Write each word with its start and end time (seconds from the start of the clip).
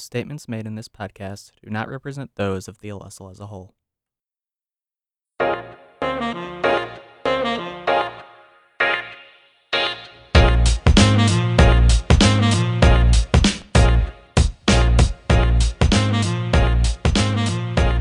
The 0.00 0.04
statements 0.04 0.48
made 0.48 0.66
in 0.66 0.76
this 0.76 0.88
podcast 0.88 1.52
do 1.62 1.68
not 1.68 1.90
represent 1.90 2.30
those 2.36 2.68
of 2.68 2.78
the 2.78 2.88
Alestle 2.88 3.30
as 3.30 3.38
a 3.38 3.48
whole. 3.48 3.74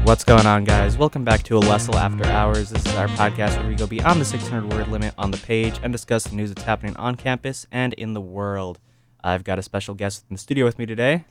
What's 0.06 0.24
going 0.24 0.46
on, 0.46 0.64
guys? 0.64 0.98
Welcome 0.98 1.26
back 1.26 1.44
to 1.44 1.56
Alestle 1.56 1.96
After 1.96 2.26
Hours. 2.28 2.70
This 2.70 2.86
is 2.86 2.96
our 2.96 3.10
podcast 3.10 3.58
where 3.58 3.68
we 3.68 3.76
go 3.76 3.88
beyond 3.88 4.22
the 4.22 4.26
600 4.26 4.72
word 4.72 4.88
limit 4.88 5.14
on 5.18 5.32
the 5.32 5.38
page 5.38 5.78
and 5.84 5.92
discuss 5.92 6.24
the 6.24 6.38
news 6.38 6.54
that's 6.54 6.64
happening 6.64 6.96
on 6.96 7.16
campus 7.16 7.68
and 7.74 7.92
in 7.96 8.14
the 8.14 8.22
world. 8.22 8.80
I've 9.22 9.44
got 9.44 9.60
a 9.60 9.62
special 9.62 9.96
guest 9.96 10.24
in 10.30 10.36
the 10.36 10.40
studio 10.40 10.64
with 10.64 10.80
me 10.80 10.86
today. 10.86 11.26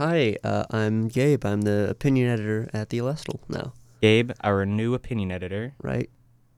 Hi, 0.00 0.34
uh, 0.42 0.64
I'm 0.70 1.08
Gabe. 1.08 1.44
I'm 1.44 1.60
the 1.60 1.86
opinion 1.90 2.30
editor 2.30 2.70
at 2.72 2.88
the 2.88 2.96
Alestle 2.96 3.40
now, 3.50 3.74
Gabe, 4.00 4.30
our 4.42 4.64
new 4.64 4.94
opinion 4.94 5.30
editor. 5.30 5.74
right? 5.82 6.08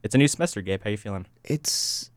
It's 0.01 0.15
a 0.15 0.17
new 0.17 0.29
semester, 0.29 0.61
Gabe. 0.61 0.81
How 0.81 0.87
are 0.87 0.91
you 0.91 0.97
feeling? 0.97 1.25
It's 1.43 2.09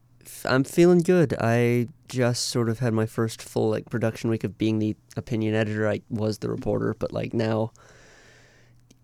I'm 0.44 0.62
feeling 0.62 1.00
good. 1.00 1.34
I 1.40 1.88
just 2.08 2.44
sort 2.48 2.68
of 2.68 2.78
had 2.78 2.92
my 2.94 3.06
first 3.06 3.42
full 3.42 3.70
like 3.70 3.90
production 3.90 4.30
week 4.30 4.44
of 4.44 4.56
being 4.56 4.78
the 4.78 4.94
opinion 5.16 5.56
editor. 5.56 5.88
I 5.88 6.02
was 6.10 6.38
the 6.38 6.48
reporter, 6.48 6.94
but 6.96 7.10
like 7.10 7.34
now 7.34 7.72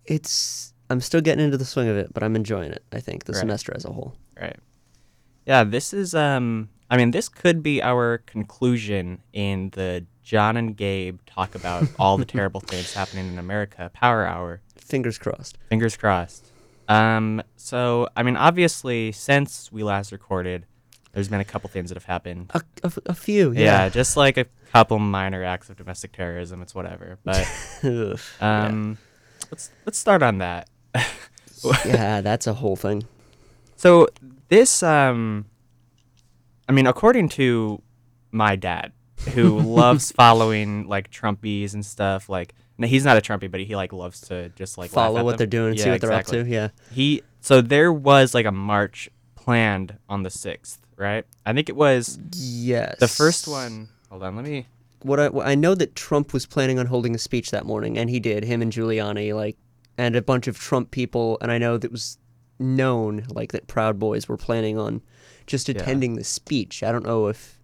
it's 0.05 0.75
I'm 0.91 1.01
still 1.01 1.23
getting 1.23 1.45
into 1.45 1.57
the 1.57 1.65
swing 1.65 1.89
of 1.89 1.97
it, 1.97 2.15
but 2.15 2.23
I'm 2.23 2.37
enjoying 2.37 2.71
it. 2.71 2.85
I 2.93 3.01
think 3.01 3.25
the 3.25 3.33
Right. 3.33 3.41
semester 3.41 3.73
as 3.75 3.85
a 3.85 3.91
whole. 3.91 4.15
Right. 4.41 4.59
Yeah, 5.45 5.65
this 5.65 5.93
is 5.93 6.15
um 6.15 6.69
I 6.93 6.99
mean, 6.99 7.11
this 7.11 7.31
could 7.31 7.63
be 7.63 7.83
our 7.83 8.19
conclusion 8.19 9.23
in 9.33 9.71
the 9.71 10.05
John 10.23 10.59
and 10.59 10.77
Gabe 10.77 11.21
talk 11.27 11.55
about 11.55 11.89
all 11.99 12.19
the 12.19 12.27
terrible 12.27 12.61
things 12.61 12.93
happening 12.93 13.29
in 13.33 13.39
America 13.39 13.91
Power 13.95 14.27
Hour. 14.27 14.61
Fingers 14.77 15.17
crossed. 15.17 15.57
Fingers 15.71 15.97
crossed. 15.97 16.53
Um 16.89 17.43
so 17.57 18.09
I 18.15 18.23
mean, 18.23 18.37
obviously 18.37 19.11
since 19.13 19.73
we 19.73 19.83
last 19.83 20.13
recorded, 20.13 20.67
there's 21.13 21.29
been 21.29 21.41
a 21.41 21.45
couple 21.47 21.71
things 21.71 21.89
that 21.89 21.97
have 21.97 22.05
happened. 22.05 22.51
A 22.55 22.61
a 23.07 23.15
few, 23.15 23.53
Yeah, 23.53 23.61
yeah. 23.85 23.89
just 23.89 24.17
like 24.19 24.37
a 24.37 24.45
couple 24.73 24.99
minor 24.99 25.43
acts 25.43 25.71
of 25.71 25.77
domestic 25.79 26.13
terrorism, 26.13 26.61
it's 26.61 26.75
whatever. 26.75 27.19
But 27.25 27.49
Ugh, 27.85 28.19
yeah. 28.41 28.65
um 28.67 28.99
let's 29.51 29.71
let's 29.87 29.99
start 29.99 30.23
on 30.23 30.39
that. 30.39 30.69
yeah, 31.87 32.21
that's 32.21 32.47
a 32.47 32.53
whole 32.53 32.77
thing. 32.77 33.05
So 33.77 34.09
this, 34.49 34.83
um, 34.83 35.47
I 36.69 36.73
mean, 36.73 36.87
according 36.87 37.29
to 37.31 37.83
my 38.31 38.57
dad, 38.57 38.93
who 39.35 39.59
loves 39.61 40.13
following 40.13 40.87
like 40.89 41.11
Trumpies 41.11 41.75
and 41.75 41.85
stuff, 41.85 42.29
like 42.29 42.55
no, 42.79 42.87
he's 42.87 43.05
not 43.05 43.17
a 43.17 43.21
Trumpy, 43.21 43.51
but 43.51 43.61
he 43.61 43.77
like 43.77 43.93
loves 43.93 44.21
to 44.23 44.49
just 44.51 44.79
like 44.79 44.91
Follow 44.91 45.19
at 45.19 45.25
what 45.25 45.33
them. 45.33 45.39
they're 45.39 45.47
doing, 45.47 45.77
see 45.77 45.85
Yeah, 45.85 45.93
what 45.93 46.01
they're 46.01 46.13
up 46.13 46.27
to. 46.27 46.45
Yeah. 46.47 46.69
He 46.93 47.23
so 47.41 47.61
there 47.61 47.93
was 47.93 48.35
like 48.35 48.47
a 48.47 48.53
march 48.53 49.09
planned 49.35 49.99
on 50.09 50.23
the 50.23 50.31
sixth, 50.31 50.79
right? 50.97 51.25
I 51.45 51.53
think 51.53 51.69
it 51.69 51.77
was 51.77 52.19
Yes. 52.35 52.97
the 52.99 53.09
first 53.09 53.47
one. 53.49 53.89
Hold 54.11 54.23
on, 54.23 54.37
let 54.37 54.45
me. 54.45 54.67
what 55.03 55.19
I, 55.21 55.29
what 55.29 55.47
I 55.47 55.55
know 55.55 55.75
that 55.75 55.95
Trump 55.97 56.33
was 56.33 56.47
planning 56.47 56.79
on 56.79 56.87
holding 56.87 57.15
a 57.15 57.19
speech 57.19 57.51
that 57.51 57.67
morning, 57.67 57.99
and 57.99 58.09
he 58.09 58.21
did. 58.21 58.45
Him 58.45 58.63
and 58.63 58.73
Giuliani, 58.73 59.35
like, 59.35 59.57
and 59.99 60.15
a 60.17 60.23
bunch 60.23 60.47
of 60.47 60.59
Trump 60.59 60.91
people, 60.93 61.39
and 61.41 61.51
I 61.51 61.59
know 61.59 61.77
that 61.79 61.91
was 61.91 62.19
known, 62.59 63.25
like, 63.31 63.53
that 63.53 63.67
Proud 63.67 63.99
Boys 63.99 64.29
were 64.29 64.37
planning 64.37 64.79
on 64.79 65.01
just 65.47 65.69
Yeah. 65.69 65.77
attending 65.77 66.15
the 66.17 66.25
speech. 66.25 66.83
I 66.83 66.93
don't 66.93 67.05
know 67.05 67.27
if. 67.29 67.59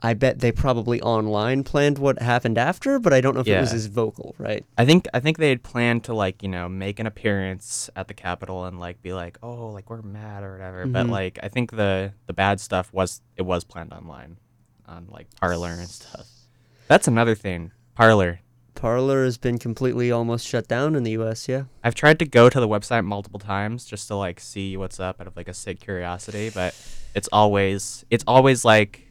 I 0.00 0.14
bet 0.14 0.38
they 0.38 0.52
probably 0.52 1.02
online 1.02 1.64
planned 1.64 1.98
what 1.98 2.22
happened 2.22 2.56
after, 2.56 3.00
but 3.00 3.12
I 3.12 3.20
don't 3.20 3.34
know 3.34 3.40
if 3.40 3.48
it 3.48 3.58
was 3.58 3.70
Yeah. 3.72 3.76
as 3.78 3.86
vocal, 3.86 4.36
right? 4.38 4.64
I 4.76 4.84
think 4.84 5.08
I 5.12 5.18
think 5.18 5.38
they 5.38 5.48
had 5.48 5.64
planned 5.64 6.04
to 6.04 6.14
like 6.14 6.40
you 6.40 6.48
know 6.48 6.68
make 6.68 7.00
an 7.00 7.06
appearance 7.08 7.90
at 7.96 8.06
the 8.06 8.14
Capitol 8.14 8.64
and 8.64 8.78
like 8.78 9.02
be 9.02 9.12
like 9.12 9.38
oh 9.42 9.70
like 9.70 9.90
we're 9.90 10.02
mad 10.02 10.44
or 10.44 10.52
whatever. 10.52 10.86
But 10.86 11.06
Mhm. 11.06 11.10
like 11.10 11.38
I 11.42 11.48
think 11.48 11.72
the 11.72 12.12
the 12.26 12.32
bad 12.32 12.60
stuff 12.60 12.92
was 12.92 13.22
it 13.36 13.42
was 13.42 13.64
planned 13.64 13.92
online, 13.92 14.36
on 14.86 15.08
like 15.10 15.26
Parler 15.40 15.70
and 15.72 15.88
stuff. 15.88 16.28
That's 16.86 17.08
another 17.08 17.34
thing. 17.34 17.72
Parler. 17.96 18.38
Parler 18.78 19.24
has 19.24 19.36
been 19.38 19.58
completely 19.58 20.12
almost 20.12 20.46
shut 20.46 20.68
down 20.68 20.94
in 20.94 21.02
the 21.02 21.10
U.S. 21.12 21.48
Yeah, 21.48 21.64
I've 21.82 21.94
tried 21.94 22.18
to 22.20 22.24
go 22.24 22.48
to 22.48 22.60
the 22.60 22.68
website 22.68 23.04
multiple 23.04 23.40
times 23.40 23.84
just 23.84 24.06
to 24.08 24.14
like 24.14 24.38
see 24.38 24.76
what's 24.76 25.00
up 25.00 25.20
out 25.20 25.26
of 25.26 25.36
like 25.36 25.48
a 25.48 25.54
sick 25.54 25.80
curiosity, 25.80 26.50
but 26.50 26.74
it's 27.14 27.28
always 27.32 28.04
it's 28.08 28.24
always 28.26 28.64
like 28.64 29.10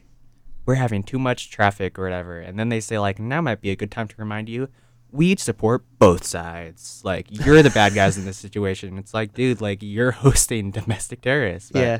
we're 0.64 0.76
having 0.76 1.02
too 1.02 1.18
much 1.18 1.50
traffic 1.50 1.98
or 1.98 2.04
whatever, 2.04 2.40
and 2.40 2.58
then 2.58 2.70
they 2.70 2.80
say 2.80 2.98
like 2.98 3.18
now 3.18 3.40
might 3.40 3.60
be 3.60 3.70
a 3.70 3.76
good 3.76 3.90
time 3.90 4.08
to 4.08 4.14
remind 4.16 4.48
you 4.48 4.68
we 5.10 5.36
support 5.36 5.84
both 5.98 6.24
sides. 6.24 7.02
Like 7.04 7.26
you're 7.30 7.62
the 7.62 7.70
bad 7.70 7.94
guys 7.94 8.18
in 8.18 8.24
this 8.24 8.36
situation. 8.38 8.96
It's 8.98 9.12
like 9.12 9.34
dude, 9.34 9.60
like 9.60 9.78
you're 9.82 10.10
hosting 10.24 10.70
domestic 10.70 11.20
terrorists. 11.20 11.70
But 11.70 11.80
yeah. 11.80 11.98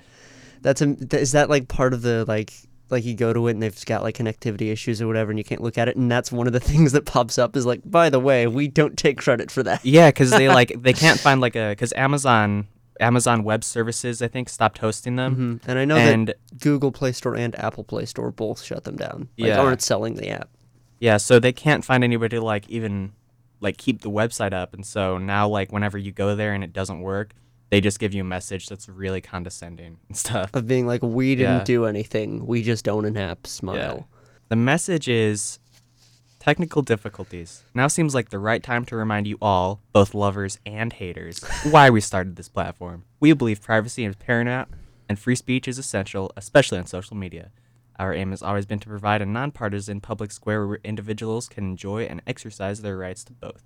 That's 0.61 0.83
a. 0.83 0.97
Is 1.13 1.33
that 1.33 1.49
like 1.49 1.69
part 1.69 1.93
of 1.93 2.03
the 2.03 2.25
like? 2.27 2.53
Like 2.91 3.05
you 3.05 3.15
go 3.15 3.33
to 3.33 3.49
it 3.49 3.53
and 3.53 3.63
they've 3.63 3.85
got 3.87 4.03
like 4.03 4.17
connectivity 4.17 4.73
issues 4.73 5.03
or 5.03 5.07
whatever, 5.07 5.31
and 5.31 5.39
you 5.39 5.45
can't 5.45 5.61
look 5.63 5.77
at 5.79 5.89
it, 5.89 5.97
and 5.97 6.11
that's 6.11 6.33
one 6.33 6.47
of 6.47 6.53
the 6.53 6.61
things 6.73 6.93
that 6.93 7.05
pops 7.05 7.39
up 7.39 7.57
is 7.57 7.67
like, 7.67 7.81
by 7.85 8.09
the 8.11 8.21
way, 8.21 8.47
we 8.47 8.69
don't 8.69 8.97
take 8.97 9.19
credit 9.19 9.51
for 9.51 9.63
that. 9.63 9.85
Yeah, 9.85 10.09
because 10.11 10.31
they 10.31 10.49
like 10.49 10.73
they 10.83 10.93
can't 10.93 11.21
find 11.21 11.41
like 11.41 11.57
a 11.57 11.71
because 11.71 11.93
Amazon 11.95 12.67
Amazon 13.01 13.45
Web 13.45 13.63
Services 13.63 14.23
I 14.23 14.29
think 14.29 14.49
stopped 14.49 14.79
hosting 14.79 15.17
them. 15.17 15.35
hmm 15.63 15.71
And 15.71 15.79
I 15.79 15.85
know 15.85 15.97
And 15.97 16.29
that 16.29 16.37
Google 16.61 16.91
Play 16.91 17.13
Store 17.13 17.37
and 17.37 17.55
Apple 17.59 17.85
Play 17.85 18.07
Store 18.07 18.31
both 18.33 18.63
shut 18.63 18.85
them 18.85 18.97
down. 18.97 19.29
Like, 19.39 19.49
Yeah. 19.51 19.61
aren't 19.61 19.83
selling 19.83 20.15
the 20.15 20.29
app. 20.31 20.49
Yeah, 20.99 21.17
so 21.19 21.39
they 21.39 21.53
can't 21.53 21.85
find 21.85 22.03
anybody 22.03 22.37
to 22.39 22.43
like 22.45 22.69
even 22.69 23.13
like 23.61 23.77
keep 23.77 24.01
the 24.01 24.11
website 24.11 24.53
up, 24.53 24.73
and 24.75 24.85
so 24.87 25.19
now 25.19 25.47
like 25.49 25.71
whenever 25.73 25.99
you 25.99 26.11
go 26.13 26.35
there 26.35 26.55
and 26.55 26.65
it 26.65 26.73
doesn't 26.73 27.01
work, 27.01 27.35
they 27.71 27.81
just 27.81 27.99
give 27.99 28.15
you 28.15 28.23
a 28.23 28.25
message 28.25 28.67
that's 28.69 28.89
really 28.89 29.21
condescending 29.21 29.99
and 30.09 30.17
stuff. 30.17 30.51
Of 30.55 30.67
being 30.67 30.87
like, 30.87 31.03
we 31.03 31.35
didn't 31.35 31.59
Yeah. 31.59 31.65
do 31.65 31.85
anything. 31.85 32.47
We 32.47 32.63
just 32.63 32.89
own 32.89 33.05
an 33.05 33.17
app. 33.17 33.47
Smile. 33.47 34.09
The 34.49 34.57
message 34.57 35.09
is 35.09 35.59
technical 36.39 36.81
difficulties. 36.83 37.65
Now 37.75 37.89
seems 37.89 38.15
like 38.15 38.31
the 38.31 38.39
right 38.39 38.63
time 38.63 38.85
to 38.87 38.97
remind 38.97 39.27
you 39.27 39.37
all, 39.43 39.81
both 39.93 40.15
lovers 40.15 40.59
and 40.65 40.93
haters, 40.93 41.41
why 41.71 41.91
we 41.91 42.01
started 42.01 42.37
this 42.37 42.49
platform. 42.49 43.05
We 43.21 43.33
believe 43.35 43.61
privacy 43.61 44.05
is 44.05 44.17
paramount 44.17 44.69
and 45.09 45.19
free 45.19 45.35
speech 45.35 45.69
is 45.69 45.79
essential, 45.79 46.33
especially 46.37 46.79
on 46.79 46.87
social 46.87 47.17
media. 47.17 47.51
Our 47.99 48.15
aim 48.15 48.31
has 48.31 48.43
always 48.43 48.65
been 48.65 48.79
to 48.79 48.89
provide 48.89 49.21
a 49.21 49.27
nonpartisan 49.27 50.01
public 50.01 50.31
square 50.31 50.67
where 50.67 50.79
individuals 50.85 51.49
can 51.49 51.65
enjoy 51.65 52.05
and 52.05 52.23
exercise 52.27 52.81
their 52.81 52.97
rights 52.97 53.25
to 53.25 53.33
both. 53.33 53.65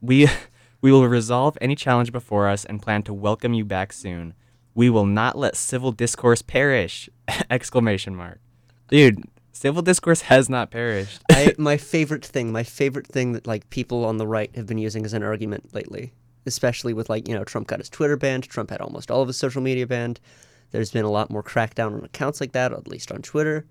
We 0.00 0.26
we 0.80 0.92
will 0.92 1.06
resolve 1.08 1.58
any 1.60 1.74
challenge 1.74 2.12
before 2.12 2.48
us 2.48 2.64
and 2.64 2.82
plan 2.82 3.02
to 3.04 3.14
welcome 3.14 3.52
you 3.52 3.64
back 3.64 3.92
soon. 3.92 4.34
We 4.74 4.90
will 4.90 5.06
not 5.06 5.36
let 5.36 5.56
civil 5.56 5.90
discourse 5.90 6.42
perish! 6.42 7.10
Exclamation 7.50 8.14
mark. 8.14 8.40
Dude, 8.88 9.24
civil 9.52 9.82
discourse 9.82 10.22
has 10.22 10.48
not 10.48 10.70
perished. 10.70 11.20
I, 11.30 11.54
my 11.58 11.76
favorite 11.76 12.24
thing, 12.24 12.52
my 12.52 12.62
favorite 12.62 13.08
thing 13.08 13.32
that 13.32 13.46
like 13.46 13.68
people 13.70 14.04
on 14.04 14.18
the 14.18 14.26
right 14.26 14.54
have 14.54 14.66
been 14.66 14.78
using 14.78 15.04
as 15.04 15.14
an 15.14 15.24
argument 15.24 15.74
lately, 15.74 16.12
especially 16.46 16.94
with 16.94 17.10
like 17.10 17.26
you 17.26 17.34
know 17.34 17.44
Trump 17.44 17.66
got 17.66 17.80
his 17.80 17.88
Twitter 17.88 18.16
banned, 18.16 18.44
Trump 18.44 18.70
had 18.70 18.80
almost 18.80 19.10
all 19.10 19.22
of 19.22 19.28
his 19.28 19.36
social 19.36 19.60
media 19.60 19.86
banned. 19.86 20.20
There's 20.70 20.92
been 20.92 21.04
a 21.04 21.10
lot 21.10 21.30
more 21.30 21.42
crackdown 21.42 21.94
on 21.94 22.04
accounts 22.04 22.40
like 22.40 22.52
that, 22.52 22.72
at 22.72 22.86
least 22.86 23.10
on 23.10 23.22
Twitter, 23.22 23.66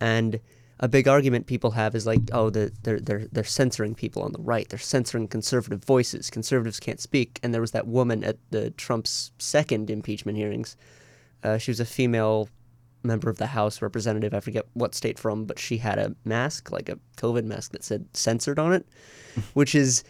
and 0.00 0.38
a 0.80 0.88
big 0.88 1.06
argument 1.06 1.46
people 1.46 1.72
have 1.72 1.94
is 1.94 2.06
like, 2.06 2.20
oh, 2.32 2.50
the, 2.50 2.72
they're 2.82 3.00
they're 3.00 3.26
they're 3.30 3.44
censoring 3.44 3.94
people 3.94 4.22
on 4.22 4.32
the 4.32 4.40
right, 4.40 4.68
they're 4.68 4.78
censoring 4.78 5.28
conservative 5.28 5.84
voices. 5.84 6.30
Conservatives 6.30 6.80
can't 6.80 7.00
speak. 7.00 7.38
And 7.42 7.54
there 7.54 7.60
was 7.60 7.70
that 7.72 7.86
woman 7.86 8.24
at 8.24 8.38
the 8.50 8.70
Trump's 8.70 9.32
second 9.38 9.90
impeachment 9.90 10.38
hearings. 10.38 10.76
Uh, 11.42 11.58
she 11.58 11.70
was 11.70 11.80
a 11.80 11.84
female 11.84 12.48
member 13.04 13.28
of 13.28 13.38
the 13.38 13.48
House 13.48 13.82
representative. 13.82 14.34
I 14.34 14.40
forget 14.40 14.64
what 14.74 14.94
state 14.94 15.18
from, 15.18 15.44
but 15.44 15.58
she 15.58 15.78
had 15.78 15.98
a 15.98 16.14
mask, 16.24 16.70
like 16.70 16.88
a 16.88 16.98
COVID 17.16 17.44
mask 17.44 17.72
that 17.72 17.84
said 17.84 18.06
censored 18.14 18.58
on 18.58 18.72
it, 18.72 18.86
which 19.54 19.74
is 19.74 20.04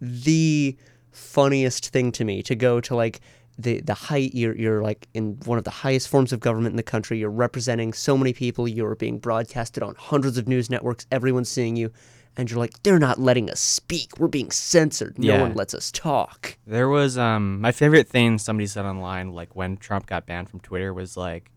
the 0.00 0.76
funniest 1.10 1.88
thing 1.88 2.12
to 2.12 2.24
me 2.24 2.42
to 2.42 2.54
go 2.54 2.80
to 2.80 2.94
like 2.94 3.20
the 3.58 3.80
the 3.80 3.94
height 3.94 4.34
you're 4.34 4.56
you're 4.56 4.82
like 4.82 5.08
in 5.14 5.36
one 5.44 5.58
of 5.58 5.64
the 5.64 5.70
highest 5.70 6.08
forms 6.08 6.32
of 6.32 6.40
government 6.40 6.72
in 6.72 6.76
the 6.76 6.82
country 6.82 7.18
you're 7.18 7.30
representing 7.30 7.92
so 7.92 8.16
many 8.16 8.32
people 8.32 8.68
you're 8.68 8.94
being 8.94 9.18
broadcasted 9.18 9.82
on 9.82 9.94
hundreds 9.98 10.38
of 10.38 10.46
news 10.46 10.70
networks 10.70 11.06
everyone's 11.10 11.48
seeing 11.48 11.74
you 11.74 11.90
and 12.36 12.50
you're 12.50 12.58
like 12.60 12.80
they're 12.84 13.00
not 13.00 13.18
letting 13.18 13.50
us 13.50 13.58
speak 13.58 14.16
we're 14.20 14.28
being 14.28 14.50
censored 14.52 15.18
no 15.18 15.34
Yeah. 15.34 15.42
one 15.42 15.54
lets 15.54 15.74
us 15.74 15.90
talk 15.90 16.56
There 16.66 16.88
was 16.88 17.18
um 17.18 17.60
my 17.60 17.72
favorite 17.72 18.06
thing 18.08 18.38
somebody 18.38 18.68
said 18.68 18.84
online 18.84 19.32
like 19.32 19.56
when 19.56 19.76
Trump 19.76 20.06
got 20.06 20.24
banned 20.24 20.48
from 20.48 20.60
Twitter 20.60 20.94
was 20.94 21.16
like, 21.16 21.50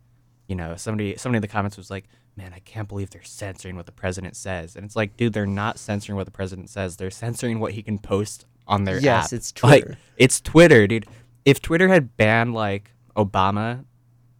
you 0.47 0.55
know, 0.55 0.75
somebody 0.75 1.15
somebody 1.17 1.37
in 1.37 1.41
the 1.43 1.47
comments 1.47 1.77
was 1.77 1.89
like, 1.91 2.05
"Man, 2.35 2.51
I 2.53 2.59
can't 2.59 2.89
believe 2.89 3.09
they're 3.11 3.23
censoring 3.23 3.75
what 3.77 3.85
the 3.85 3.91
president 3.93 4.35
says." 4.35 4.75
And 4.75 4.83
it's 4.83 4.97
like, 4.97 5.15
dude, 5.15 5.31
they're 5.31 5.45
not 5.45 5.79
censoring 5.79 6.17
what 6.17 6.25
the 6.25 6.31
president 6.31 6.69
says. 6.69 6.97
They're 6.97 7.09
censoring 7.11 7.59
what 7.61 7.71
he 7.71 7.81
can 7.81 7.97
post 7.99 8.45
on 8.67 8.83
their 8.83 8.99
Yes, 8.99 9.27
app. 9.27 9.33
it's 9.37 9.53
Like, 9.63 9.83
Twitter. 9.85 9.97
it's 10.17 10.41
Twitter, 10.41 10.87
dude. 10.87 11.05
If 11.45 11.61
Twitter 11.61 11.87
had 11.87 12.15
banned 12.17 12.53
like 12.53 12.91
Obama, 13.15 13.85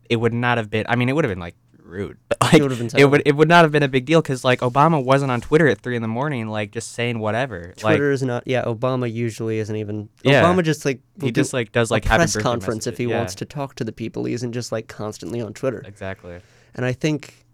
it 0.10 0.18
would 0.18 0.34
not 0.34 0.58
have 0.58 0.70
been 0.70 0.86
I 0.88 0.96
mean, 0.96 1.10
it 1.10 1.14
would 1.14 1.24
have 1.24 1.32
been 1.32 1.40
like 1.40 1.56
rude, 1.92 2.18
but 2.28 2.38
like 2.42 2.62
would've 2.62 2.80
been 2.80 2.90
it 2.98 3.06
would 3.06 3.22
it 3.26 3.36
would 3.36 3.50
not 3.50 3.64
have 3.64 3.72
been 3.72 3.84
a 3.84 3.88
big 3.88 4.06
deal 4.06 4.22
because 4.22 4.44
like 4.44 4.62
Obama 4.62 5.04
wasn't 5.04 5.32
on 5.32 5.42
Twitter 5.42 5.68
at 5.68 5.82
three 5.82 5.96
in 5.96 6.02
the 6.02 6.08
morning, 6.08 6.48
like 6.48 6.72
just 6.72 6.94
saying 6.94 7.20
whatever. 7.20 7.74
Twitter 7.78 8.12
is 8.12 8.24
not. 8.24 8.44
Yeah, 8.46 8.64
Obama 8.64 9.12
usually 9.12 9.60
isn't 9.60 9.76
even. 9.76 10.10
Yeah. 10.24 10.44
Obama 10.44 10.64
just 10.64 10.86
like 10.86 11.02
like 11.18 11.26
he 11.26 11.32
just 11.32 11.54
like 11.54 11.72
does 11.72 11.92
like 11.92 12.06
a 12.06 12.10
press 12.10 12.36
conference 12.36 12.88
if 12.88 12.98
he 12.98 13.06
messages. 13.06 13.18
wants 13.18 13.36
to 13.36 13.46
talk 13.46 13.76
to 13.76 13.84
the 13.84 13.92
people. 13.92 14.26
He 14.26 14.34
isn't 14.34 14.54
just 14.54 14.72
like 14.72 14.88
constantly 14.88 15.42
on 15.42 15.54
Twitter. 15.54 15.84
Exactly. 15.86 16.40
And 16.74 16.86
I 16.86 16.94
think 16.94 17.46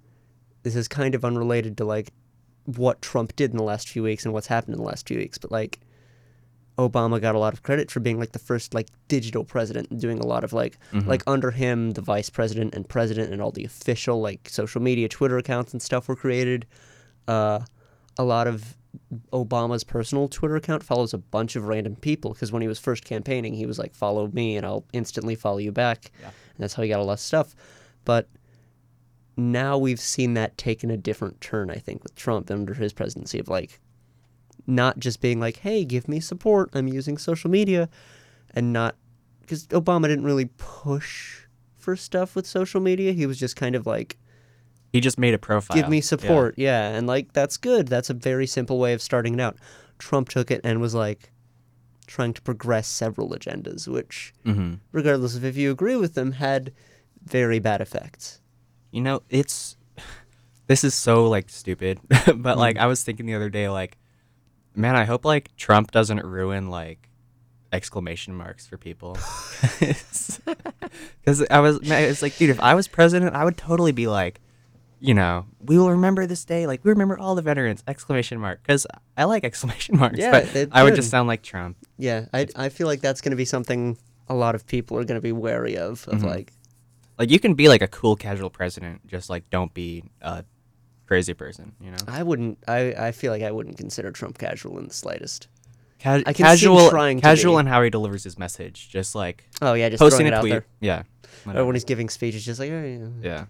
this 0.63 0.75
is 0.75 0.87
kind 0.87 1.15
of 1.15 1.25
unrelated 1.25 1.77
to 1.77 1.85
like 1.85 2.11
what 2.65 3.01
Trump 3.01 3.35
did 3.35 3.51
in 3.51 3.57
the 3.57 3.63
last 3.63 3.89
few 3.89 4.03
weeks 4.03 4.25
and 4.25 4.33
what's 4.33 4.47
happened 4.47 4.75
in 4.75 4.81
the 4.81 4.87
last 4.87 5.07
few 5.07 5.17
weeks, 5.17 5.37
but 5.37 5.51
like 5.51 5.79
Obama 6.77 7.19
got 7.19 7.33
a 7.35 7.39
lot 7.39 7.53
of 7.53 7.63
credit 7.63 7.89
for 7.89 7.99
being 7.99 8.19
like 8.19 8.31
the 8.33 8.39
first 8.39 8.73
like 8.73 8.87
digital 9.07 9.43
president 9.43 9.89
and 9.89 9.99
doing 9.99 10.19
a 10.19 10.25
lot 10.25 10.43
of 10.43 10.53
like 10.53 10.77
Mhm. 10.93 11.07
like 11.07 11.23
under 11.25 11.51
him 11.51 11.91
the 11.91 12.01
vice 12.01 12.29
president 12.29 12.75
and 12.75 12.87
president 12.87 13.33
and 13.33 13.41
all 13.41 13.51
the 13.51 13.63
official 13.65 14.21
like 14.21 14.47
social 14.49 14.81
media 14.81 15.07
Twitter 15.09 15.37
accounts 15.37 15.71
and 15.73 15.81
stuff 15.81 16.07
were 16.07 16.15
created. 16.15 16.65
Uh 17.27 17.59
a 18.19 18.23
lot 18.23 18.47
of 18.47 18.75
Obama's 19.31 19.83
personal 19.83 20.27
Twitter 20.27 20.55
account 20.55 20.81
follows 20.83 21.13
a 21.13 21.17
bunch 21.19 21.55
of 21.55 21.65
random 21.67 21.95
people 21.95 22.33
because 22.33 22.51
when 22.51 22.61
he 22.63 22.67
was 22.67 22.79
first 22.79 23.05
campaigning, 23.05 23.53
he 23.53 23.65
was 23.67 23.77
like, 23.77 23.93
"Follow 23.93 24.27
me, 24.33 24.57
and 24.57 24.65
I'll 24.65 24.85
instantly 24.91 25.35
follow 25.35 25.57
you 25.59 25.71
back," 25.71 26.11
Yeah. 26.19 26.27
and 26.27 26.57
that's 26.57 26.73
how 26.73 26.81
he 26.83 26.89
got 26.89 26.99
a 26.99 27.03
lot 27.03 27.13
of 27.13 27.19
stuff. 27.19 27.55
But 28.05 28.27
now 29.35 29.77
we've 29.77 29.99
seen 29.99 30.33
that 30.33 30.57
taken 30.57 30.89
a 30.89 30.97
different 30.97 31.41
turn, 31.41 31.69
I 31.69 31.75
think, 31.75 32.01
with 32.03 32.15
Trump 32.15 32.49
under 32.49 32.73
his 32.73 32.91
presidency 32.93 33.37
of 33.39 33.47
like 33.47 33.79
not 34.67 34.99
just 34.99 35.21
being 35.21 35.39
like, 35.39 35.57
"Hey, 35.57 35.85
give 35.85 36.07
me 36.07 36.19
support. 36.19 36.69
I'm 36.73 36.87
using 36.87 37.17
social 37.17 37.49
media," 37.49 37.89
and 38.53 38.71
not 38.73 38.95
because 39.41 39.65
Obama 39.67 40.03
didn't 40.07 40.25
really 40.25 40.49
push 40.57 41.45
for 41.77 41.95
stuff 41.95 42.35
with 42.35 42.45
social 42.45 42.81
media. 42.81 43.13
He 43.13 43.25
was 43.25 43.39
just 43.39 43.55
kind 43.55 43.75
of 43.75 43.85
like, 43.87 44.17
He 44.91 44.99
just 44.99 45.17
made 45.17 45.33
a 45.33 45.37
profile. 45.39 45.77
give 45.77 45.87
me 45.89 46.01
support 46.01 46.55
yeah. 46.57 46.89
and 46.89 47.07
like 47.07 47.31
that's 47.33 47.55
good 47.57 47.87
that's 47.87 48.09
a 48.09 48.13
very 48.13 48.45
simple 48.47 48.77
way 48.79 48.93
of 48.93 49.01
starting 49.01 49.33
it 49.35 49.39
out 49.39 49.55
trump 49.99 50.27
took 50.29 50.51
it 50.51 50.59
and 50.63 50.79
was 50.81 50.93
like 50.93 51.31
trying 52.07 52.33
to 52.33 52.41
progress 52.41 52.87
several 52.87 53.29
agendas 53.31 53.87
which 53.87 54.33
Mhm. 54.45 54.79
regardless 54.91 55.35
of 55.35 55.43
if 55.45 55.55
you 55.57 55.71
agree 55.71 55.95
with 55.95 56.13
them 56.13 56.33
had 56.33 56.71
very 57.23 57.59
bad 57.59 57.79
effects 57.81 58.41
You 58.91 59.01
know, 59.01 59.21
it's 59.29 59.75
this 60.67 60.83
is 60.83 60.93
so 60.93 61.27
like 61.29 61.49
stupid, 61.49 61.99
but 62.35 62.57
like 62.57 62.75
Mm. 62.77 62.81
I 62.81 62.87
was 62.87 63.03
thinking 63.03 63.25
the 63.25 63.35
other 63.35 63.49
day, 63.49 63.69
like, 63.69 63.97
man, 64.77 64.95
I 64.95 65.03
hope 65.05 65.25
like 65.25 65.55
Trump 65.57 65.91
doesn't 65.91 66.23
ruin 66.23 66.69
like 66.69 67.09
exclamation 67.73 68.33
marks 68.35 68.65
for 68.67 68.77
people. 68.77 69.17
Because 71.21 71.45
I 71.49 71.59
was, 71.59 71.81
man, 71.81 72.03
it's 72.03 72.21
like, 72.21 72.37
dude, 72.37 72.49
if 72.49 72.59
I 72.61 72.73
was 72.73 72.87
president, 72.87 73.35
I 73.35 73.43
would 73.43 73.57
totally 73.57 73.91
be 73.91 74.07
like, 74.07 74.39
you 74.99 75.13
know, 75.13 75.45
we 75.59 75.77
will 75.77 75.91
remember 75.91 76.25
this 76.25 76.45
day. 76.45 76.65
Like, 76.65 76.83
we 76.83 76.89
remember 76.91 77.19
all 77.19 77.35
the 77.35 77.41
veterans! 77.41 77.83
Exclamation 77.87 78.39
mark. 78.39 78.61
Because 78.63 78.87
I 79.17 79.25
like 79.25 79.43
exclamation 79.51 79.97
marks, 79.97 80.17
Yeah, 80.17 80.31
but 80.31 80.69
I 80.71 80.83
would 80.83 80.95
just 80.95 81.09
sound 81.11 81.27
like 81.27 81.43
Trump. 81.43 81.77
yeah 81.97 82.25
i, 82.33 82.47
I 82.55 82.69
feel 82.69 82.87
like 82.87 83.01
that's 83.01 83.21
going 83.21 83.31
to 83.31 83.35
be 83.37 83.45
something 83.45 83.97
a 84.29 84.33
lot 84.33 84.55
of 84.55 84.65
people 84.65 84.97
are 84.97 85.03
going 85.03 85.17
to 85.19 85.21
be 85.21 85.31
wary 85.31 85.75
of 85.77 86.07
of 86.07 86.19
Mhm. 86.21 86.25
like 86.25 86.53
Like, 87.19 87.29
you 87.29 87.39
can 87.39 87.53
be 87.53 87.67
like 87.67 87.81
a 87.81 87.87
cool, 87.87 88.15
casual 88.15 88.49
president, 88.49 89.05
just 89.07 89.29
like 89.29 89.49
don't 89.49 89.73
be 89.73 90.03
a 90.21 90.45
crazy 91.07 91.33
person. 91.33 91.71
You 91.81 91.91
know, 91.91 91.97
i 92.07 92.21
wouldn't 92.21 92.59
i 92.67 92.93
i 93.07 93.11
feel 93.11 93.31
like 93.31 93.41
i 93.41 93.51
wouldn't 93.51 93.77
consider 93.77 94.11
trump 94.11 94.37
casual 94.37 94.77
in 94.77 94.87
the 94.87 94.93
slightest 94.93 95.47
Ca- 95.99 96.21
I 96.27 96.33
can 96.33 96.45
casual, 96.45 96.89
trying 96.89 97.19
casual, 97.21 97.57
in 97.57 97.65
how 97.65 97.81
he 97.81 97.89
delivers 97.89 98.23
his 98.23 98.37
message. 98.37 98.89
Just 98.89 99.15
like 99.15 99.45
oh 99.63 99.73
yeah 99.73 99.89
just 99.89 99.99
posting 99.99 100.27
it 100.27 100.33
a 100.33 100.35
out 100.37 100.41
tweet. 100.41 100.51
there 100.51 100.65
Yeah. 100.79 101.03
or 101.55 101.65
when 101.65 101.75
he's 101.75 101.85
giving 101.85 102.07
speeches 102.09 102.45
just 102.45 102.59
like 102.59 102.69
oh, 102.71 102.83
yeah. 102.83 103.07
yeah. 103.29 103.45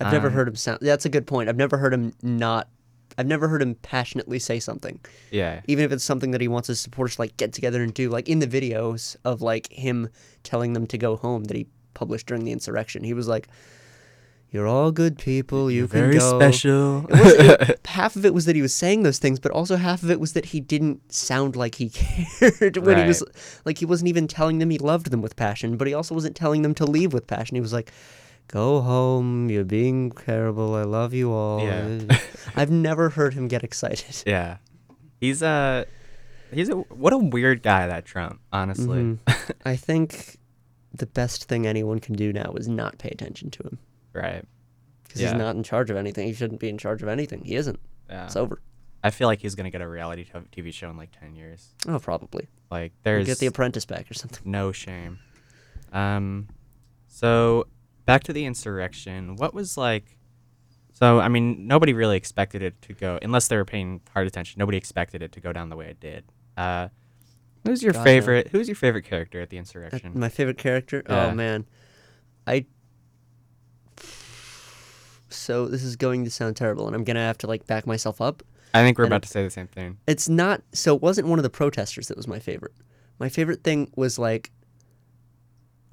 I've 0.00 0.12
never 0.12 0.26
Um, 0.26 0.32
heard 0.34 0.48
him 0.48 0.56
sound. 0.56 0.80
That's 0.82 1.04
a 1.06 1.08
good 1.08 1.26
point. 1.26 1.48
I've 1.48 1.56
never 1.56 1.78
heard 1.78 1.94
him 1.94 2.12
not. 2.22 2.68
I've 3.16 3.28
never 3.28 3.46
heard 3.48 3.62
him 3.62 3.76
passionately 3.76 4.40
say 4.40 4.58
something, 4.58 4.98
Yeah. 5.30 5.60
even 5.68 5.84
if 5.84 5.92
it's 5.92 6.02
something 6.02 6.32
that 6.32 6.40
he 6.40 6.48
wants 6.48 6.66
his 6.66 6.80
supporters 6.80 7.14
to 7.14 7.22
like 7.22 7.36
get 7.36 7.52
together 7.52 7.80
and 7.82 7.94
do. 7.94 8.10
Like 8.10 8.28
in 8.28 8.40
the 8.40 8.46
videos 8.48 9.14
of 9.24 9.40
like 9.40 9.72
him 9.72 10.08
telling 10.42 10.72
them 10.72 10.86
to 10.88 10.98
go 10.98 11.14
home 11.16 11.44
that 11.44 11.56
he 11.56 11.68
published 11.94 12.26
during 12.26 12.44
the 12.44 12.50
insurrection, 12.52 13.04
he 13.04 13.14
was 13.14 13.28
like, 13.28 13.46
"You're 14.54 14.68
all 14.68 14.92
good 14.92 15.18
people. 15.18 15.68
You 15.68 15.88
can 15.88 16.00
Very 16.00 16.18
go." 16.18 16.38
special. 16.38 17.06
It 17.10 17.70
it, 17.70 17.86
half 17.86 18.14
of 18.14 18.24
it 18.24 18.32
was 18.32 18.44
that 18.44 18.54
he 18.54 18.62
was 18.62 18.72
saying 18.72 19.02
those 19.02 19.18
things, 19.18 19.40
but 19.40 19.50
also 19.50 19.74
half 19.74 20.04
of 20.04 20.12
it 20.12 20.20
was 20.20 20.32
that 20.34 20.44
he 20.46 20.60
didn't 20.60 21.12
sound 21.12 21.56
like 21.56 21.74
he 21.74 21.90
cared 22.38 22.76
when 22.76 22.98
he 22.98 23.04
was 23.04 23.24
like 23.64 23.78
he 23.78 23.84
wasn't 23.84 24.06
even 24.06 24.28
telling 24.28 24.60
them 24.60 24.70
he 24.70 24.78
loved 24.78 25.10
them 25.10 25.20
with 25.20 25.34
passion, 25.34 25.76
but 25.76 25.88
he 25.88 25.92
also 25.92 26.14
wasn't 26.14 26.36
telling 26.36 26.62
them 26.62 26.72
to 26.76 26.84
leave 26.84 27.12
with 27.12 27.26
passion. 27.26 27.56
He 27.56 27.60
was 27.60 27.72
like, 27.72 27.90
"Go 28.46 28.80
home. 28.80 29.50
You're 29.50 29.64
being 29.64 30.12
terrible. 30.12 30.76
I 30.76 30.84
love 30.84 31.12
you 31.12 31.32
all." 31.32 31.60
Yeah. 31.60 31.98
I've 32.54 32.70
never 32.70 33.10
heard 33.10 33.34
him 33.34 33.48
get 33.48 33.64
excited. 33.64 34.22
yeah. 34.24 34.58
He's 35.20 35.42
a 35.42 35.84
he's 36.52 36.68
a 36.68 36.76
what 36.76 37.12
a 37.12 37.18
weird 37.18 37.64
guy 37.64 37.88
that 37.88 38.04
Trump, 38.04 38.38
honestly. 38.52 39.02
Mhm. 39.02 39.18
I 39.66 39.74
think 39.74 40.38
the 40.92 41.06
best 41.06 41.48
thing 41.48 41.66
anyone 41.66 41.98
can 41.98 42.14
do 42.14 42.32
now 42.32 42.52
is 42.56 42.68
not 42.68 42.98
pay 42.98 43.08
attention 43.08 43.50
to 43.50 43.64
him 43.64 43.78
right. 44.14 44.44
because 45.04 45.20
Yeah. 45.20 45.28
he's 45.32 45.38
not 45.38 45.56
in 45.56 45.62
charge 45.62 45.90
of 45.90 45.96
anything. 45.96 46.26
He 46.26 46.32
shouldn't 46.34 46.60
be 46.60 46.68
in 46.68 46.78
charge 46.78 47.02
of 47.02 47.08
anything. 47.08 47.44
He 47.44 47.54
isn't. 47.56 47.78
Yeah. 48.08 48.24
It's 48.26 48.36
over. 48.36 48.60
I 49.02 49.10
feel 49.10 49.28
like 49.28 49.40
he's 49.40 49.54
going 49.54 49.64
to 49.64 49.70
get 49.70 49.82
a 49.82 49.88
reality 49.88 50.24
TV 50.56 50.72
show 50.72 50.88
in 50.88 50.96
like 50.96 51.10
10 51.20 51.34
years. 51.36 51.74
Oh, 51.86 51.98
probably. 51.98 52.48
Like 52.70 52.92
He'll 52.92 53.00
there's 53.04 53.26
Get 53.26 53.38
the 53.38 53.46
Apprentice 53.46 53.84
back 53.84 54.10
or 54.10 54.14
something. 54.14 54.40
no 54.50 54.72
shame. 54.72 55.18
Um 55.92 56.48
so 57.06 57.66
back 58.06 58.24
to 58.24 58.32
the 58.32 58.44
insurrection. 58.46 59.36
What 59.36 59.54
was 59.54 59.76
like 59.76 60.16
so 60.92 61.20
I 61.20 61.28
mean 61.28 61.66
nobody 61.66 61.92
really 61.92 62.16
expected 62.16 62.62
it 62.62 62.80
to 62.82 62.92
go 62.94 63.18
unless 63.22 63.48
they 63.48 63.56
were 63.56 63.64
paying 63.64 64.00
hard 64.12 64.26
attention. 64.26 64.58
Nobody 64.58 64.78
expected 64.78 65.22
it 65.22 65.32
to 65.32 65.40
go 65.40 65.52
down 65.52 65.68
the 65.68 65.76
way 65.76 65.86
it 65.86 66.00
did. 66.00 66.24
Uh 66.56 66.88
who's 67.64 67.82
your 67.82 67.92
God, 67.92 68.04
favorite 68.04 68.48
who's 68.48 68.68
your 68.68 68.74
favorite 68.76 69.04
character 69.04 69.40
at 69.40 69.50
the 69.50 69.58
insurrection? 69.58 70.12
My 70.18 70.28
favorite 70.28 70.58
character? 70.58 71.02
Yeah. 71.08 71.26
Oh 71.26 71.34
man. 71.34 71.66
I 72.46 72.66
So 75.34 75.66
this 75.68 75.82
is 75.82 75.96
going 75.96 76.24
to 76.24 76.30
sound 76.30 76.56
terrible 76.56 76.86
and 76.86 76.94
I'm 76.96 77.04
going 77.04 77.16
to 77.16 77.20
have 77.22 77.38
to 77.38 77.46
like 77.46 77.66
back 77.66 77.86
myself 77.86 78.20
up. 78.20 78.42
I 78.72 78.82
think 78.82 78.98
we're 78.98 79.04
and 79.04 79.12
about 79.12 79.22
to 79.22 79.28
say 79.28 79.42
the 79.44 79.50
same 79.50 79.66
thing. 79.68 79.98
It's 80.06 80.28
not 80.28 80.62
so 80.72 80.96
it 80.96 81.02
wasn't 81.02 81.28
one 81.28 81.38
of 81.38 81.42
the 81.44 81.50
protesters 81.50 82.08
that 82.08 82.16
was 82.16 82.26
my 82.26 82.38
favorite. 82.38 82.72
My 83.18 83.28
favorite 83.28 83.62
thing 83.62 83.90
was 83.96 84.18
like 84.18 84.50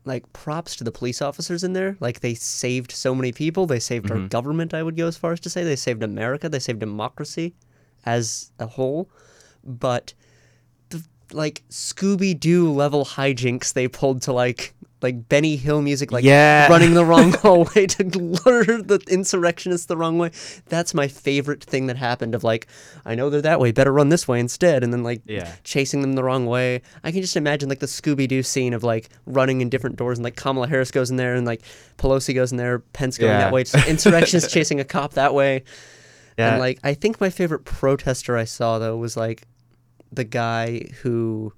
like 0.03 0.31
props 0.33 0.75
to 0.77 0.83
the 0.83 0.91
police 0.91 1.21
officers 1.21 1.63
in 1.63 1.73
there. 1.73 1.95
Like 1.99 2.21
they 2.21 2.33
saved 2.33 2.91
so 2.91 3.13
many 3.13 3.31
people. 3.31 3.67
They 3.67 3.79
saved 3.79 4.09
our 4.09 4.17
Mhm. 4.17 4.29
government, 4.29 4.73
I 4.73 4.81
would 4.81 4.97
go 4.97 5.05
as 5.07 5.15
far 5.17 5.31
as 5.31 5.39
to 5.41 5.49
say. 5.49 5.63
They 5.63 5.75
saved 5.75 6.01
America. 6.01 6.49
They 6.49 6.57
saved 6.59 6.79
democracy 6.79 7.53
as 8.05 8.51
a 8.57 8.65
whole. 8.65 9.09
But 9.63 10.15
the 10.89 11.03
like 11.31 11.61
Scooby 11.69 12.39
Doo 12.39 12.71
level 12.71 13.05
hijinks 13.05 13.73
they 13.73 13.87
pulled 13.87 14.23
to 14.23 14.33
like 14.33 14.73
like 15.01 15.27
Benny 15.29 15.55
Hill 15.55 15.81
music, 15.81 16.11
like 16.11 16.23
Yeah. 16.23 16.67
running 16.67 16.93
the 16.93 17.03
wrong 17.03 17.31
hallway 17.41 17.87
to 17.87 18.03
lure 18.03 18.63
the 18.63 19.03
insurrectionists 19.09 19.87
the 19.87 19.97
wrong 19.97 20.17
way. 20.17 20.31
That's 20.69 20.93
my 20.93 21.07
favorite 21.07 21.63
thing 21.63 21.87
that 21.87 21.97
happened. 21.97 22.35
Of 22.35 22.43
like, 22.43 22.67
I 23.05 23.15
know 23.15 23.29
they're 23.29 23.41
that 23.41 23.59
way, 23.59 23.71
better 23.71 23.91
run 23.91 24.09
this 24.09 24.27
way 24.27 24.39
instead, 24.39 24.83
and 24.83 24.93
then 24.93 25.03
like 25.03 25.21
Yeah. 25.25 25.51
chasing 25.63 26.01
them 26.01 26.13
the 26.13 26.23
wrong 26.23 26.45
way. 26.45 26.81
I 27.03 27.11
can 27.11 27.21
just 27.21 27.35
imagine 27.35 27.67
like 27.69 27.79
the 27.79 27.85
Scooby 27.87 28.27
Doo 28.27 28.43
scene 28.43 28.73
of 28.73 28.83
like 28.83 29.09
running 29.25 29.61
in 29.61 29.69
different 29.69 29.95
doors, 29.95 30.17
and 30.17 30.23
like 30.23 30.35
Kamala 30.35 30.67
Harris 30.67 30.91
goes 30.91 31.09
in 31.09 31.17
there, 31.17 31.33
and 31.35 31.45
like 31.47 31.61
Pelosi 31.97 32.33
goes 32.35 32.51
in 32.51 32.57
there, 32.57 32.79
Pence 32.93 33.17
going 33.17 33.31
Yeah. 33.31 33.39
that 33.39 33.53
way, 33.53 33.63
just 33.63 33.87
insurrectionists 33.87 34.51
chasing 34.53 34.79
a 34.79 34.83
cop 34.83 35.13
that 35.13 35.33
way. 35.33 35.63
Yeah. 36.37 36.51
And 36.51 36.59
like, 36.59 36.79
I 36.83 36.93
think 36.93 37.19
my 37.19 37.29
favorite 37.29 37.65
protester 37.65 38.37
I 38.37 38.45
saw 38.45 38.79
though 38.79 38.97
was 38.97 39.17
like 39.17 39.43
the 40.11 40.23
guy 40.23 40.89
who 41.01 41.53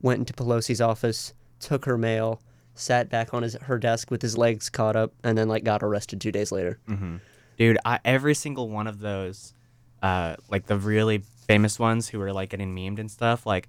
went 0.00 0.20
into 0.20 0.32
Pelosi's 0.32 0.80
office, 0.80 1.32
took 1.60 1.84
her 1.84 1.98
mail, 1.98 2.40
sat 2.78 3.08
back 3.10 3.34
on 3.34 3.42
his 3.42 3.54
her 3.62 3.78
desk 3.78 4.10
with 4.10 4.22
his 4.22 4.38
legs 4.38 4.68
caught 4.70 4.96
up, 4.96 5.12
and 5.24 5.36
then 5.36 5.48
like 5.48 5.64
got 5.64 5.82
arrested 5.82 6.20
two 6.20 6.32
days 6.32 6.50
later. 6.52 6.78
hmm 6.86 7.16
Dude, 7.58 7.78
I, 7.84 7.98
every 8.04 8.34
single 8.34 8.68
one 8.68 8.86
of 8.86 9.00
those, 9.00 9.52
uh, 10.00 10.36
like 10.48 10.66
the 10.66 10.76
really 10.76 11.18
famous 11.48 11.76
ones 11.78 12.08
who 12.08 12.18
were 12.20 12.32
like 12.32 12.50
getting 12.50 12.72
memed 12.74 13.00
and 13.00 13.10
stuff, 13.10 13.44
like 13.46 13.68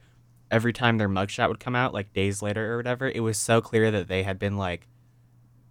every 0.51 0.73
time 0.73 0.97
their 0.99 1.09
mugshot 1.09 1.47
would 1.49 1.59
come 1.59 1.75
out, 1.75 1.91
like 1.93 2.13
days 2.13 2.41
later 2.43 2.71
or 2.73 2.77
whatever, 2.77 3.07
it 3.09 3.21
was 3.21 3.37
so 3.37 3.61
clear 3.61 3.89
that 3.89 4.07
they 4.07 4.21
had 4.21 4.37
been 4.37 4.57
like, 4.57 4.87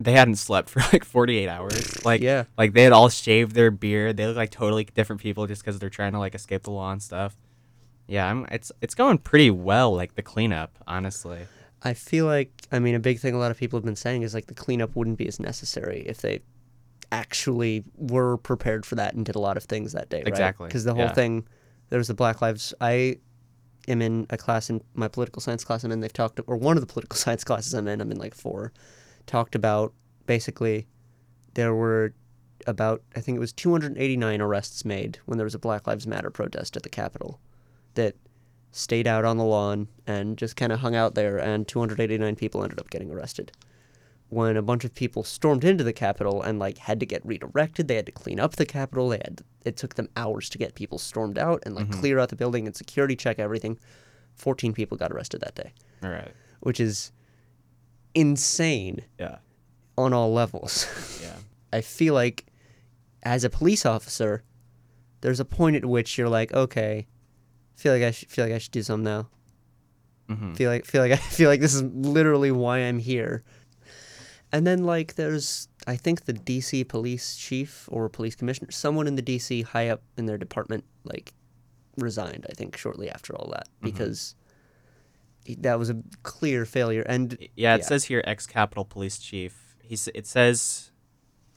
they 0.01 0.13
hadn't 0.13 0.35
slept 0.37 0.69
for 0.71 0.81
like 0.93 1.05
48 1.05 1.49
hours. 1.49 2.05
Like, 2.05 2.21
Yeah. 2.21 2.45
like 2.57 2.73
they 2.73 2.83
had 2.83 2.93
all 2.93 3.09
shaved 3.09 3.55
their 3.55 3.71
beard. 3.71 4.17
They 4.17 4.27
look 4.27 4.37
like 4.37 4.51
totally 4.51 4.85
different 4.85 5.23
people 5.23 5.47
just 5.47 5.63
because 5.63 5.79
they're 5.79 5.89
trying 5.89 6.13
to 6.13 6.19
like 6.19 6.35
escape 6.35 6.65
the 6.65 6.73
law 6.73 6.91
and 6.91 7.01
stuff. 7.03 7.37
Yeah, 8.09 8.29
I'm, 8.29 8.47
it's 8.51 8.73
it's 8.81 8.95
going 8.97 9.19
pretty 9.19 9.51
well, 9.53 9.95
like 9.95 10.15
the 10.17 10.23
cleanup, 10.23 10.77
honestly. 10.89 11.47
I 11.83 11.95
feel 11.95 12.27
like 12.27 12.51
I 12.73 12.79
mean 12.79 12.95
a 12.95 13.01
big 13.01 13.21
thing 13.21 13.35
a 13.35 13.39
lot 13.39 13.51
of 13.51 13.57
people 13.57 13.79
have 13.79 13.85
been 13.85 13.97
saying 13.97 14.23
is 14.23 14.35
like 14.35 14.47
the 14.47 14.55
cleanup 14.55 14.97
wouldn't 14.97 15.19
be 15.19 15.29
as 15.29 15.39
necessary 15.39 16.03
if 16.07 16.19
they 16.19 16.41
actually 17.13 17.85
were 17.97 18.37
prepared 18.37 18.85
for 18.85 18.95
that 18.97 19.15
and 19.15 19.25
did 19.25 19.35
a 19.35 19.41
lot 19.41 19.57
of 19.57 19.65
things 19.65 19.93
that 19.93 20.11
day. 20.11 20.23
Exactly, 20.27 20.67
Because 20.67 20.85
the 20.85 20.95
whole 20.95 21.05
yeah. 21.05 21.13
thing, 21.15 21.47
there 21.89 21.99
was 21.99 22.09
the 22.09 22.15
Black 22.15 22.43
Lives. 22.43 22.75
I 22.81 23.19
am 23.87 24.03
in 24.03 24.27
a 24.31 24.37
class 24.37 24.69
in 24.69 24.83
my 24.95 25.09
political 25.09 25.41
science 25.41 25.65
class 25.65 25.85
I'm 25.85 25.93
in. 25.93 26.01
They've 26.01 26.13
talked 26.13 26.41
or 26.47 26.57
one 26.57 26.77
of 26.77 26.81
the 26.81 26.93
political 26.93 27.17
science 27.25 27.45
classes 27.45 27.75
I'm 27.75 27.89
in. 27.89 28.01
I'm 28.01 28.11
in 28.11 28.19
like 28.19 28.35
four. 28.35 28.73
Talked 29.27 29.55
about 29.55 29.93
basically 30.27 30.87
there 31.55 31.75
were 31.75 32.15
about 32.67 33.03
I 33.17 33.21
think 33.21 33.37
it 33.37 33.41
was 33.41 33.53
289 33.53 34.41
arrests 34.41 34.85
made 34.85 35.19
when 35.27 35.39
there 35.39 35.45
was 35.45 35.55
a 35.55 35.59
Black 35.59 35.87
Lives 35.87 36.07
Matter 36.07 36.31
protest 36.31 36.77
at 36.77 36.83
the 36.83 36.89
Capitol 36.89 37.41
that 37.95 38.17
stayed 38.71 39.07
out 39.07 39.25
on 39.25 39.37
the 39.39 39.45
lawn 39.45 39.89
and 40.07 40.37
just 40.37 40.57
kind 40.57 40.73
of 40.73 40.81
hung 40.81 40.95
out 40.95 41.15
there 41.15 41.39
and 41.39 41.67
289 41.67 42.37
people 42.37 42.63
ended 42.63 42.79
up 42.79 42.91
getting 42.91 43.11
arrested. 43.11 43.53
When 44.31 44.59
a 44.59 44.63
bunch 44.63 44.85
of 44.85 44.95
people 44.95 45.25
stormed 45.25 45.65
into 45.65 45.83
the 45.85 45.93
Capitol 45.93 46.43
and 46.43 46.59
like 46.59 46.77
had 46.79 47.01
to 47.01 47.07
get 47.07 47.25
redirected, 47.25 47.89
they 47.89 47.95
had 47.97 48.07
to 48.07 48.13
clean 48.13 48.39
up 48.39 48.57
the 48.57 48.67
Capitol. 48.67 49.09
They 49.09 49.17
had 49.19 49.43
it 49.65 49.77
took 49.77 49.95
them 49.95 50.09
hours 50.17 50.49
to 50.51 50.59
get 50.59 50.75
people 50.75 50.99
stormed 50.99 51.39
out 51.39 51.63
and 51.65 51.75
like 51.75 51.89
mm-hmm. 51.89 52.01
clear 52.01 52.19
out 52.19 52.29
the 52.29 52.37
building 52.37 52.67
and 52.67 52.77
security 52.77 53.17
check 53.17 53.39
everything. 53.39 53.79
14 54.35 54.73
people 54.73 54.97
got 54.97 55.11
arrested 55.13 55.41
that 55.41 55.55
day, 55.55 55.73
All 56.03 56.11
right. 56.11 56.33
which 56.61 56.79
is 56.79 57.11
insane 58.15 59.03
Yeah. 59.19 59.39
on 59.97 60.13
all 60.13 60.33
levels. 60.33 60.87
Yeah. 61.23 61.35
I 61.73 61.81
feel 61.81 62.15
like 62.15 62.47
as 63.23 63.45
a 63.45 63.51
police 63.51 63.85
officer, 63.85 64.43
there's 65.21 65.41
a 65.41 65.45
point 65.45 65.77
at 65.77 65.85
which 65.85 66.17
you're 66.17 66.29
like, 66.29 66.53
okay, 66.55 67.07
feel 67.79 67.93
like 67.95 68.03
I 68.03 68.11
should 68.11 68.29
feel 68.31 68.45
like 68.45 68.55
I 68.55 68.59
should 68.59 68.73
do 68.73 68.83
something 68.83 69.05
now. 69.05 69.29
hmm 70.29 70.53
Feel 70.55 70.71
like 70.71 70.85
feel 70.85 71.01
like 71.01 71.13
I 71.13 71.17
feel 71.39 71.49
like 71.49 71.61
this 71.61 71.75
is 71.75 71.83
literally 71.83 72.51
why 72.51 72.79
I'm 72.79 72.99
here. 72.99 73.43
And 74.53 74.67
then 74.67 74.85
like 74.85 75.15
there's 75.15 75.69
I 75.87 75.97
think 75.97 76.25
the 76.25 76.33
DC 76.35 76.87
police 76.89 77.37
chief 77.37 77.89
or 77.91 78.09
police 78.09 78.35
commissioner, 78.35 78.71
someone 78.71 79.07
in 79.07 79.15
the 79.17 79.23
DC 79.23 79.65
high 79.65 79.89
up 79.89 80.03
in 80.17 80.27
their 80.27 80.39
department 80.39 80.85
like 81.05 81.33
resigned, 81.97 82.47
I 82.49 82.53
think 82.55 82.77
shortly 82.77 83.11
after 83.11 83.35
all 83.35 83.51
that 83.53 83.69
because 83.83 84.35
he- 85.45 85.57
that 85.57 85.79
was 85.79 85.91
a 85.91 85.97
clear 86.23 86.65
failure 86.65 87.03
and 87.03 87.37
Yeah, 87.57 87.75
it 87.75 87.79
Yeah. 87.81 87.85
says 87.87 88.05
here 88.05 88.23
ex 88.27 88.47
Capitol 88.47 88.85
Police 88.85 89.19
Chief. 89.19 89.77
He 89.83 89.97
it 90.15 90.27
says 90.27 90.91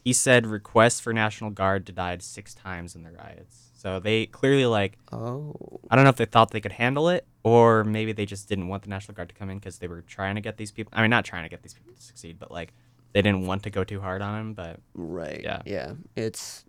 he 0.03 0.13
said 0.13 0.45
requests 0.47 0.99
for 0.99 1.13
National 1.13 1.49
Guard 1.49 1.85
denied 1.85 2.21
six 2.23 2.53
times 2.53 2.95
in 2.95 3.03
the 3.03 3.11
riots. 3.11 3.70
So 3.81 3.99
they 3.99 4.27
clearly 4.27 4.67
like 4.67 4.99
oh 5.11 5.79
I 5.89 5.95
don't 5.95 6.03
know 6.03 6.11
if 6.11 6.15
they 6.15 6.25
thought 6.25 6.51
they 6.51 6.61
could 6.61 6.73
handle 6.73 7.09
it 7.09 7.25
or 7.41 7.83
maybe 7.83 8.11
they 8.11 8.27
just 8.27 8.47
didn't 8.47 8.67
want 8.67 8.83
the 8.83 8.89
National 8.89 9.15
Guard 9.15 9.29
to 9.29 9.33
come 9.33 9.49
in 9.49 9.57
because 9.57 9.79
they 9.79 9.87
were 9.87 10.01
trying 10.03 10.35
to 10.35 10.41
get 10.41 10.57
these 10.57 10.71
people. 10.71 10.93
I 10.95 11.01
mean, 11.01 11.09
not 11.09 11.25
trying 11.25 11.45
to 11.45 11.49
get 11.49 11.63
these 11.63 11.73
people 11.73 11.91
to 11.91 11.99
succeed, 11.99 12.37
but 12.37 12.51
like 12.51 12.73
they 13.13 13.23
didn't 13.23 13.47
want 13.47 13.63
to 13.63 13.71
go 13.71 13.83
too 13.83 13.99
hard 13.99 14.21
on 14.21 14.39
him. 14.39 14.53
But 14.53 14.79
right. 14.93 15.41
Yeah. 15.43 15.63
Yeah. 15.65 15.93
It's 16.15 16.63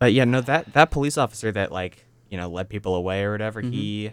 but 0.00 0.12
yeah, 0.12 0.24
no 0.24 0.40
that 0.40 0.72
that 0.72 0.90
police 0.90 1.16
officer 1.16 1.52
that 1.52 1.70
like 1.70 2.04
you 2.28 2.38
know 2.38 2.48
led 2.48 2.68
people 2.68 2.96
away 2.96 3.22
or 3.22 3.30
whatever 3.30 3.60
he 3.60 4.12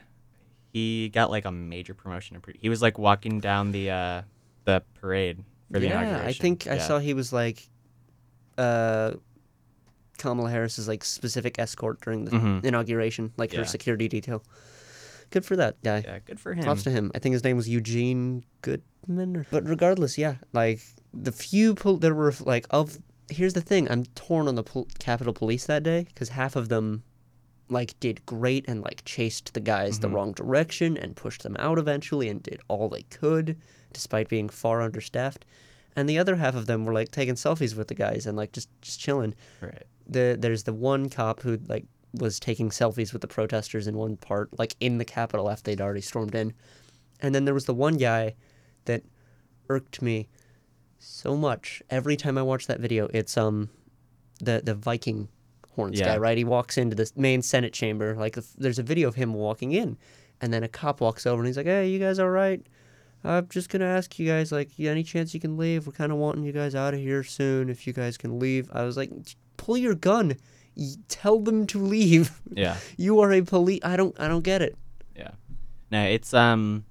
he 0.72 1.10
got 1.10 1.32
like 1.32 1.46
a 1.46 1.52
major 1.52 1.96
promotion. 1.96 2.40
He 2.60 2.70
was 2.70 2.84
like 2.84 3.00
walking 3.00 3.40
down 3.40 3.72
the 3.72 3.90
uh 3.90 4.22
the 4.66 4.84
parade 5.02 5.44
for 5.72 5.80
the 5.80 5.88
yeah, 5.88 6.02
inauguration. 6.02 6.28
I 6.28 6.34
think 6.34 6.68
I 6.68 6.78
saw 6.78 7.00
he 7.00 7.16
was 7.16 7.34
like 7.34 7.68
uh 8.60 9.14
Kamala 10.18 10.50
Harris's 10.50 10.88
like 10.88 11.04
specific 11.04 11.60
escort 11.60 12.02
during 12.02 12.26
the 12.26 12.32
Mhm. 12.32 12.66
inauguration, 12.66 13.32
like 13.38 13.54
Yeah. 13.54 13.60
her 13.60 13.66
security 13.66 14.08
detail. 14.08 14.44
Good 15.32 15.46
for 15.46 15.56
that 15.56 15.82
guy. 15.84 16.04
Yeah, 16.06 16.20
good 16.20 16.40
for 16.40 16.54
him. 16.54 16.64
Props 16.64 16.84
to 16.84 16.92
him. 16.92 17.12
I 17.16 17.20
think 17.20 17.34
his 17.34 17.44
name 17.44 17.58
was 17.58 17.68
Eugene 17.68 18.44
Goodman. 18.62 19.38
Or, 19.38 19.46
but 19.52 19.68
regardless, 19.68 20.18
yeah, 20.18 20.36
like 20.54 20.82
the 21.14 21.32
few 21.32 21.76
pol- 21.76 21.98
there 21.98 22.14
were 22.16 22.34
like 22.42 22.66
of. 22.70 23.00
Here's 23.30 23.54
the 23.54 23.62
thing: 23.62 23.90
I'm 23.90 24.06
torn 24.14 24.48
on 24.48 24.54
the 24.56 24.64
pol- 24.64 24.88
Capitol 25.00 25.34
Police 25.34 25.66
that 25.66 25.82
day 25.82 26.04
because 26.04 26.30
half 26.30 26.56
of 26.56 26.70
them, 26.70 27.02
like, 27.70 28.00
did 28.00 28.24
great 28.28 28.66
and 28.68 28.82
like 28.82 29.02
chased 29.04 29.56
the 29.56 29.60
guys 29.60 30.00
the 30.00 30.10
wrong 30.10 30.32
direction 30.32 30.96
and 30.96 31.16
pushed 31.16 31.42
them 31.42 31.56
out 31.58 31.80
eventually 31.80 32.30
and 32.30 32.44
did 32.44 32.60
all 32.68 32.88
they 32.88 33.02
could, 33.04 33.58
despite 33.94 34.30
being 34.30 34.48
far 34.48 34.82
understaffed. 34.84 35.44
And 35.96 36.08
the 36.08 36.20
other 36.20 36.36
half 36.36 36.54
of 36.56 36.68
them 36.68 36.86
were 36.86 36.94
like 36.94 37.10
taking 37.10 37.34
selfies 37.34 37.76
with 37.76 37.88
the 37.88 37.96
guys 37.96 38.28
and 38.28 38.38
like 38.38 38.52
just 38.52 38.70
just 38.82 39.00
chilling 39.00 39.34
Right. 39.60 39.84
The 40.08 40.36
there's 40.40 40.64
the 40.64 40.74
one 40.74 41.10
cop 41.10 41.42
who 41.42 41.60
like 41.68 41.86
was 42.14 42.40
taking 42.40 42.70
selfies 42.70 43.12
with 43.12 43.22
the 43.22 43.28
protesters 43.28 43.88
in 43.88 43.98
one 43.98 44.18
part, 44.18 44.58
like 44.58 44.76
in 44.80 44.98
the 44.98 45.06
Capitol 45.06 45.50
after 45.50 45.72
they'd 45.72 45.82
already 45.82 46.02
stormed 46.02 46.36
in, 46.36 46.54
and 47.22 47.34
then 47.36 47.46
there 47.46 47.54
was 47.54 47.66
the 47.66 47.74
one 47.74 47.98
guy 47.98 48.36
that 48.86 49.04
irked 49.70 50.02
me 50.02 50.28
so 51.00 51.36
much 51.36 51.82
every 51.90 52.16
time 52.16 52.38
I 52.38 52.42
watch 52.44 52.68
that 52.68 52.80
video. 52.80 53.08
It's 53.14 53.38
um 53.38 53.70
the 54.40 54.62
the 54.64 54.76
Viking 54.76 55.28
horns 55.76 56.00
Yeah. 56.00 56.06
guy, 56.06 56.18
right? 56.18 56.38
He 56.38 56.44
walks 56.46 56.78
into 56.78 56.96
the 56.96 57.12
main 57.16 57.42
Senate 57.42 57.74
chamber. 57.74 58.16
Like 58.16 58.38
there's 58.58 58.80
a 58.80 58.84
video 58.84 59.08
of 59.08 59.16
him 59.16 59.34
walking 59.34 59.72
in, 59.74 59.98
and 60.42 60.54
then 60.54 60.64
a 60.64 60.68
cop 60.70 61.02
walks 61.02 61.26
over 61.26 61.42
and 61.42 61.48
he's 61.48 61.58
like, 61.58 61.66
"Hey, 61.66 61.90
you 61.90 62.00
guys 62.00 62.20
all 62.20 62.30
right?" 62.30 62.66
I'm 63.24 63.48
just 63.50 63.70
gonna 63.70 63.86
ask 63.86 64.20
you 64.20 64.28
guys, 64.28 64.52
like, 64.52 64.70
any 64.80 65.02
chance 65.02 65.34
you 65.34 65.40
can 65.40 65.58
leave? 65.58 65.88
We're 65.88 65.94
kind 65.94 66.12
of 66.12 66.20
wanting 66.20 66.44
you 66.44 66.52
guys 66.52 66.76
out 66.76 66.94
of 66.94 67.00
here 67.00 67.24
soon. 67.24 67.70
If 67.70 67.88
you 67.88 67.92
guys 67.94 68.18
can 68.18 68.38
leave, 68.38 68.70
I 68.72 68.84
was 68.84 68.98
like, 68.98 69.10
pull 69.58 69.78
your 69.78 69.96
gun. 69.96 70.36
Y- 70.78 70.96
Tell 71.08 71.40
them 71.40 71.66
to 71.68 71.80
leave. 71.80 72.32
Yeah. 72.56 72.78
You 72.98 73.20
are 73.20 73.32
a 73.34 73.42
police. 73.42 73.80
I 73.84 73.96
don't. 73.98 74.16
I 74.20 74.28
don't 74.28 74.44
get 74.44 74.62
it. 74.62 74.78
Yeah. 75.16 75.32
No, 75.92 76.04
it's 76.04 76.34
um, 76.34 76.86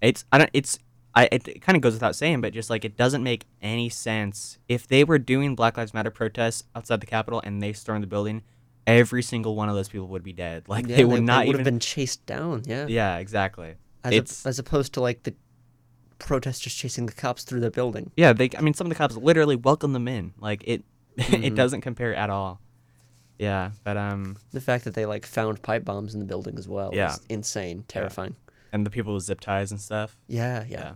it's 0.00 0.24
I 0.32 0.38
don't. 0.38 0.50
It's 0.52 0.78
I. 1.14 1.28
It, 1.30 1.46
it 1.48 1.62
kind 1.62 1.76
of 1.76 1.82
goes 1.82 1.92
without 1.94 2.16
saying, 2.16 2.40
but 2.40 2.52
just 2.52 2.70
like 2.70 2.84
it 2.84 2.96
doesn't 2.96 3.22
make 3.22 3.46
any 3.62 3.88
sense 3.88 4.58
if 4.68 4.86
they 4.88 5.04
were 5.04 5.18
doing 5.18 5.54
Black 5.54 5.76
Lives 5.76 5.92
Matter 5.94 6.10
protests 6.10 6.64
outside 6.74 7.00
the 7.00 7.06
Capitol 7.06 7.40
and 7.44 7.62
they 7.62 7.72
stormed 7.72 8.02
the 8.02 8.08
building, 8.08 8.42
every 8.86 9.22
single 9.22 9.54
one 9.54 9.68
of 9.68 9.74
those 9.76 9.88
people 9.88 10.08
would 10.08 10.22
be 10.24 10.32
dead. 10.32 10.64
Like 10.68 10.88
Yeah, 10.88 10.96
they 10.96 11.04
would 11.04 11.22
not 11.22 11.46
would 11.46 11.54
even. 11.54 11.58
have 11.60 11.64
been 11.72 11.80
chased 11.80 12.24
down. 12.26 12.62
Yeah. 12.66 12.86
Yeah, 12.88 13.18
exactly. 13.18 13.74
As, 14.02 14.12
it's 14.12 14.44
a, 14.44 14.48
as 14.48 14.58
opposed 14.58 14.94
to 14.94 15.00
like 15.00 15.22
the 15.24 15.34
protesters 16.18 16.74
chasing 16.74 17.06
the 17.06 17.12
cops 17.12 17.44
through 17.44 17.60
the 17.60 17.70
building. 17.70 18.10
yeah. 18.16 18.32
They. 18.32 18.50
I 18.56 18.60
mean, 18.60 18.74
some 18.74 18.86
of 18.86 18.90
the 18.90 18.94
cops 18.96 19.16
literally 19.16 19.56
welcome 19.56 19.92
them 19.92 20.08
in. 20.08 20.32
Like 20.40 20.62
it. 20.66 20.84
Mm-hmm. 21.18 21.44
it 21.44 21.54
doesn't 21.54 21.80
compare 21.82 22.14
at 22.14 22.30
all. 22.30 22.60
Yeah, 23.38 23.70
but 23.84 23.96
um, 23.96 24.36
The 24.52 24.60
fact 24.60 24.84
that 24.84 24.94
they 24.94 25.06
like 25.06 25.24
found 25.26 25.62
pipe 25.62 25.84
bombs 25.84 26.12
in 26.14 26.20
the 26.20 26.26
building 26.26 26.58
as 26.58 26.68
well 26.68 26.90
Yeah. 26.92 27.12
is 27.14 27.20
insane, 27.28 27.84
terrifying. 27.88 28.36
and 28.72 28.84
the 28.86 28.90
people 28.90 29.14
with 29.14 29.24
zip 29.24 29.40
ties 29.40 29.70
and 29.70 29.80
stuff. 29.80 30.16
Yeah, 30.28 30.64
yeah. 30.68 30.80
Yeah. 30.80 30.94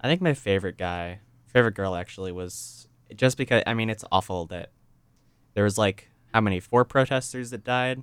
I 0.00 0.08
think 0.08 0.20
my 0.20 0.34
favorite 0.34 0.76
guy, 0.78 1.20
favorite 1.46 1.74
girl 1.74 1.94
actually 1.94 2.32
was 2.32 2.88
just 3.14 3.36
because 3.36 3.62
I 3.66 3.74
mean 3.74 3.88
it's 3.90 4.04
awful 4.12 4.46
that 4.46 4.70
there 5.54 5.64
was 5.64 5.76
like 5.78 6.10
how 6.34 6.40
many 6.40 6.60
four 6.60 6.84
protesters 6.84 7.50
that 7.50 7.64
died. 7.64 8.02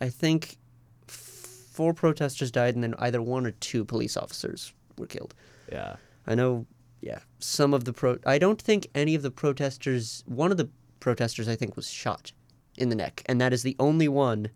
I 0.00 0.08
think 0.08 0.56
four 1.06 1.92
protesters 1.94 2.50
died, 2.50 2.74
and 2.74 2.82
then 2.84 2.94
either 2.98 3.20
one 3.22 3.46
or 3.46 3.50
two 3.52 3.84
police 3.84 4.16
officers 4.16 4.72
were 4.98 5.06
killed. 5.06 5.34
Yeah. 5.70 5.96
I 6.26 6.34
know, 6.34 6.66
yeah, 7.00 7.20
some 7.38 7.72
of 7.74 7.84
the 7.84 7.92
pro. 7.92 8.18
I 8.26 8.38
don't 8.38 8.60
think 8.60 8.88
any 8.94 9.14
of 9.14 9.22
the 9.22 9.30
protesters. 9.30 10.22
One 10.26 10.50
of 10.50 10.56
the 10.56 10.68
protesters, 11.00 11.48
I 11.48 11.56
think, 11.56 11.76
was 11.76 11.88
shot 11.88 12.32
in 12.76 12.88
the 12.88 12.96
neck, 12.96 13.22
and 13.26 13.40
that 13.40 13.52
is 13.52 13.62
the 13.62 13.76
only 13.78 14.08
one 14.08 14.50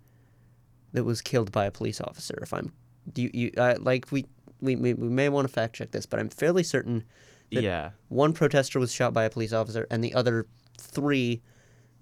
that 0.93 1.05
was 1.05 1.21
killed 1.21 1.51
by 1.53 1.65
a 1.65 1.71
police 1.71 2.01
officer. 2.01 2.39
If 2.43 2.53
I'm, 2.53 2.73
do 3.13 3.23
you, 3.23 3.31
you 3.33 3.51
uh, 3.59 3.77
like 3.81 4.11
we, 4.13 4.27
we 4.61 4.77
we 4.77 4.93
may 4.95 5.29
want 5.29 5.47
to 5.49 5.53
fact 5.53 5.77
check 5.77 5.91
this, 5.91 6.07
but 6.07 6.21
I'm 6.21 6.29
fairly 6.29 6.63
certain 6.63 7.05
That- 7.53 7.63
yeah. 7.63 7.91
one 8.09 8.33
protester 8.33 8.79
was 8.79 8.93
shot 8.93 9.13
by 9.13 9.25
a 9.25 9.31
police 9.31 9.53
officer, 9.53 9.87
and 9.91 10.03
the 10.05 10.15
other 10.15 10.47
three 10.79 11.43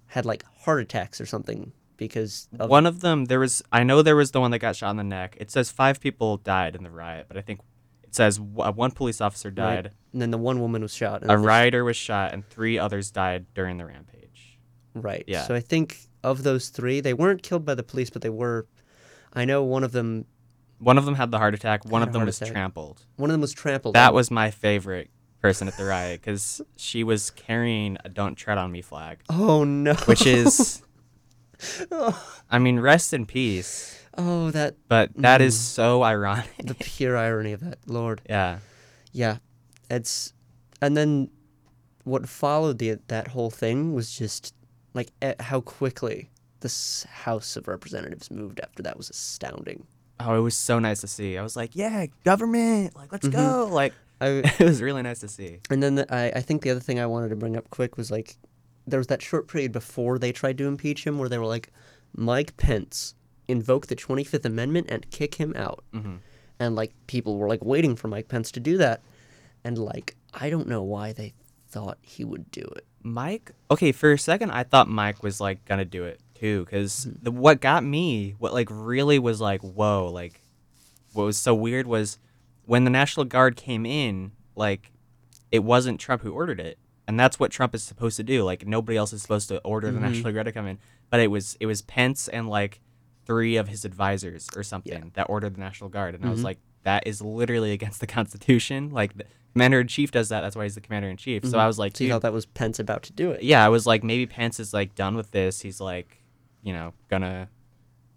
had 0.07 0.25
like 0.25 0.43
heart 0.63 0.81
attacks 0.81 1.19
or 1.19 1.25
something 1.25 1.71
because 1.97 2.47
of 2.59 2.69
One 2.69 2.85
of 2.85 2.99
them 3.01 3.25
there 3.25 3.39
was 3.39 3.63
I 3.71 3.83
know 3.83 4.01
there 4.01 4.15
was 4.15 4.31
the 4.31 4.41
one 4.41 4.51
that 4.51 4.59
got 4.59 4.75
shot 4.75 4.91
in 4.91 4.97
the 4.97 5.03
neck. 5.03 5.37
It 5.39 5.49
says 5.51 5.71
5 5.71 5.99
people 5.99 6.37
died 6.37 6.75
in 6.75 6.83
the 6.83 6.89
riot, 6.91 7.25
but 7.27 7.37
I 7.37 7.41
think 7.41 7.61
it 8.13 8.15
says 8.15 8.37
w- 8.37 8.61
uh, 8.61 8.71
one 8.71 8.91
police 8.91 9.21
officer 9.21 9.49
right? 9.49 9.55
died. 9.55 9.91
and 10.11 10.21
then 10.21 10.29
the 10.29 10.37
one 10.37 10.59
woman 10.59 10.83
was 10.83 10.93
shot. 10.93 11.23
A 11.23 11.35
rioter 11.35 11.83
was 11.83 11.97
shot 11.97 12.31
and 12.31 12.47
3 12.47 12.77
others 12.77 13.09
died 13.09 13.47
during 13.55 13.77
the 13.77 13.85
rampage. 13.87 14.59
Right. 14.93 15.23
Yeah. 15.25 15.47
So 15.47 15.55
I 15.55 15.59
think 15.59 15.97
of 16.23 16.43
those 16.43 16.69
three, 16.69 17.01
they 17.01 17.15
weren't 17.15 17.41
killed 17.41 17.65
by 17.65 17.73
the 17.73 17.81
police, 17.81 18.11
but 18.11 18.21
they 18.21 18.29
were. 18.29 18.67
I 19.33 19.45
know 19.45 19.63
one 19.63 19.83
of 19.83 19.93
them. 19.93 20.25
One 20.77 20.99
of 20.99 21.05
them 21.05 21.15
had 21.15 21.31
the 21.31 21.39
heart 21.39 21.55
attack, 21.55 21.85
one 21.85 22.03
of 22.03 22.13
them 22.13 22.23
was 22.23 22.39
attack. 22.39 22.51
trampled. 22.53 23.03
One 23.15 23.31
of 23.31 23.33
them 23.33 23.41
was 23.41 23.51
trampled. 23.53 23.95
That 23.95 24.13
was 24.13 24.29
my 24.29 24.51
favorite 24.51 25.09
person 25.41 25.67
at 25.67 25.75
the 25.75 25.85
riot 25.85 26.21
cuz 26.21 26.61
she 26.75 27.03
was 27.03 27.31
carrying 27.31 27.97
a 28.05 28.09
don't 28.09 28.35
tread 28.35 28.59
on 28.59 28.71
me 28.71 28.83
flag. 28.83 29.21
Oh 29.29 29.63
no. 29.63 29.95
which 30.05 30.27
is 30.27 30.83
I 32.51 32.59
mean 32.59 32.79
rest 32.79 33.11
in 33.13 33.25
peace 33.25 34.02
Oh, 34.17 34.51
that 34.51 34.75
but 34.87 35.11
that 35.15 35.41
is 35.41 35.55
Mm. 35.55 35.59
so 35.59 36.03
ironic. 36.03 36.49
The 36.63 36.75
pure 36.75 37.17
irony 37.17 37.51
of 37.53 37.61
that, 37.61 37.79
Lord. 37.87 38.21
yeah. 38.29 38.59
Yeah, 39.11 39.37
it's, 39.91 40.33
and 40.81 40.97
then 40.97 41.29
what 42.03 42.27
followed 42.27 42.79
the 42.79 42.97
that 43.07 43.27
whole 43.29 43.49
thing 43.51 43.93
was 43.93 44.11
just 44.15 44.53
like 44.93 45.11
how 45.39 45.61
quickly 45.61 46.29
this 46.61 47.03
House 47.03 47.55
of 47.55 47.67
Representatives 47.67 48.29
moved 48.31 48.59
after 48.59 48.81
that 48.83 48.97
was 48.97 49.09
astounding. 49.09 49.85
oh 50.19 50.35
it 50.35 50.39
was 50.41 50.55
so 50.55 50.79
nice 50.79 51.01
to 51.01 51.07
see. 51.07 51.37
I 51.37 51.43
was 51.43 51.55
like 51.55 51.75
yeah 51.75 52.05
government 52.23 52.95
like 52.95 53.11
let's 53.11 53.27
go. 53.27 53.67
Like 53.71 53.93
I 54.21 54.27
it 54.59 54.59
was 54.59 54.81
really 54.81 55.01
nice 55.03 55.19
to 55.19 55.27
see. 55.27 55.59
And 55.69 55.81
then 55.83 55.95
the, 55.95 56.13
I, 56.13 56.31
I 56.37 56.41
think 56.41 56.61
the 56.63 56.69
other 56.71 56.79
thing 56.79 56.99
I 56.99 57.05
wanted 57.05 57.29
to 57.29 57.35
bring 57.35 57.55
up 57.57 57.69
quick 57.69 57.97
was 57.97 58.09
like, 58.11 58.37
there 58.87 58.97
was 58.99 59.07
that 59.07 59.21
short 59.21 59.47
period 59.47 59.71
before 59.71 60.17
they 60.19 60.31
tried 60.31 60.57
to 60.59 60.65
impeach 60.67 61.05
him 61.05 61.17
where 61.19 61.29
they 61.29 61.37
were 61.37 61.45
like, 61.45 61.69
Mike 62.15 62.55
Pence 62.57 63.15
invoke 63.53 63.87
the 63.87 63.95
25th 63.95 64.43
Amendment 64.45 64.87
and 64.89 65.09
kick 65.09 65.35
him 65.35 65.53
out. 65.55 65.83
hmm 65.93 66.17
And 66.59 66.75
like 66.75 66.91
people 67.07 67.37
were 67.37 67.47
like 67.47 67.63
waiting 67.63 67.95
for 67.95 68.07
Mike 68.09 68.27
Pence 68.27 68.51
to 68.51 68.59
do 68.59 68.77
that. 68.77 69.01
And 69.63 69.77
like, 69.77 70.15
I 70.33 70.49
don't 70.49 70.67
know 70.67 70.83
why 70.83 71.13
they 71.13 71.33
thought 71.69 71.97
he 72.01 72.23
would 72.25 72.51
do 72.51 72.61
it 72.61 72.85
Mike. 73.01 73.51
Okay, 73.71 73.91
for 73.91 74.11
a 74.11 74.17
second, 74.19 74.51
I 74.51 74.63
thought 74.63 74.87
Mike 74.89 75.23
was 75.23 75.39
like 75.41 75.63
gonna 75.65 75.85
do 75.85 76.03
it 76.03 76.19
too, 76.39 76.65
because 76.65 77.05
Mm-hmm. 77.07 77.37
what 77.37 77.61
got 77.61 77.83
me, 77.83 78.35
what 78.39 78.53
like 78.53 78.67
really 78.69 79.19
was 79.19 79.39
like, 79.41 79.61
whoa, 79.61 80.09
like, 80.11 80.41
what 81.13 81.23
was 81.25 81.37
so 81.37 81.53
weird 81.55 81.85
was 81.87 82.17
when 82.65 82.83
the 82.85 82.89
National 82.89 83.25
Guard 83.25 83.55
came 83.57 83.85
in, 83.85 84.31
like, 84.55 84.91
it 85.51 85.63
wasn't 85.63 85.99
Trump 85.99 86.21
who 86.21 86.31
ordered 86.31 86.59
it, 86.59 86.77
and 87.07 87.19
that's 87.19 87.37
what 87.39 87.51
Trump 87.51 87.75
is 87.75 87.83
supposed 87.83 88.15
to 88.17 88.23
do. 88.23 88.43
Like, 88.43 88.65
nobody 88.65 88.97
else 88.97 89.11
is 89.13 89.21
supposed 89.21 89.47
to 89.49 89.59
order 89.63 89.87
the 89.91 89.99
Mm-hmm. 89.99 90.07
National 90.13 90.31
Guard 90.33 90.45
to 90.45 90.51
come 90.53 90.67
in, 90.67 90.79
but 91.09 91.19
it 91.19 91.27
was 91.27 91.57
it 91.59 91.65
was 91.65 91.81
Pence 91.81 92.27
and 92.29 92.47
like 92.49 92.79
three 93.25 93.55
of 93.57 93.67
his 93.69 93.85
advisors 93.85 94.47
or 94.55 94.63
something 94.63 95.11
that 95.15 95.27
ordered 95.29 95.55
the 95.55 95.59
National 95.59 95.89
Guard, 95.89 96.15
and 96.15 96.25
I 96.25 96.29
was 96.29 96.41
Mhm. 96.41 96.45
like, 96.45 96.57
that 96.83 97.07
is 97.07 97.21
literally 97.21 97.71
against 97.71 97.99
the 98.01 98.07
Constitution. 98.17 98.89
Like, 98.91 99.15
the 99.17 99.25
commander 99.53 99.79
in 99.81 99.87
chief 99.87 100.11
does 100.11 100.29
that. 100.29 100.41
That's 100.41 100.55
why 100.55 100.63
he's 100.63 100.75
the 100.75 100.81
commander 100.81 101.09
in 101.09 101.15
chief. 101.17 101.45
So 101.45 101.57
I 101.59 101.67
was 101.67 101.77
like, 101.79 101.95
So 101.95 102.03
you 102.03 102.09
thought 102.09 102.23
that 102.23 102.33
was 102.33 102.45
Pence 102.45 102.79
about 102.79 103.03
to 103.03 103.13
do 103.13 103.31
it? 103.31 103.43
yeah, 103.43 103.65
I 103.65 103.69
was 103.69 103.85
like, 103.85 104.03
maybe 104.03 104.25
Pence 104.25 104.59
is 104.59 104.73
like 104.73 104.95
done 104.95 105.15
with 105.15 105.31
this. 105.31 105.61
He's 105.61 105.79
like, 105.79 106.21
you 106.63 106.73
know, 106.73 106.93
gonna, 107.09 107.49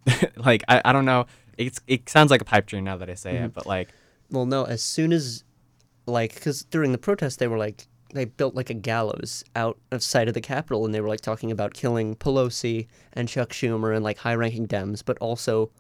like, 0.37 0.65
I, 0.69 0.81
I 0.85 0.93
don't 0.93 1.05
know. 1.05 1.27
It's 1.59 1.81
it 1.87 2.09
sounds 2.09 2.31
like 2.31 2.41
a 2.41 2.45
pipe 2.45 2.67
dream 2.67 2.85
now 2.85 2.97
that 2.97 3.09
I 3.11 3.15
say 3.15 3.35
Mm-hmm. 3.35 3.45
it, 3.47 3.55
but 3.55 3.67
like, 3.67 3.89
Well, 4.31 4.47
no. 4.47 4.65
As 4.65 4.83
soon 4.83 5.13
as, 5.13 5.45
like, 6.07 6.35
because 6.35 6.65
during 6.65 6.93
the 6.93 6.99
protest 6.99 7.39
they 7.39 7.49
were 7.49 7.59
like 7.59 7.87
they 8.17 8.25
built 8.25 8.55
like 8.55 8.71
a 8.71 8.75
gallows 8.75 9.45
out 9.55 9.79
of 9.91 10.03
sight 10.03 10.29
of 10.29 10.35
the 10.35 10.41
Capitol, 10.41 10.85
and 10.85 10.95
they 10.95 11.01
were 11.01 11.09
like 11.09 11.21
talking 11.21 11.51
about 11.51 11.75
killing 11.75 12.17
Pelosi 12.17 12.89
and 13.13 13.29
Chuck 13.29 13.51
Schumer 13.51 13.95
and 13.95 14.05
like 14.05 14.19
high-ranking 14.19 14.67
Dems, 14.67 15.03
but 15.05 15.17
also 15.19 15.71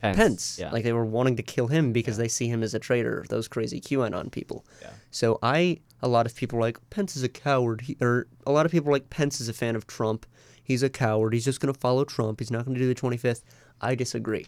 Pence. 0.00 0.16
Pence. 0.16 0.58
Yeah. 0.60 0.70
Like 0.70 0.84
they 0.84 0.92
were 0.92 1.04
wanting 1.04 1.36
to 1.36 1.42
kill 1.42 1.66
him 1.66 1.92
because 1.92 2.16
they 2.16 2.28
see 2.28 2.48
him 2.48 2.62
as 2.62 2.74
a 2.74 2.78
traitor. 2.78 3.24
Those 3.28 3.48
crazy 3.48 3.80
QAnon 3.80 4.30
people. 4.30 4.64
Yeah. 4.80 4.90
So 5.10 5.38
I, 5.42 5.80
a 6.02 6.08
lot 6.08 6.26
of 6.26 6.34
people 6.36 6.60
like 6.60 6.78
Pence 6.90 7.16
is 7.16 7.22
a 7.22 7.28
coward. 7.28 7.82
He, 7.82 7.96
or 8.00 8.28
a 8.46 8.52
lot 8.52 8.66
of 8.66 8.72
people 8.72 8.92
like 8.92 9.10
Pence 9.10 9.40
is 9.40 9.48
a 9.48 9.52
fan 9.52 9.74
of 9.74 9.86
Trump. 9.86 10.26
He's 10.62 10.82
a 10.82 10.90
coward. 10.90 11.32
He's 11.32 11.44
just 11.44 11.60
gonna 11.60 11.74
follow 11.74 12.04
Trump. 12.04 12.40
He's 12.40 12.50
not 12.50 12.64
gonna 12.64 12.78
do 12.78 12.92
the 12.92 13.00
25th. 13.00 13.42
I 13.80 13.94
disagree. 13.94 14.46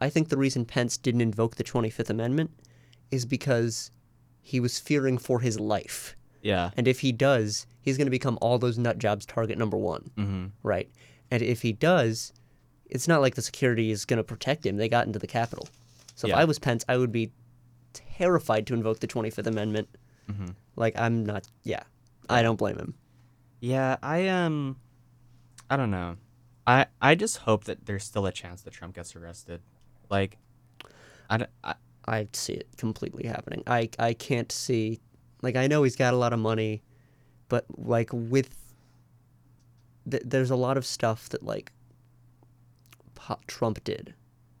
I 0.00 0.08
think 0.08 0.28
the 0.28 0.38
reason 0.38 0.64
Pence 0.64 0.96
didn't 0.96 1.20
invoke 1.20 1.56
the 1.56 1.64
25th 1.64 2.10
Amendment 2.10 2.50
is 3.10 3.26
because 3.26 3.90
he 4.42 4.58
was 4.58 4.78
fearing 4.78 5.18
for 5.18 5.40
his 5.40 5.60
life. 5.60 6.16
Yeah. 6.42 6.70
And 6.76 6.86
if 6.88 7.00
he 7.00 7.12
does, 7.12 7.66
he's 7.82 7.96
going 7.96 8.06
to 8.06 8.10
become 8.10 8.38
all 8.40 8.58
those 8.58 8.78
nut 8.78 8.98
jobs 8.98 9.26
target 9.26 9.58
number 9.58 9.76
one 9.76 10.10
Mm-hmm. 10.16 10.46
right? 10.62 10.88
And 11.30 11.42
if 11.42 11.62
he 11.62 11.72
does, 11.72 12.32
it's 12.86 13.06
not 13.06 13.20
like 13.20 13.34
the 13.36 13.42
security 13.42 13.90
is 13.90 14.04
going 14.04 14.16
to 14.18 14.24
protect 14.24 14.66
him. 14.66 14.76
They 14.76 14.88
got 14.88 15.06
into 15.06 15.18
the 15.18 15.26
Capitol. 15.26 15.68
So 16.16 16.26
Yeah. 16.28 16.34
if 16.34 16.40
I 16.40 16.44
was 16.44 16.58
Pence, 16.58 16.84
I 16.88 16.96
would 16.96 17.12
be 17.12 17.30
terrified 17.92 18.66
to 18.68 18.74
invoke 18.74 19.00
the 19.00 19.06
25th 19.06 19.46
Amendment. 19.46 19.88
Mm-hmm. 20.30 20.46
Like, 20.76 20.98
I'm 20.98 21.24
not, 21.24 21.46
yeah, 21.64 21.82
I 22.28 22.42
don't 22.42 22.56
blame 22.56 22.78
him. 22.78 22.94
Yeah, 23.60 23.96
I 24.02 24.28
um, 24.28 24.76
I 25.68 25.76
don't 25.76 25.90
know. 25.90 26.16
I 26.66 26.86
I 27.02 27.14
just 27.14 27.38
hope 27.38 27.64
that 27.64 27.84
there's 27.86 28.04
still 28.04 28.24
a 28.26 28.32
chance 28.32 28.62
that 28.62 28.72
Trump 28.72 28.94
gets 28.94 29.14
arrested. 29.14 29.60
Like, 30.08 30.38
I, 31.28 31.36
don't- 31.38 31.50
I 31.62 31.74
I 32.06 32.28
see 32.32 32.54
it 32.54 32.68
completely 32.78 33.26
happening. 33.26 33.62
I, 33.66 33.90
I 33.98 34.14
can't 34.14 34.50
see, 34.50 35.00
like, 35.42 35.56
I 35.56 35.66
know 35.66 35.82
he's 35.82 35.96
got 35.96 36.14
a 36.14 36.16
lot 36.16 36.32
of 36.32 36.38
money, 36.38 36.82
but, 37.48 37.64
like, 37.76 38.10
with, 38.12 38.54
th- 40.10 40.22
there's 40.26 40.50
a 40.50 40.56
lot 40.56 40.76
of 40.76 40.84
stuff 40.86 41.28
that, 41.30 41.42
like, 41.42 41.72
po- 43.14 43.38
Trump 43.46 43.82
did. 43.84 44.14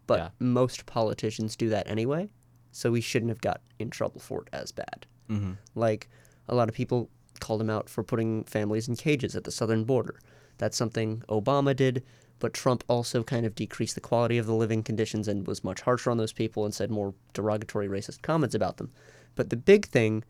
But 0.06 0.18
Yeah. 0.18 0.28
most 0.38 0.86
politicians 0.86 1.56
do 1.56 1.68
that 1.70 1.88
anyway. 1.88 2.30
So 2.72 2.94
he 2.94 3.00
shouldn't 3.00 3.30
have 3.30 3.40
got 3.40 3.60
in 3.78 3.90
trouble 3.90 4.20
for 4.20 4.42
it 4.42 4.48
as 4.52 4.72
bad. 4.72 5.06
mm-hmm. 5.28 5.52
Like 5.76 6.08
a 6.48 6.54
lot 6.56 6.68
of 6.68 6.74
people 6.74 7.08
called 7.38 7.60
him 7.60 7.70
out 7.70 7.88
for 7.88 8.02
putting 8.02 8.42
families 8.44 8.88
in 8.88 8.96
cages 8.96 9.36
at 9.36 9.44
the 9.44 9.52
southern 9.52 9.84
border. 9.84 10.18
That's 10.58 10.76
something 10.76 11.22
Obama 11.28 11.74
did, 11.74 12.02
but 12.40 12.52
Trump 12.52 12.82
also 12.88 13.22
kind 13.22 13.46
of 13.46 13.54
decreased 13.54 13.94
the 13.94 14.00
quality 14.00 14.38
of 14.38 14.46
the 14.46 14.54
living 14.54 14.82
conditions 14.82 15.28
and 15.28 15.46
was 15.46 15.62
much 15.62 15.82
harsher 15.82 16.10
on 16.10 16.16
those 16.16 16.32
people 16.32 16.64
and 16.64 16.74
said 16.74 16.90
more 16.90 17.14
derogatory 17.32 17.86
racist 17.88 18.22
comments 18.22 18.54
about 18.56 18.76
them. 18.78 18.90
But 19.36 19.50
the 19.50 19.56
big 19.56 19.86
thing 19.86 20.24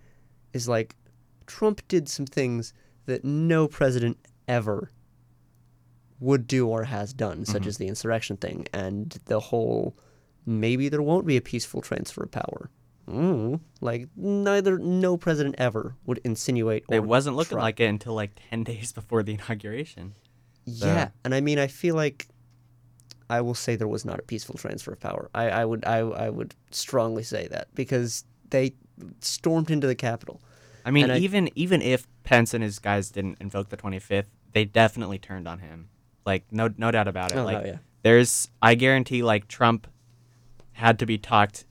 is 0.52 0.68
like 0.68 0.96
Trump 1.46 1.86
did 1.88 2.08
some 2.08 2.26
things 2.26 2.72
that 3.06 3.24
no 3.24 3.66
president 3.68 4.18
ever 4.46 4.90
would 6.18 6.46
do 6.46 6.68
or 6.68 6.84
has 6.84 7.12
done, 7.12 7.44
such 7.44 7.66
as 7.66 7.78
the 7.78 7.86
insurrection 7.88 8.36
thing 8.36 8.66
and 8.72 9.18
the 9.24 9.40
whole 9.40 9.96
maybe 10.46 10.88
there 10.88 11.02
won't 11.02 11.26
be 11.26 11.36
a 11.36 11.40
peaceful 11.40 11.80
transfer 11.80 12.24
of 12.24 12.30
power. 12.30 12.70
Mm, 13.08 13.60
like 13.80 14.08
neither 14.14 14.78
no 14.78 15.16
president 15.16 15.56
ever 15.58 15.96
would 16.06 16.20
insinuate 16.22 16.84
or 16.88 16.94
it 16.96 17.04
wasn't 17.04 17.34
looking 17.34 17.56
try. 17.56 17.62
like 17.62 17.80
it 17.80 17.86
until 17.86 18.14
like 18.14 18.30
ten 18.50 18.62
days 18.62 18.92
before 18.92 19.22
the 19.24 19.32
inauguration. 19.34 20.14
yeah 20.64 21.08
and 21.24 21.34
i 21.34 21.40
mean 21.40 21.58
i 21.58 21.66
feel 21.66 21.96
like 21.96 22.28
i 23.28 23.40
will 23.40 23.54
say 23.54 23.74
there 23.74 23.88
was 23.88 24.04
not 24.04 24.20
a 24.20 24.22
peaceful 24.22 24.54
transfer 24.56 24.92
of 24.92 25.00
power 25.00 25.28
i, 25.34 25.48
I 25.48 25.64
would 25.64 25.84
I, 25.84 25.98
I 25.98 26.30
would 26.30 26.54
strongly 26.70 27.24
say 27.24 27.48
that 27.48 27.74
because 27.74 28.24
they 28.50 28.74
stormed 29.20 29.70
into 29.70 29.86
the 29.86 29.94
capitol 29.94 30.40
I 30.84 30.90
mean, 30.90 31.04
And 31.04 31.12
I- 31.12 31.18
even 31.18 31.50
even 31.54 31.82
if 31.82 32.06
Pence 32.24 32.54
and 32.54 32.62
his 32.64 32.78
guys 32.78 33.10
didn't 33.10 33.36
invoke 33.40 33.68
the 33.68 33.76
25th, 33.76 34.26
they 34.52 34.64
definitely 34.64 35.18
turned 35.18 35.46
on 35.46 35.58
him. 35.58 35.88
Like 36.24 36.44
no 36.50 36.70
no 36.76 36.90
doubt 36.90 37.06
about 37.08 37.32
it. 37.32 37.38
Oh, 37.38 37.44
like 37.44 37.62
no, 37.62 37.64
yeah. 37.72 37.78
there's 38.02 38.48
I 38.62 38.74
guarantee 38.76 39.22
like 39.22 39.46
Trump 39.48 39.86
had 40.72 40.98
to 41.00 41.06
be 41.06 41.18
talked 41.18 41.66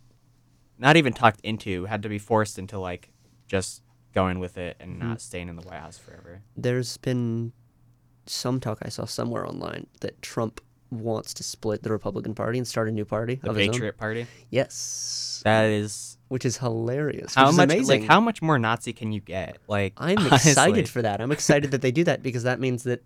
not 0.78 0.96
even 0.96 1.12
talked 1.12 1.42
into, 1.42 1.86
had 1.86 2.04
to 2.04 2.10
be 2.10 2.20
forced 2.20 2.58
into 2.60 2.80
like 2.80 3.10
just 3.48 3.82
going 4.14 4.38
with 4.40 4.58
it 4.58 4.78
and 4.80 4.98
Mm-hmm. 5.00 5.08
not 5.10 5.22
staying 5.22 5.50
in 5.50 5.56
the 5.56 5.62
White 5.64 5.80
House 5.80 5.98
forever. 5.98 6.42
there's 6.56 6.98
been 6.98 7.52
some 8.28 8.60
talk 8.60 8.78
i 8.84 8.90
saw 8.90 9.06
somewhere 9.06 9.44
online 9.48 9.88
that 10.02 10.22
trump 10.22 10.62
wants 10.92 11.34
to 11.34 11.42
split 11.42 11.82
the 11.82 11.92
republican 11.92 12.36
party 12.36 12.60
and 12.60 12.68
start 12.68 12.88
a 12.88 12.92
new 12.92 13.06
party 13.06 13.40
The 13.42 13.50
of 13.50 13.56
his 13.56 13.68
own 13.70 13.74
Patriot 13.74 13.98
Party. 13.98 14.28
yes 14.52 15.42
That 15.44 15.66
is 15.66 16.18
which 16.30 16.46
is 16.46 16.58
hilarious 16.58 17.36
how 17.36 17.52
much 17.52 17.66
amazing. 17.66 18.02
like 18.02 18.10
how 18.10 18.20
much 18.20 18.42
more 18.42 18.58
Nazi 18.58 18.94
can 18.94 19.12
you 19.12 19.20
get? 19.20 19.58
Like 19.68 19.94
I'm 19.98 20.18
honestly. 20.20 20.52
excited 20.52 20.88
for 20.90 21.02
that. 21.02 21.20
I'm 21.22 21.32
excited 21.32 21.72
that 21.72 21.82
they 21.82 21.92
do 21.92 22.04
that 22.06 22.24
because 22.24 22.44
that 22.44 22.60
means 22.60 22.84
that 22.84 23.04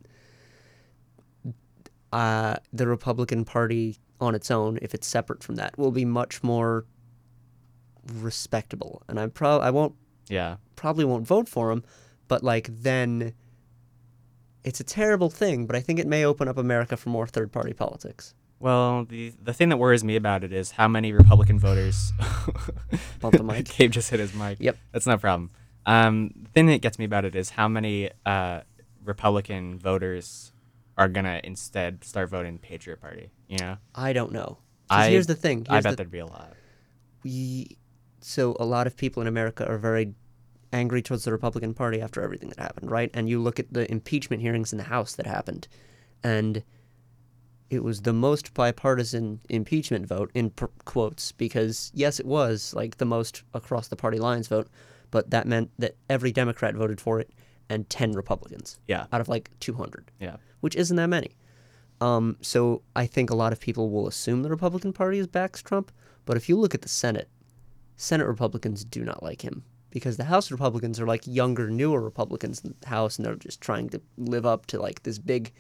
uh, 2.12 2.55
the 2.71 2.88
Republican 2.88 3.43
Party 3.45 3.97
on 4.21 4.36
its 4.36 4.51
own, 4.51 4.77
if 4.81 4.93
it's 4.93 5.07
separate 5.07 5.43
from 5.43 5.55
that, 5.55 5.77
will 5.77 5.91
be 5.91 6.05
much 6.05 6.43
more 6.43 6.86
respectable. 8.13 9.01
And 9.07 9.19
I 9.19 9.27
pro 9.27 9.57
I 9.59 9.69
won't 9.71 9.95
Yeah. 10.29 10.57
probably 10.75 11.05
won't 11.05 11.25
vote 11.25 11.49
for 11.49 11.71
him, 11.71 11.83
but 12.27 12.43
like 12.43 12.69
then 12.69 13.33
it's 14.63 14.79
a 14.79 14.83
terrible 14.83 15.29
thing. 15.29 15.65
But 15.65 15.75
I 15.75 15.79
think 15.81 15.99
it 15.99 16.07
may 16.07 16.23
open 16.25 16.47
up 16.47 16.57
America 16.57 16.95
for 16.97 17.09
more 17.09 17.27
third 17.27 17.51
party 17.51 17.73
politics. 17.73 18.33
Well, 18.63 19.04
the 19.04 19.34
the 19.43 19.52
thing 19.54 19.67
that 19.69 19.78
worries 19.78 20.06
me 20.06 20.15
about 20.15 20.45
it 20.45 20.54
is 20.54 20.71
how 20.71 20.88
many 20.88 21.12
Republican 21.12 21.60
voters. 21.60 22.13
Bump 23.19 23.36
the 23.36 23.43
mic. 23.43 23.67
Gabe 23.78 23.91
just 23.91 24.10
hit 24.10 24.21
his 24.21 24.34
mic. 24.34 24.58
Yep. 24.62 24.78
That's 24.93 25.06
no 25.06 25.17
problem. 25.17 25.52
Um, 25.86 26.32
the 26.41 26.49
thing 26.52 26.67
that 26.67 26.82
gets 26.82 26.97
me 26.97 27.04
about 27.04 27.26
it 27.26 27.36
is 27.36 27.49
how 27.49 27.67
many 27.67 28.10
uh, 28.26 28.62
Republican 29.04 29.78
voters 29.80 30.54
are 30.97 31.10
gonna 31.10 31.41
instead 31.43 32.06
start 32.06 32.30
voting 32.30 32.58
Patriot 32.58 33.02
Party. 33.02 33.32
You 33.49 33.58
know, 33.60 33.78
I 33.93 34.13
don't 34.13 34.32
know. 34.32 34.60
I- 34.89 35.10
here's 35.10 35.28
the 35.28 35.36
thing. 35.36 35.67
I 35.69 35.82
bet 35.82 35.91
the, 35.91 35.95
there'd 35.97 36.12
be 36.12 36.19
a 36.19 36.26
lot. 36.26 36.54
we 37.21 37.78
so 38.21 38.56
a 38.62 38.65
lot 38.65 38.88
of 38.88 38.95
people 38.95 39.19
in 39.21 39.28
America 39.28 39.67
are 39.69 39.78
very 39.78 40.13
angry 40.71 41.02
towards 41.02 41.26
the 41.26 41.34
Republican 41.34 41.73
Party 41.73 41.99
after 41.99 42.21
everything 42.21 42.47
that 42.47 42.60
happened, 42.60 42.89
right? 42.89 43.12
And 43.13 43.28
you 43.28 43.41
look 43.41 43.60
at 43.60 43.73
the 43.73 43.91
impeachment 43.91 44.41
hearings 44.41 44.71
in 44.71 44.78
the 44.78 44.86
House 44.86 45.15
that 45.15 45.28
happened, 45.28 45.67
and 46.23 46.63
it 47.73 47.83
was 47.83 48.01
the 48.01 48.13
most 48.13 48.53
bipartisan 48.53 49.39
impeachment 49.49 50.05
vote 50.07 50.31
in 50.33 50.49
per- 50.51 50.69
quotes 50.86 51.31
because 51.31 51.91
yes, 51.93 52.19
it 52.19 52.25
was 52.25 52.73
like 52.73 52.97
the 52.97 53.05
most 53.05 53.43
across 53.53 53.88
the 53.88 53.95
party 53.95 54.19
lines 54.19 54.47
vote, 54.47 54.67
but 55.12 55.29
that 55.31 55.47
meant 55.47 55.71
that 55.79 55.95
every 56.09 56.31
Democrat 56.31 56.75
voted 56.75 56.99
for 57.01 57.19
it 57.19 57.31
and 57.69 57.89
ten 57.89 58.12
Republicans 58.13 58.79
Yeah. 58.88 59.05
out 59.12 59.21
of 59.21 59.29
like 59.29 59.49
two 59.59 59.73
hundred 59.73 60.12
Yeah. 60.19 60.38
which 60.62 60.75
isn't 60.75 60.97
that 60.97 61.07
many. 61.07 61.36
Um, 62.01 62.38
so 62.41 62.81
I 62.95 63.05
think 63.05 63.29
a 63.29 63.36
lot 63.36 63.53
of 63.53 63.59
people 63.59 63.89
will 63.89 64.07
assume 64.07 64.41
the 64.43 64.49
Republican 64.49 64.91
Party 64.93 65.19
is 65.19 65.27
backs 65.27 65.62
Trump, 65.62 65.91
but 66.25 66.36
if 66.38 66.49
you 66.49 66.57
look 66.57 66.73
at 66.75 66.81
the 66.81 66.89
Senate, 66.89 67.29
Senate 67.95 68.27
Republicans 68.27 68.83
do 68.83 69.03
not 69.05 69.23
like 69.23 69.41
him 69.43 69.63
because 69.89 70.17
the 70.17 70.25
House 70.25 70.51
Republicans 70.51 70.99
are 70.99 71.05
like 71.05 71.25
younger, 71.27 71.69
newer 71.69 72.01
Republicans 72.01 72.62
in 72.63 72.73
the 72.81 72.88
House, 72.89 73.17
and 73.17 73.25
they're 73.25 73.36
just 73.36 73.62
trying 73.62 73.88
to 73.89 74.01
live 74.17 74.45
up 74.45 74.65
to 74.65 74.81
like 74.81 75.03
this 75.03 75.19
big, 75.19 75.53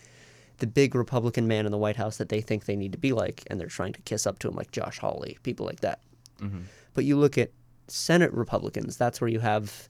the 0.63 0.67
big 0.67 0.95
Republican 0.95 1.45
man 1.45 1.65
in 1.65 1.71
the 1.73 1.77
White 1.77 1.97
House 1.97 2.15
that 2.17 2.29
they 2.29 2.39
think 2.39 2.63
they 2.65 2.77
need 2.77 2.93
to 2.93 2.97
be 2.97 3.11
like, 3.11 3.43
and 3.47 3.59
they're 3.59 3.67
trying 3.67 3.91
to 3.91 4.01
kiss 4.03 4.25
up 4.25 4.39
to 4.39 4.47
him 4.47 4.55
like 4.55 4.71
Josh 4.71 4.97
Hawley, 4.99 5.37
people 5.43 5.65
like 5.65 5.81
that. 5.81 5.99
Mhm. 6.39 6.63
But 6.93 7.03
you 7.03 7.17
look 7.17 7.37
at 7.37 7.51
Senate 7.89 8.31
Republicans, 8.33 8.95
that's 8.95 9.19
where 9.19 9.29
you 9.29 9.41
have 9.41 9.89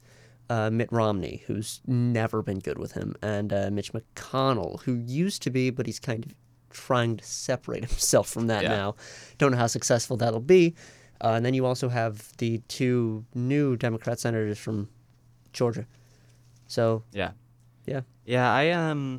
uh, 0.50 0.68
Mitt 0.70 0.90
Romney, 0.92 1.42
who's 1.46 1.80
never 1.86 2.42
been 2.42 2.58
good 2.58 2.76
with 2.78 2.92
him, 2.92 3.14
and 3.22 3.52
uh, 3.52 3.70
Mitch 3.70 3.92
McConnell, 3.94 4.80
who 4.82 4.94
used 4.94 5.42
to 5.42 5.50
be, 5.50 5.70
but 5.70 5.86
he's 5.86 6.00
kind 6.00 6.26
of 6.26 6.34
trying 6.70 7.16
to 7.18 7.24
separate 7.24 7.84
himself 7.88 8.28
from 8.28 8.48
that 8.48 8.62
Yeah. 8.64 8.68
now. 8.70 8.96
Don't 9.38 9.52
know 9.52 9.56
how 9.58 9.68
successful 9.68 10.16
that'll 10.18 10.40
be. 10.40 10.74
Uh, 11.22 11.34
and 11.36 11.46
then 11.46 11.54
you 11.54 11.64
also 11.64 11.88
have 11.88 12.36
the 12.38 12.58
two 12.68 13.24
new 13.34 13.76
Democrat 13.76 14.18
senators 14.20 14.58
from 14.58 14.88
Georgia. 15.52 15.86
So 16.66 17.04
Yeah. 17.12 17.30
Yeah. 17.86 18.00
Yeah, 18.26 18.52
I 18.52 18.70
um, 18.70 19.18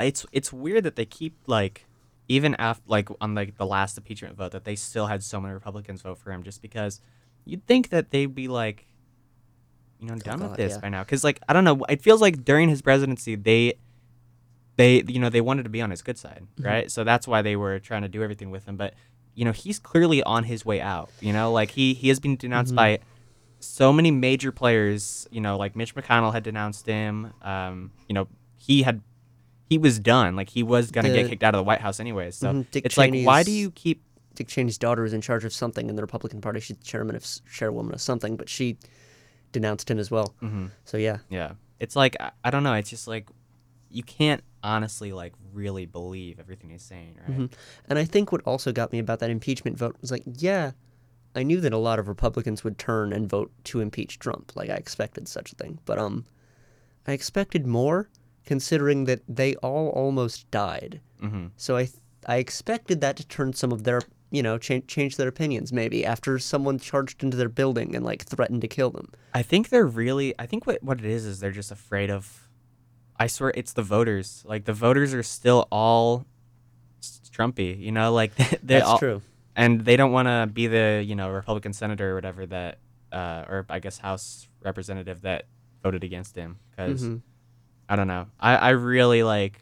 it's 0.00 0.26
it's 0.32 0.52
weird 0.52 0.84
that 0.84 0.96
they 0.96 1.04
keep 1.04 1.36
like 1.46 1.86
even 2.28 2.54
after 2.56 2.82
like 2.86 3.08
on 3.20 3.34
like 3.34 3.56
the 3.56 3.66
last 3.66 3.98
impeachment 3.98 4.36
vote 4.36 4.52
that 4.52 4.64
they 4.64 4.76
still 4.76 5.06
had 5.06 5.22
so 5.22 5.40
many 5.40 5.52
Republicans 5.54 6.02
vote 6.02 6.18
for 6.18 6.30
him 6.32 6.42
just 6.42 6.62
because 6.62 7.00
you'd 7.44 7.66
think 7.66 7.88
that 7.90 8.10
they'd 8.10 8.34
be 8.34 8.48
like, 8.48 8.86
you 9.98 10.06
know, 10.08 10.14
done 10.16 10.40
with 10.40 10.56
this 10.56 10.72
yeah. 10.74 10.78
by 10.80 10.88
now. 10.88 11.02
Because 11.02 11.24
like 11.24 11.40
I 11.48 11.52
don't 11.52 11.64
know, 11.64 11.82
it 11.88 12.02
feels 12.02 12.20
like 12.20 12.44
during 12.44 12.68
his 12.68 12.82
presidency 12.82 13.34
they. 13.36 13.74
They, 14.76 15.02
you 15.06 15.18
know, 15.18 15.28
they 15.28 15.42
wanted 15.42 15.64
to 15.64 15.68
be 15.68 15.82
on 15.82 15.90
his 15.90 16.00
good 16.00 16.16
side, 16.16 16.46
Mm-hmm. 16.56 16.64
right? 16.66 16.90
So 16.90 17.04
that's 17.04 17.28
why 17.28 17.42
they 17.42 17.54
were 17.54 17.78
trying 17.80 18.00
to 18.00 18.08
do 18.08 18.22
everything 18.22 18.50
with 18.50 18.64
him. 18.64 18.76
But, 18.78 18.94
you 19.34 19.44
know, 19.44 19.52
he's 19.52 19.78
clearly 19.78 20.22
on 20.22 20.44
his 20.44 20.64
way 20.64 20.80
out. 20.80 21.10
You 21.20 21.34
know, 21.34 21.52
like 21.52 21.72
he 21.72 21.92
he 21.92 22.08
has 22.08 22.18
been 22.18 22.36
denounced 22.36 22.72
Mhm. 22.72 22.76
by 22.76 22.98
so 23.58 23.92
many 23.92 24.10
major 24.10 24.52
players, 24.52 25.28
you 25.30 25.42
know, 25.42 25.58
like 25.58 25.76
Mitch 25.76 25.94
McConnell 25.94 26.32
had 26.32 26.44
denounced 26.44 26.86
him. 26.86 27.34
Um, 27.42 27.90
you 28.08 28.14
know, 28.14 28.26
he 28.56 28.82
had 28.82 29.02
he 29.70 29.78
was 29.78 29.98
done. 29.98 30.36
Like 30.36 30.50
he 30.50 30.62
was 30.62 30.90
gonna 30.90 31.08
get 31.22 31.28
kicked 31.30 31.42
out 31.42 31.54
of 31.54 31.60
the 31.60 31.62
White 31.64 31.80
House 31.80 31.98
anyways. 32.00 32.34
So 32.36 32.52
Mhm, 32.52 32.70
Dick 32.70 32.84
it's 32.84 32.98
like, 32.98 33.14
why 33.24 33.42
do 33.42 33.52
you 33.52 33.70
keep? 33.70 34.02
Dick 34.34 34.48
Cheney's 34.48 34.78
daughter 34.78 35.04
is 35.04 35.12
in 35.12 35.20
charge 35.20 35.44
of 35.44 35.52
something 35.52 35.88
in 35.88 35.96
the 35.96 36.02
Republican 36.02 36.40
Party. 36.40 36.60
She's 36.60 36.76
chairman 36.78 37.16
of 37.16 37.24
chairwoman 37.50 37.94
of 37.94 38.00
something, 38.00 38.36
but 38.36 38.48
she 38.48 38.76
denounced 39.52 39.90
him 39.90 39.98
as 39.98 40.10
well. 40.10 40.34
Mhm, 40.42 40.70
So 40.84 40.96
yeah, 40.96 41.18
yeah, 41.30 41.52
it's 41.78 41.96
like 41.96 42.16
I, 42.20 42.30
I 42.44 42.50
don't 42.50 42.62
know. 42.62 42.74
It's 42.74 42.90
just 42.90 43.08
like 43.08 43.28
you 43.90 44.02
can't 44.02 44.42
honestly 44.62 45.12
like 45.12 45.32
really 45.52 45.86
believe 45.86 46.38
everything 46.38 46.70
he's 46.70 46.82
saying, 46.82 47.16
right? 47.26 47.38
Mhm. 47.38 47.52
And 47.88 47.98
I 47.98 48.04
think 48.04 48.30
what 48.32 48.42
also 48.44 48.72
got 48.72 48.92
me 48.92 48.98
about 48.98 49.18
that 49.20 49.30
impeachment 49.30 49.76
vote 49.78 49.96
was 50.00 50.10
like, 50.10 50.22
yeah, 50.26 50.72
I 51.34 51.42
knew 51.44 51.60
that 51.60 51.72
a 51.72 51.78
lot 51.78 51.98
of 51.98 52.08
Republicans 52.08 52.62
would 52.64 52.78
turn 52.78 53.12
and 53.12 53.28
vote 53.28 53.50
to 53.64 53.80
impeach 53.80 54.18
Trump. 54.18 54.52
Like 54.56 54.68
I 54.70 54.74
expected 54.74 55.28
such 55.28 55.52
a 55.52 55.56
thing, 55.56 55.78
but 55.84 55.98
um, 55.98 56.24
I 57.06 57.12
expected 57.12 57.66
more, 57.66 58.08
considering 58.52 59.06
that 59.08 59.20
they 59.40 59.50
all 59.68 59.86
almost 60.02 60.38
died. 60.50 60.92
hmm 61.20 61.46
So 61.56 61.70
I 61.82 61.84
th- 61.84 62.02
I 62.34 62.36
expected 62.46 63.00
that 63.00 63.16
to 63.18 63.24
turn 63.36 63.52
some 63.62 63.72
of 63.76 63.80
their 63.84 64.00
you 64.36 64.42
know 64.46 64.58
change 64.66 64.84
change 64.94 65.12
their 65.18 65.28
opinions 65.34 65.68
maybe 65.80 65.98
after 66.14 66.38
someone 66.38 66.78
charged 66.90 67.18
into 67.24 67.36
their 67.40 67.48
building 67.60 67.88
and 67.96 68.04
like 68.10 68.22
threatened 68.32 68.62
to 68.66 68.68
kill 68.76 68.90
them. 68.98 69.08
I 69.40 69.42
think 69.50 69.62
they're 69.70 69.92
really. 70.02 70.28
I 70.44 70.46
think 70.50 70.66
what 70.68 70.78
what 70.88 70.98
it 70.98 71.06
is 71.16 71.22
is 71.30 71.34
they're 71.40 71.58
just 71.62 71.72
afraid 71.80 72.10
of. 72.18 72.22
I 73.24 73.26
swear 73.28 73.50
it's 73.60 73.72
the 73.80 73.86
voters. 73.96 74.28
Like 74.52 74.64
the 74.70 74.72
voters 74.86 75.10
are 75.18 75.22
still 75.38 75.60
all 75.70 76.24
Trumpy. 77.36 77.78
You 77.78 77.92
know, 77.92 78.12
like 78.12 78.34
they 78.68 78.74
That's 78.78 78.86
all, 78.88 78.98
true. 78.98 79.22
and 79.56 79.80
they 79.88 79.96
don't 79.96 80.12
want 80.12 80.28
to 80.28 80.48
be 80.52 80.66
the 80.66 81.02
you 81.06 81.14
know 81.14 81.28
Republican 81.30 81.72
senator 81.72 82.06
or 82.12 82.14
whatever 82.14 82.46
that, 82.46 82.78
uh, 83.12 83.44
or 83.52 83.66
I 83.68 83.78
guess 83.78 83.98
House 83.98 84.48
representative 84.62 85.22
that 85.22 85.44
voted 85.82 86.04
against 86.04 86.36
him 86.36 86.58
because 86.70 87.02
Mhm. 87.02 87.20
I 87.90 87.96
don't 87.96 88.06
know. 88.08 88.26
I 88.38 88.56
I 88.56 88.70
really 88.70 89.22
like. 89.22 89.60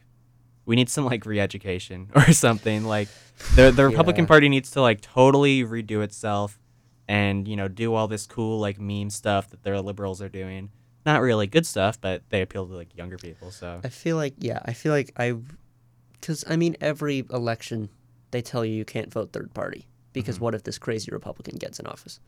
We 0.67 0.77
need 0.77 0.91
some 0.91 1.07
like 1.07 1.25
re-education 1.25 2.11
or 2.15 2.31
something. 2.33 2.85
Like 2.85 3.09
the 3.57 3.71
the 3.73 3.85
Republican 3.87 4.25
Yeah. 4.25 4.29
Party 4.29 4.49
needs 4.49 4.71
to 4.73 4.83
like 4.83 5.01
totally 5.01 5.65
redo 5.65 6.03
itself, 6.03 6.61
and 7.09 7.49
you 7.49 7.57
know 7.57 7.69
do 7.69 7.95
all 7.95 8.07
this 8.07 8.27
cool 8.27 8.61
like 8.61 8.79
meme 8.79 9.11
stuff 9.11 9.49
that 9.51 9.63
their 9.65 9.81
liberals 9.81 10.21
are 10.23 10.29
doing. 10.29 10.71
Not 11.07 11.23
really 11.23 11.47
good 11.47 11.65
stuff, 11.65 11.99
but 12.01 12.23
they 12.29 12.43
appeal 12.43 12.67
to 12.67 12.75
like 12.75 12.95
younger 12.95 13.17
people. 13.17 13.51
So 13.51 13.81
I 13.83 13.89
feel 13.89 14.17
like 14.17 14.35
yeah, 14.39 14.61
I 14.67 14.75
feel 14.75 14.93
like 14.93 15.11
I, 15.17 15.35
because 16.21 16.45
I 16.47 16.57
mean 16.57 16.77
every 16.83 17.25
election 17.31 17.89
they 18.31 18.43
tell 18.43 18.63
you 18.63 18.75
you 18.75 18.85
can't 18.85 19.11
vote 19.11 19.33
third 19.33 19.55
party 19.55 19.87
because 20.13 20.37
Mhm. 20.37 20.41
what 20.43 20.55
if 20.55 20.65
this 20.65 20.77
crazy 20.79 21.11
Republican 21.11 21.57
gets 21.57 21.81
in 21.81 21.87
office? 21.87 22.21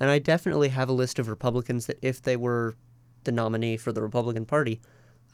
And 0.00 0.08
I 0.08 0.20
definitely 0.20 0.68
have 0.70 0.88
a 0.88 0.92
list 0.92 1.18
of 1.18 1.28
Republicans 1.28 1.84
that 1.86 1.98
if 2.00 2.22
they 2.22 2.36
were 2.36 2.76
the 3.24 3.32
nominee 3.32 3.76
for 3.76 3.92
the 3.92 4.00
Republican 4.00 4.46
Party, 4.46 4.80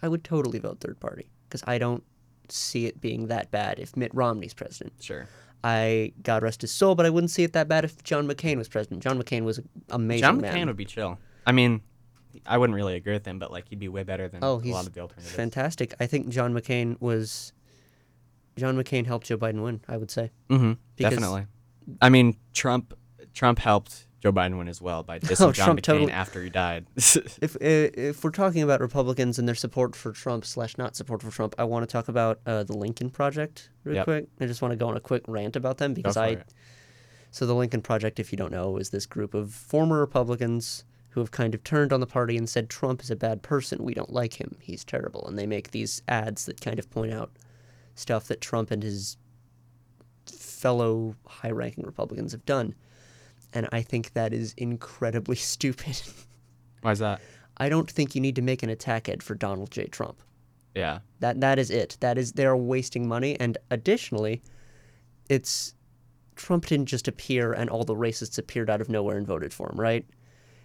I 0.02 0.09
would 0.09 0.24
totally 0.24 0.59
vote 0.59 0.80
third 0.80 1.00
party 1.00 1.28
because 1.48 1.62
I 1.66 1.78
don't 1.78 2.02
see 2.48 2.87
it 2.87 3.00
being 3.00 3.28
that 3.28 3.50
bad 3.50 3.78
if 3.78 3.96
Mitt 3.96 4.14
Romney's 4.14 4.54
president. 4.54 4.92
sure. 5.00 5.28
I 5.66 6.12
God 6.22 6.42
rest 6.42 6.61
his 6.61 6.72
soul, 6.72 6.94
but 6.94 7.07
I 7.07 7.11
wouldn't 7.11 7.30
see 7.30 7.42
it 7.42 7.54
that 7.54 7.68
bad 7.68 7.85
if 7.87 8.02
John 8.04 8.28
McCain 8.28 8.59
was 8.59 8.68
president. 8.68 9.02
John 9.02 9.20
McCain 9.22 9.44
was 9.44 9.61
amazing 9.88 10.20
John 10.20 10.40
man. 10.42 10.54
McCain 10.54 10.66
would 10.66 10.76
be 10.76 10.85
chill. 10.85 11.18
I 11.46 11.52
mean, 11.52 11.80
I 12.44 12.59
wouldn't 12.59 12.74
really 12.74 12.96
agree 12.96 13.14
with 13.14 13.24
him, 13.26 13.38
but 13.38 13.50
like 13.50 13.68
he'd 13.70 13.78
be 13.78 13.88
way 13.88 14.02
better 14.02 14.28
than 14.28 14.44
Oh, 14.44 14.61
a 14.62 14.68
lot 14.68 14.87
of 14.87 14.92
the 14.92 15.00
alternatives. 15.00 15.35
fantastic. 15.35 15.94
I 16.00 16.07
think 16.07 16.28
John 16.28 16.52
McCain 16.52 17.00
was 17.00 17.54
John 18.57 18.76
McCain 18.76 19.07
helped 19.07 19.26
Joe 19.26 19.38
Biden 19.38 19.62
win, 19.62 19.80
I 19.88 19.96
would 19.96 20.11
say. 20.11 20.30
Mm-hmm. 20.50 20.72
Definitely. 20.96 21.46
I 22.02 22.11
mean, 22.11 22.37
Trump 22.52 22.92
Trump 23.33 23.59
helped 23.59 24.07
Joe 24.25 24.33
Biden 24.33 24.57
win 24.57 24.69
as 24.69 24.81
well 24.81 25.03
by 25.03 25.19
dissing 25.21 25.47
Oh, 25.49 25.53
John 25.53 25.67
Trump 25.67 25.81
McCain 25.81 25.83
totally- 25.85 26.13
after 26.13 26.43
he 26.43 26.49
died. 26.51 26.87
If 26.97 27.57
uh, 27.57 27.59
if 27.61 28.25
we're 28.25 28.31
talking 28.31 28.63
about 28.63 28.81
Republicans 28.81 29.39
and 29.39 29.47
their 29.47 29.55
support 29.55 29.95
for 29.95 30.13
Trump 30.13 30.45
slash 30.47 30.79
not 30.79 30.97
support 30.97 31.23
for 31.23 31.31
Trump, 31.31 31.55
I 31.59 31.65
want 31.65 31.83
to 31.87 31.93
talk 31.93 32.09
about 32.09 32.41
uh, 32.47 32.65
the 32.65 32.77
Lincoln 32.77 33.11
Project 33.11 33.69
real 33.85 33.97
Yep. 33.97 34.05
quick. 34.05 34.27
I 34.41 34.47
just 34.47 34.63
want 34.63 34.73
to 34.73 34.77
go 34.77 34.89
on 34.89 34.97
a 34.97 35.01
quick 35.01 35.23
rant 35.29 35.57
about 35.57 35.77
them 35.79 35.93
because 35.93 36.17
I 36.17 36.29
it. 36.29 36.55
so 37.31 37.45
the 37.47 37.55
Lincoln 37.55 37.83
Project, 37.83 38.19
if 38.19 38.33
you 38.33 38.39
don't 38.39 38.51
know, 38.53 38.79
is 38.79 38.91
this 38.91 39.05
group 39.07 39.35
of 39.35 39.53
former 39.53 40.01
Republicans 40.01 40.85
who 41.11 41.21
have 41.21 41.31
kind 41.31 41.55
of 41.55 41.63
turned 41.63 41.93
on 41.93 42.01
the 42.01 42.07
party 42.07 42.37
and 42.37 42.49
said 42.49 42.69
Trump 42.71 43.03
is 43.03 43.11
a 43.11 43.15
bad 43.17 43.43
person. 43.43 43.85
We 43.85 43.95
don't 43.95 44.13
like 44.13 44.41
him. 44.41 44.57
He's 44.61 44.85
terrible, 44.85 45.27
and 45.29 45.39
they 45.39 45.47
make 45.47 45.71
these 45.71 46.03
ads 46.09 46.47
that 46.47 46.61
kind 46.63 46.79
of 46.79 46.91
point 46.91 47.13
out 47.13 47.31
stuff 47.95 48.27
that 48.29 48.41
Trump 48.41 48.71
and 48.71 48.83
his 48.83 49.17
fellow 50.27 51.15
high-ranking 51.27 51.85
Republicans 51.85 52.33
have 52.33 52.45
done. 52.47 52.75
And 53.55 53.69
I 53.73 53.81
think 53.83 54.12
that 54.12 54.35
is 54.35 54.53
incredibly 54.57 55.37
stupid. 55.53 56.01
Why 56.83 56.93
is 56.93 56.99
that? 56.99 57.21
I 57.57 57.69
don't 57.69 57.90
think 57.90 58.14
you 58.14 58.21
need 58.21 58.37
to 58.37 58.43
make 58.43 58.62
an 58.62 58.69
attack 58.69 59.09
ad 59.09 59.23
for 59.23 59.35
Donald 59.35 59.71
J. 59.71 59.87
Trump. 59.87 60.21
Yeah. 60.75 60.99
That 61.21 61.40
that 61.40 61.59
is 61.59 61.71
it. 61.71 61.97
That 62.01 62.19
is 62.19 62.33
they're 62.33 62.57
wasting 62.57 63.07
money 63.07 63.38
and 63.38 63.57
additionally 63.71 64.43
it's 65.29 65.75
Trump 66.35 66.67
didn't 66.67 66.87
just 66.87 67.07
appear 67.07 67.53
and 67.53 67.71
all 67.71 67.85
the 67.85 67.95
racists 67.95 68.38
appeared 68.38 68.69
out 68.69 68.81
of 68.81 68.88
nowhere 68.88 69.17
and 69.17 69.27
voted 69.27 69.55
for 69.55 69.71
him, 69.71 69.81
right? 69.81 70.05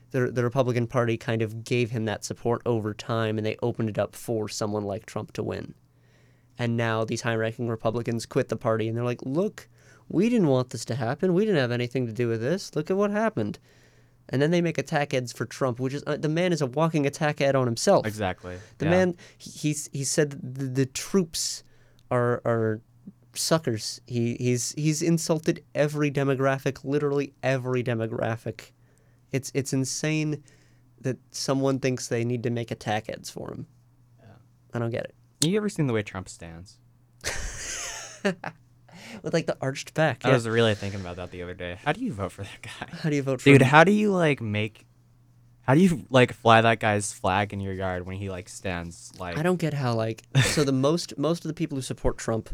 The 0.09 0.31
the 0.31 0.43
Republican 0.43 0.87
Party 0.87 1.15
kind 1.15 1.43
of 1.43 1.63
gave 1.63 1.91
him 1.91 2.05
that 2.05 2.25
support 2.25 2.63
over 2.65 2.95
time 2.95 3.37
and 3.37 3.45
they 3.45 3.57
opened 3.61 3.89
it 3.89 3.99
up 3.99 4.15
for 4.15 4.49
someone 4.49 4.83
like 4.83 5.05
Trump 5.05 5.31
to 5.33 5.43
win. 5.43 5.75
And 6.57 6.75
now 6.75 7.05
these 7.05 7.21
high-ranking 7.21 7.69
Republicans 7.69 8.25
quit 8.25 8.49
the 8.49 8.57
party 8.57 8.87
and 8.87 8.97
they're 8.97 9.05
like, 9.05 9.21
"Look, 9.21 9.68
we 10.09 10.29
didn't 10.29 10.47
want 10.47 10.71
this 10.71 10.85
to 10.85 10.95
happen. 10.95 11.33
We 11.33 11.45
didn't 11.45 11.61
have 11.61 11.71
anything 11.71 12.07
to 12.07 12.13
do 12.13 12.27
with 12.27 12.41
this. 12.41 12.75
Look 12.75 12.89
at 12.89 12.97
what 12.97 13.11
happened." 13.11 13.59
And 14.31 14.41
then 14.41 14.51
they 14.51 14.61
make 14.61 14.77
attack 14.77 15.13
ads 15.13 15.33
for 15.33 15.45
Trump, 15.45 15.79
which 15.79 15.93
is 15.93 16.03
uh, 16.05 16.17
the 16.17 16.29
man 16.29 16.53
is 16.53 16.61
a 16.61 16.67
walking 16.67 17.05
attack 17.07 17.41
ad 17.41 17.55
on 17.55 17.65
himself. 17.65 18.05
Exactly. 18.05 18.57
The 18.77 18.85
yeah. 18.85 18.91
man, 18.91 19.17
he, 19.37 19.49
he's 19.49 19.89
he 19.91 20.03
said 20.03 20.31
the, 20.31 20.65
the 20.65 20.85
troops 20.85 21.63
are 22.11 22.41
are 22.45 22.81
suckers. 23.33 24.01
He 24.05 24.35
he's 24.39 24.73
he's 24.73 25.01
insulted 25.01 25.63
every 25.73 26.11
demographic, 26.11 26.83
literally 26.83 27.33
every 27.41 27.83
demographic. 27.83 28.71
It's 29.31 29.51
it's 29.55 29.73
insane 29.73 30.43
that 31.01 31.17
someone 31.31 31.79
thinks 31.79 32.07
they 32.07 32.23
need 32.23 32.43
to 32.43 32.49
make 32.49 32.71
attack 32.71 33.09
ads 33.09 33.29
for 33.29 33.51
him. 33.51 33.67
Yeah. 34.19 34.25
I 34.73 34.79
don't 34.79 34.91
get 34.91 35.05
it. 35.05 35.15
You 35.41 35.57
ever 35.57 35.69
seen 35.69 35.87
the 35.87 35.93
way 35.93 36.03
Trump 36.03 36.29
stands? 36.29 36.77
With 39.23 39.33
like 39.33 39.45
the 39.45 39.57
arched 39.61 39.93
back. 39.93 40.21
I 40.23 40.29
yeah. 40.29 40.35
was 40.35 40.47
really 40.47 40.75
thinking 40.75 41.01
about 41.01 41.17
that 41.17 41.31
the 41.31 41.43
other 41.43 41.53
day. 41.53 41.77
How 41.83 41.91
do 41.93 42.01
you 42.01 42.13
vote 42.13 42.31
for 42.31 42.43
that 42.43 42.61
guy? 42.61 42.97
How 43.01 43.09
do 43.09 43.15
you 43.15 43.23
vote 43.23 43.41
for 43.41 43.45
Dude, 43.45 43.61
him? 43.61 43.67
how 43.67 43.83
do 43.83 43.91
you 43.91 44.11
like 44.11 44.41
make 44.41 44.85
how 45.63 45.75
do 45.75 45.81
you 45.81 46.03
like 46.09 46.33
fly 46.33 46.61
that 46.61 46.79
guy's 46.79 47.13
flag 47.13 47.53
in 47.53 47.59
your 47.59 47.73
yard 47.73 48.05
when 48.07 48.17
he 48.17 48.29
like 48.29 48.49
stands 48.49 49.11
like 49.19 49.37
I 49.37 49.43
don't 49.43 49.59
get 49.59 49.75
how 49.75 49.93
like 49.93 50.23
so 50.43 50.63
the 50.63 50.71
most 50.71 51.15
most 51.17 51.45
of 51.45 51.49
the 51.49 51.53
people 51.53 51.75
who 51.75 51.83
support 51.83 52.17
Trump 52.17 52.49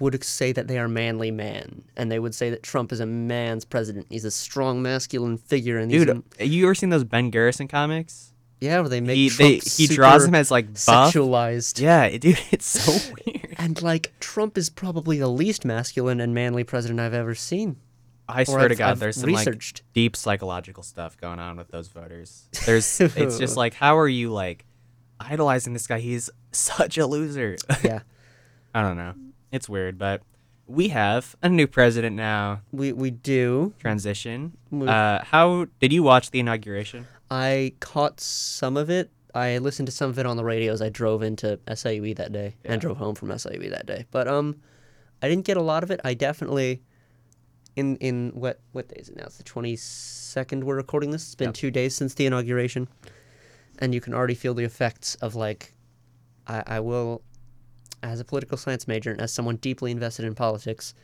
would 0.00 0.22
say 0.24 0.52
that 0.52 0.66
they 0.66 0.78
are 0.78 0.88
manly 0.88 1.30
men 1.30 1.84
and 1.96 2.10
they 2.10 2.18
would 2.18 2.34
say 2.34 2.50
that 2.50 2.62
Trump 2.62 2.92
is 2.92 3.00
a 3.00 3.06
man's 3.06 3.64
president. 3.64 4.08
He's 4.10 4.24
a 4.24 4.30
strong 4.30 4.82
masculine 4.82 5.38
figure 5.38 5.78
and 5.78 5.90
Dude, 5.90 6.22
you 6.40 6.66
ever 6.66 6.74
seen 6.74 6.90
those 6.90 7.04
Ben 7.04 7.30
Garrison 7.30 7.68
comics? 7.68 8.32
Yeah, 8.60 8.80
where 8.80 8.88
they 8.88 9.00
make 9.00 9.16
He 9.16 9.28
Trump 9.28 9.62
they, 9.62 9.70
he 9.70 9.86
draws 9.86 10.24
him 10.24 10.34
as 10.34 10.50
like 10.50 10.66
buff. 10.72 11.12
sexualized. 11.12 11.80
Yeah, 11.80 12.08
dude, 12.18 12.38
it's 12.50 12.66
so 12.66 13.12
weird. 13.26 13.54
And 13.58 13.80
like 13.82 14.12
Trump 14.20 14.56
is 14.58 14.70
probably 14.70 15.18
the 15.18 15.28
least 15.28 15.64
masculine 15.64 16.20
and 16.20 16.34
manly 16.34 16.64
president 16.64 17.00
I've 17.00 17.14
ever 17.14 17.34
seen. 17.34 17.76
I 18.28 18.42
swear 18.44 18.60
to 18.60 18.64
I've- 18.66 18.74
God, 18.76 18.90
I've 18.92 18.98
there's 18.98 19.16
some 19.16 19.30
like 19.30 19.48
deep 19.92 20.16
psychological 20.16 20.82
stuff 20.82 21.16
going 21.16 21.38
on 21.38 21.56
with 21.56 21.68
those 21.68 21.88
voters. 21.88 22.48
There's 22.66 23.00
it's 23.00 23.38
just 23.38 23.56
like 23.56 23.74
how 23.74 23.98
are 23.98 24.08
you 24.08 24.30
like 24.32 24.64
idolizing 25.20 25.72
this 25.72 25.86
guy? 25.86 26.00
He's 26.00 26.28
such 26.52 26.98
a 26.98 27.06
loser. 27.06 27.56
yeah. 27.84 28.00
I 28.74 28.82
don't 28.82 28.96
know. 28.96 29.14
It's 29.52 29.68
weird, 29.68 29.96
but 29.96 30.22
we 30.66 30.88
have 30.88 31.36
a 31.42 31.48
new 31.48 31.66
president 31.68 32.16
now. 32.16 32.62
We 32.72 32.92
we 32.92 33.10
do. 33.12 33.74
Transition. 33.78 34.56
We- 34.70 34.88
Uh, 34.88 35.22
how 35.24 35.66
did 35.80 35.92
you 35.92 36.02
watch 36.02 36.30
the 36.32 36.40
inauguration? 36.40 37.06
I 37.30 37.72
caught 37.80 38.20
some 38.20 38.76
of 38.76 38.90
it. 38.90 39.10
I 39.34 39.58
listened 39.58 39.86
to 39.86 39.92
some 39.92 40.08
of 40.10 40.18
it 40.18 40.26
on 40.26 40.36
the 40.36 40.44
radio 40.44 40.72
as 40.72 40.80
I 40.80 40.88
drove 40.88 41.22
into 41.22 41.58
SIUE 41.66 42.16
that 42.16 42.32
day 42.32 42.54
Yeah. 42.64 42.72
and 42.72 42.80
drove 42.80 42.96
home 42.96 43.14
from 43.14 43.28
SIUE 43.28 43.70
that 43.70 43.86
day. 43.86 44.06
But 44.10 44.28
um, 44.28 44.56
I 45.22 45.28
didn't 45.28 45.44
get 45.44 45.56
a 45.56 45.62
lot 45.62 45.82
of 45.82 45.90
it. 45.90 46.00
I 46.04 46.14
definitely, 46.14 46.82
in 47.74 47.96
in 47.96 48.30
what 48.34 48.60
what 48.72 48.88
day 48.88 48.96
is 48.98 49.08
it 49.08 49.16
now? 49.16 49.24
It's 49.24 49.36
the 49.36 49.42
twenty 49.42 49.76
second. 49.76 50.64
We're 50.64 50.76
recording 50.76 51.10
this. 51.10 51.24
It's 51.24 51.34
been 51.34 51.48
Yep. 51.48 51.54
two 51.54 51.70
days 51.70 51.94
since 51.94 52.14
the 52.14 52.26
inauguration. 52.26 52.88
and 53.78 53.94
you 53.94 54.00
can 54.00 54.14
already 54.14 54.34
feel 54.34 54.54
the 54.54 54.64
effects 54.64 55.16
of 55.16 55.34
like, 55.34 55.74
I, 56.46 56.62
I 56.66 56.80
will, 56.80 57.20
as 58.02 58.20
a 58.20 58.24
political 58.24 58.56
science 58.56 58.88
major 58.88 59.10
and 59.10 59.20
as 59.20 59.30
someone 59.34 59.56
deeply 59.56 59.90
invested 59.90 60.24
in 60.24 60.34
politics, 60.34 60.94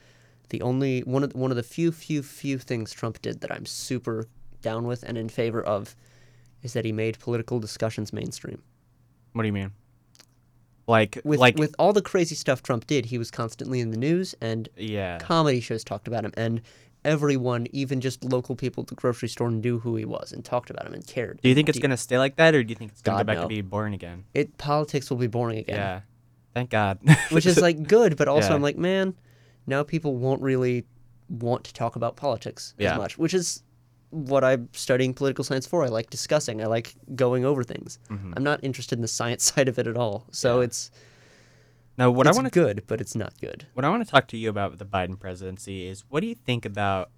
the 0.49 0.63
only 0.63 1.01
one 1.01 1.23
of 1.23 1.35
one 1.35 1.51
of 1.51 1.59
the 1.59 1.63
few 1.63 1.93
few 1.93 2.23
few 2.23 2.57
things 2.57 2.91
Trump 2.93 3.21
did 3.21 3.43
that 3.43 3.53
I'm 3.53 3.67
super 3.67 4.27
down 4.63 4.87
with 4.87 5.03
and 5.03 5.19
in 5.19 5.29
favor 5.29 5.61
of 5.63 5.95
is 6.63 6.73
that 6.75 6.85
he 6.85 6.93
made 6.93 7.19
political 7.19 7.59
discussions 7.61 8.13
mainstream. 8.13 8.63
What 9.33 9.43
do 9.43 9.47
you 9.47 9.53
mean? 9.53 9.73
Like, 10.87 11.21
With 11.25 11.39
like, 11.39 11.57
with 11.57 11.75
all 11.79 11.93
the 11.93 12.03
crazy 12.03 12.35
stuff 12.35 12.63
Trump 12.63 12.87
did, 12.87 13.07
he 13.07 13.19
was 13.19 13.31
constantly 13.31 13.81
in 13.81 13.91
the 13.91 13.97
news 13.97 14.35
and 14.41 14.69
yeah. 14.77 15.19
comedy 15.19 15.61
shows 15.61 15.85
talked 15.85 16.09
about 16.09 16.25
him 16.25 16.33
and 16.37 16.61
everyone, 17.05 17.67
even 17.73 18.01
just 18.01 18.25
local 18.25 18.57
people 18.57 18.83
at 18.83 18.89
the 18.89 18.95
grocery 18.95 19.29
store 19.29 19.51
knew 19.51 19.79
who 19.79 19.97
he 19.97 20.05
was 20.05 20.33
and 20.33 20.45
talked 20.45 20.71
about 20.71 20.87
him 20.87 20.93
and 20.95 21.07
cared. 21.07 21.41
Do 21.43 21.49
you 21.49 21.55
think 21.55 21.69
it's 21.69 21.79
gonna 21.79 21.97
stay 21.97 22.19
like 22.19 22.37
that, 22.37 22.55
or 22.55 22.63
do 22.63 22.71
you 22.71 22.75
think 22.77 22.93
it's 22.93 23.03
gonna 23.03 23.19
God, 23.19 23.23
go 23.23 23.27
back 23.27 23.37
no. 23.39 23.43
to 23.43 23.49
be 23.49 23.61
boring 23.61 23.95
again? 23.95 24.25
it 24.35 24.59
politics 24.59 25.09
will 25.11 25.17
be 25.17 25.27
boring 25.27 25.59
again. 25.59 25.77
Yeah. 25.77 26.01
Thank 26.55 26.71
God. 26.71 26.99
which 27.31 27.47
is 27.47 27.61
like 27.61 27.87
good, 27.87 28.17
but 28.17 28.29
also 28.29 28.49
Yeah. 28.51 28.55
I'm 28.55 28.63
like, 28.63 28.77
man, 28.77 29.15
now 29.67 29.83
people 29.83 30.17
won't 30.17 30.43
really 30.43 30.85
want 31.29 31.65
to 31.65 31.73
talk 31.73 31.97
about 31.97 32.17
politics 32.17 32.75
Yeah. 32.79 32.93
as 32.93 32.99
much, 32.99 33.19
which 33.19 33.35
is 33.35 33.63
what 34.13 34.45
I'm 34.45 34.69
studying 34.73 35.15
political 35.15 35.43
science 35.43 35.67
for. 35.67 35.83
I 35.85 35.89
like 35.89 36.11
discussing. 36.11 36.63
I 36.63 36.67
like 36.67 36.95
going 37.15 37.45
over 37.45 37.65
things. 37.65 37.99
Mhm. 38.11 38.35
I'm 38.37 38.45
not 38.45 38.63
interested 38.63 38.97
in 38.99 39.03
the 39.03 39.09
science 39.09 39.43
side 39.53 39.69
of 39.69 39.79
it 39.79 39.87
at 39.87 39.97
all. 39.97 40.27
So 40.31 40.59
Yeah. 40.61 40.67
it's 40.67 40.91
now, 41.99 42.11
what 42.11 42.27
it's 42.27 42.37
I 42.37 42.41
want 42.43 42.53
good, 42.53 42.85
but 42.87 43.01
it's 43.01 43.15
not 43.15 43.33
good. 43.41 43.67
what 43.75 43.85
I 43.85 43.89
want 43.91 44.05
to 44.05 44.11
talk 44.11 44.29
to 44.29 44.37
you 44.37 44.49
about 44.49 44.71
with 44.71 44.79
the 44.79 44.87
Biden 44.87 45.19
presidency 45.19 45.87
is 45.87 46.05
what 46.09 46.21
do 46.21 46.27
you 46.27 46.35
think 46.35 46.65
about, 46.65 47.11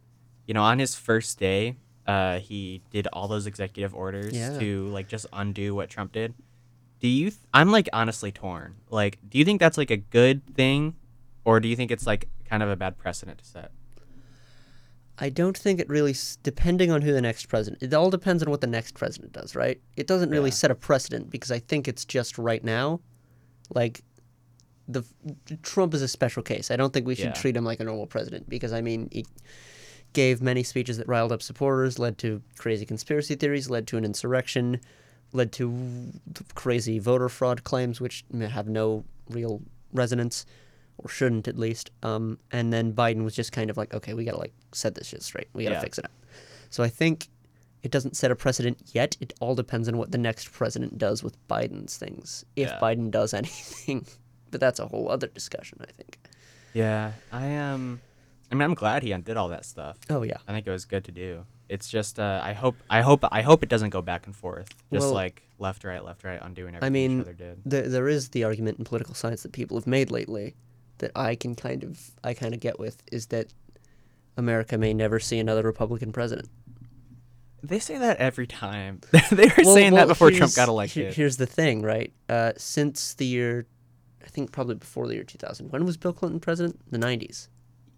you 0.46 0.54
know, 0.54 0.62
on 0.62 0.78
his 0.78 0.94
first 0.94 1.38
day, 1.38 1.76
uh, 2.06 2.38
he 2.38 2.82
did 2.90 3.06
all 3.12 3.28
those 3.28 3.46
executive 3.46 3.94
orders 3.94 4.32
Yeah. 4.34 4.58
to 4.58 4.86
like 4.88 5.08
just 5.08 5.26
undo 5.32 5.74
what 5.74 5.90
Trump 5.90 6.12
did. 6.12 6.34
Do 7.00 7.08
you? 7.08 7.30
Th- 7.30 7.40
I'm 7.52 7.70
like 7.70 7.88
honestly 7.92 8.30
torn. 8.32 8.76
Like, 8.90 9.18
do 9.28 9.38
you 9.38 9.44
think 9.44 9.60
that's 9.60 9.76
like 9.78 9.90
a 9.90 9.96
good 9.96 10.46
thing, 10.54 10.94
or 11.44 11.60
do 11.60 11.68
you 11.68 11.76
think 11.76 11.90
it's 11.90 12.06
like 12.06 12.28
kind 12.44 12.62
of 12.62 12.68
a 12.68 12.76
bad 12.76 12.98
precedent 12.98 13.38
to 13.38 13.44
set? 13.44 13.72
I 15.18 15.28
don't 15.28 15.56
think 15.56 15.78
it 15.78 15.88
really, 15.88 16.14
depending 16.42 16.90
on 16.90 17.02
who 17.02 17.12
the 17.12 17.20
next 17.20 17.46
president, 17.48 17.82
it 17.82 17.94
all 17.94 18.10
depends 18.10 18.42
on 18.42 18.50
what 18.50 18.60
the 18.60 18.66
next 18.66 18.94
president 18.94 19.32
does, 19.32 19.54
right? 19.54 19.80
It 19.96 20.06
doesn't 20.06 20.30
really 20.30 20.50
Yeah. 20.50 20.54
set 20.54 20.70
a 20.70 20.74
precedent 20.74 21.30
because 21.30 21.50
I 21.52 21.60
think 21.60 21.86
it's 21.86 22.04
just 22.04 22.36
right 22.36 22.64
now, 22.64 23.00
like, 23.74 24.02
the 24.88 25.04
Trump 25.62 25.94
is 25.94 26.02
a 26.02 26.08
special 26.08 26.42
case. 26.42 26.70
I 26.70 26.76
don't 26.76 26.92
think 26.92 27.06
we 27.06 27.14
should 27.14 27.26
Yeah. 27.26 27.32
treat 27.32 27.56
him 27.56 27.64
like 27.64 27.80
a 27.80 27.84
normal 27.84 28.06
president 28.06 28.48
because 28.50 28.72
I 28.72 28.82
mean 28.82 29.08
he 29.12 29.24
gave 30.12 30.42
many 30.42 30.62
speeches 30.62 30.98
that 30.98 31.08
riled 31.08 31.32
up 31.32 31.40
supporters, 31.42 31.98
led 31.98 32.18
to 32.18 32.42
crazy 32.58 32.84
conspiracy 32.84 33.34
theories, 33.34 33.70
led 33.70 33.86
to 33.86 33.96
an 33.96 34.04
insurrection, 34.04 34.78
led 35.32 35.52
to 35.52 36.12
crazy 36.54 36.98
voter 36.98 37.28
fraud 37.30 37.64
claims 37.64 37.98
which 38.00 38.24
have 38.38 38.68
no 38.68 39.04
real 39.30 39.62
resonance 39.92 40.44
or 40.98 41.08
shouldn't 41.08 41.48
at 41.48 41.58
least. 41.58 41.90
Um, 42.02 42.38
and 42.52 42.72
then 42.72 42.92
Biden 42.92 43.24
was 43.24 43.34
just 43.34 43.52
kind 43.52 43.70
of 43.70 43.76
like, 43.76 43.92
okay, 43.94 44.14
we 44.14 44.24
gotta 44.24 44.38
like 44.38 44.52
set 44.72 44.94
this 44.94 45.08
shit 45.08 45.22
straight. 45.22 45.48
We 45.52 45.64
gotta 45.64 45.76
Yeah. 45.76 45.80
fix 45.80 45.98
it 45.98 46.04
up. 46.04 46.12
So 46.70 46.82
I 46.82 46.88
think 46.88 47.28
it 47.82 47.90
doesn't 47.90 48.16
set 48.16 48.30
a 48.30 48.36
precedent 48.36 48.78
yet. 48.92 49.16
It 49.20 49.32
all 49.40 49.54
depends 49.54 49.88
on 49.88 49.96
what 49.98 50.10
the 50.10 50.18
next 50.18 50.50
president 50.52 50.96
does 50.98 51.22
with 51.22 51.36
Biden's 51.48 51.96
things, 51.96 52.44
if 52.56 52.68
Yeah. 52.68 52.78
Biden 52.80 53.10
does 53.10 53.34
anything. 53.40 54.06
But 54.50 54.60
that's 54.60 54.78
a 54.78 54.86
whole 54.86 55.10
other 55.10 55.26
discussion, 55.26 55.78
I 55.82 55.90
think. 55.92 56.18
Yeah, 56.72 57.12
I 57.32 57.46
am. 57.46 58.00
I 58.50 58.54
mean, 58.54 58.62
I'm 58.62 58.74
glad 58.74 59.02
he 59.02 59.12
undid 59.12 59.36
all 59.36 59.48
that 59.48 59.64
stuff. 59.64 59.98
Oh 60.10 60.22
yeah. 60.22 60.36
I 60.46 60.52
think 60.52 60.66
it 60.66 60.70
was 60.70 60.84
good 60.84 61.04
to 61.04 61.12
do. 61.12 61.44
It's 61.68 61.88
just 61.88 62.20
uh, 62.20 62.40
I 62.44 62.52
hope 62.52 62.76
I 62.90 63.00
hope 63.00 63.24
I 63.32 63.42
hope 63.42 63.62
it 63.62 63.68
doesn't 63.68 63.90
go 63.90 64.02
back 64.02 64.26
and 64.26 64.36
forth. 64.36 64.68
Just 64.92 65.06
Well- 65.06 65.12
like 65.14 65.42
left 65.58 65.84
right 65.84 66.04
left 66.04 66.24
right 66.24 66.38
undoing 66.42 66.74
everything 66.74 66.86
I 66.86 66.90
mean, 66.90 67.20
each 67.20 67.22
other 67.22 67.32
did. 67.32 67.58
there, 67.64 67.88
there 67.88 68.08
is 68.08 68.30
the 68.30 68.44
argument 68.44 68.78
in 68.78 68.84
political 68.84 69.14
science 69.14 69.42
that 69.44 69.52
people 69.52 69.76
have 69.76 69.86
made 69.86 70.10
lately 70.10 70.54
that 70.98 71.12
I 71.14 71.34
can 71.34 71.54
kind 71.54 71.82
of 71.82 72.10
I 72.22 72.34
kind 72.34 72.54
of 72.54 72.60
get 72.60 72.78
with 72.78 73.02
is 73.10 73.26
that 73.26 73.52
America 74.36 74.78
may 74.78 74.94
never 74.94 75.20
see 75.20 75.38
another 75.38 75.62
Republican 75.62 76.12
president. 76.12 76.48
They 77.62 77.78
say 77.78 77.96
that 77.98 78.18
every 78.18 78.46
time. 78.46 79.00
they 79.30 79.50
were 79.56 79.64
saying 79.64 79.94
that 79.94 80.08
before 80.08 80.30
Trump 80.30 80.54
got 80.54 80.68
elected. 80.68 81.14
Here's 81.14 81.38
the 81.38 81.46
thing, 81.46 81.80
right? 81.82 82.12
Uh, 82.28 82.52
since 82.58 83.14
the 83.14 83.24
year, 83.24 83.66
I 84.22 84.28
think 84.28 84.52
probably 84.52 84.74
before 84.74 85.08
the 85.08 85.14
year 85.14 85.24
2000. 85.24 85.70
When 85.70 85.84
was 85.86 85.96
Bill 85.96 86.12
Clinton 86.12 86.40
president? 86.40 86.78
The 86.90 86.98
90s. 86.98 87.48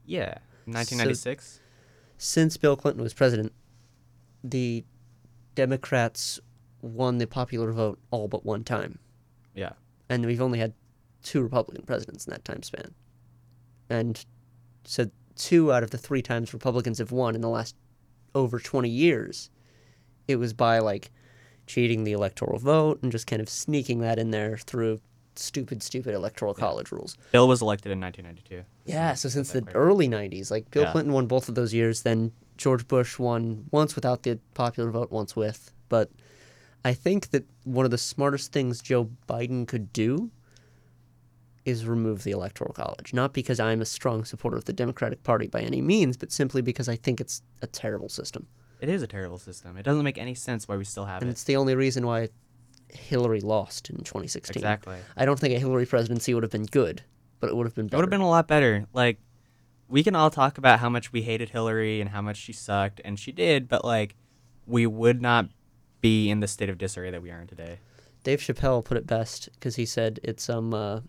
yeah, 0.04 0.38
1996. 0.66 1.60
Since 2.18 2.56
Bill 2.56 2.76
Clinton 2.76 3.02
was 3.02 3.12
president, 3.12 3.52
the 4.44 4.84
Democrats 5.54 6.38
won 6.80 7.18
the 7.18 7.26
popular 7.26 7.72
vote 7.72 7.98
all 8.10 8.28
but 8.28 8.44
one 8.44 8.62
time. 8.62 8.98
yeah, 9.54 9.72
and 10.08 10.24
we've 10.24 10.40
only 10.40 10.60
had 10.60 10.74
two 11.26 11.42
Republican 11.42 11.84
presidents 11.84 12.26
in 12.26 12.30
that 12.30 12.44
time 12.44 12.62
span. 12.62 12.94
And 13.90 14.24
so 14.84 15.10
two 15.34 15.72
out 15.72 15.82
of 15.82 15.90
the 15.90 15.98
three 15.98 16.22
times 16.22 16.54
Republicans 16.54 16.98
have 16.98 17.12
won 17.12 17.34
in 17.34 17.40
the 17.40 17.48
last 17.48 17.74
over 18.34 18.58
20 18.58 18.88
years, 18.88 19.50
it 20.28 20.36
was 20.36 20.52
by 20.52 20.78
like 20.78 21.10
cheating 21.66 22.04
the 22.04 22.12
electoral 22.12 22.58
vote 22.58 23.02
and 23.02 23.10
just 23.10 23.26
kind 23.26 23.42
of 23.42 23.48
sneaking 23.48 23.98
that 24.00 24.18
in 24.18 24.30
there 24.30 24.56
through 24.56 25.00
stupid, 25.34 25.82
stupid 25.82 26.14
electoral 26.14 26.54
college 26.54 26.92
rules. 26.92 27.16
Bill 27.32 27.48
was 27.48 27.60
elected 27.60 27.90
in 27.92 28.00
1992. 28.00 28.64
Yeah, 28.86 29.14
so 29.14 29.28
since 29.28 29.50
the 29.52 29.62
quick. 29.62 29.74
early 29.74 30.08
90s, 30.08 30.50
like 30.50 30.70
Bill 30.70 30.84
Yeah. 30.84 30.92
Clinton 30.92 31.12
won 31.12 31.26
both 31.26 31.48
of 31.48 31.56
those 31.56 31.74
years, 31.74 32.02
then 32.02 32.32
George 32.56 32.86
Bush 32.86 33.18
won 33.18 33.66
once 33.72 33.94
without 33.96 34.22
the 34.22 34.38
popular 34.54 34.90
vote, 34.90 35.10
once 35.10 35.34
with. 35.34 35.72
But 35.88 36.10
I 36.84 36.94
think 36.94 37.30
that 37.30 37.44
one 37.64 37.84
of 37.84 37.90
the 37.90 37.98
smartest 37.98 38.52
things 38.52 38.80
Joe 38.80 39.10
Biden 39.28 39.66
could 39.66 39.92
do 39.92 40.30
is 41.66 41.84
remove 41.84 42.22
the 42.22 42.30
electoral 42.30 42.72
college. 42.72 43.12
Not 43.12 43.34
because 43.34 43.58
I'm 43.58 43.82
a 43.82 43.84
strong 43.84 44.24
supporter 44.24 44.56
of 44.56 44.64
the 44.64 44.72
Democratic 44.72 45.24
Party 45.24 45.48
by 45.48 45.60
any 45.60 45.82
means, 45.82 46.16
but 46.16 46.30
simply 46.30 46.62
because 46.62 46.88
I 46.88 46.94
think 46.94 47.20
it's 47.20 47.42
a 47.60 47.66
terrible 47.66 48.08
system. 48.08 48.46
It 48.80 48.88
is 48.88 49.02
a 49.02 49.06
terrible 49.06 49.38
system. 49.38 49.76
It 49.76 49.82
doesn't 49.82 50.04
make 50.04 50.16
any 50.16 50.34
sense 50.34 50.68
why 50.68 50.76
we 50.76 50.84
still 50.84 51.06
have 51.06 51.16
And 51.16 51.22
it. 51.22 51.26
And 51.26 51.30
it's 51.32 51.44
the 51.44 51.56
only 51.56 51.74
reason 51.74 52.06
why 52.06 52.28
Hillary 52.88 53.40
lost 53.40 53.90
in 53.90 53.96
2016. 53.96 54.60
Exactly. 54.60 54.96
I 55.16 55.24
don't 55.24 55.40
think 55.40 55.54
a 55.54 55.58
Hillary 55.58 55.86
presidency 55.86 56.34
would 56.34 56.44
have 56.44 56.52
been 56.52 56.66
good, 56.66 57.02
but 57.40 57.50
it 57.50 57.56
would 57.56 57.66
have 57.66 57.74
been 57.74 57.86
It 57.86 57.94
would 57.94 58.04
have 58.04 58.10
been 58.10 58.20
a 58.20 58.28
lot 58.28 58.46
better. 58.46 58.86
Like, 58.92 59.18
we 59.88 60.04
can 60.04 60.14
all 60.14 60.30
talk 60.30 60.58
about 60.58 60.78
how 60.78 60.88
much 60.88 61.12
we 61.12 61.22
hated 61.22 61.50
Hillary 61.50 62.00
and 62.00 62.10
how 62.10 62.22
much 62.22 62.36
she 62.36 62.52
sucked, 62.52 63.00
and 63.04 63.18
she 63.18 63.32
did, 63.32 63.68
but 63.68 63.84
like, 63.84 64.14
we 64.66 64.86
would 64.86 65.20
not 65.20 65.48
be 66.00 66.30
in 66.30 66.38
the 66.38 66.46
state 66.46 66.68
of 66.68 66.78
disarray 66.78 67.10
that 67.10 67.22
we 67.22 67.32
are 67.32 67.40
in 67.40 67.48
today. 67.48 67.80
Dave 68.22 68.40
Chappelle 68.40 68.84
put 68.84 68.96
it 68.96 69.06
best 69.06 69.48
because 69.54 69.76
he 69.76 69.86
said 69.86 70.20
it's 70.22 70.48
um 70.48 70.74
uh, 70.74 71.00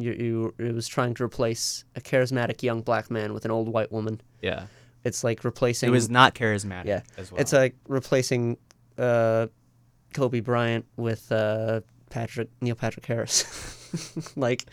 you 0.00 0.12
you 0.12 0.54
it 0.58 0.74
was 0.74 0.88
trying 0.88 1.14
to 1.14 1.24
replace 1.24 1.84
a 1.96 2.00
charismatic 2.00 2.62
young 2.62 2.82
black 2.82 3.10
man 3.10 3.32
with 3.32 3.44
an 3.44 3.50
old 3.50 3.68
white 3.68 3.92
woman. 3.92 4.20
Yeah. 4.42 4.66
It's 5.04 5.24
like 5.24 5.44
replacing. 5.44 5.88
It 5.88 5.92
was 5.92 6.10
not 6.10 6.34
charismatic 6.34 6.86
yeah. 6.86 7.02
as 7.16 7.32
well. 7.32 7.40
It's 7.40 7.52
like 7.52 7.74
replacing 7.88 8.58
uh, 8.98 9.46
Kobe 10.12 10.40
Bryant 10.40 10.84
with 10.96 11.30
uh, 11.32 11.80
Patrick 12.10 12.48
Neil 12.60 12.74
Patrick 12.74 13.06
Harris. 13.06 13.44
like 14.36 14.66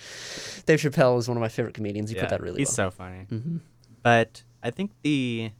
Dave 0.66 0.80
Chappelle 0.80 1.18
is 1.18 1.28
one 1.28 1.38
of 1.38 1.42
my 1.42 1.48
favorite 1.48 1.74
comedians. 1.74 2.10
He 2.10 2.16
yeah, 2.16 2.24
put 2.24 2.30
that 2.32 2.42
really 2.42 2.60
He's 2.60 2.78
well. 2.78 2.92
so 2.92 2.92
funny. 2.92 3.24
hmm 3.30 3.58
But 4.04 4.44
I 4.62 4.72
think 4.72 4.92
the 5.02 5.52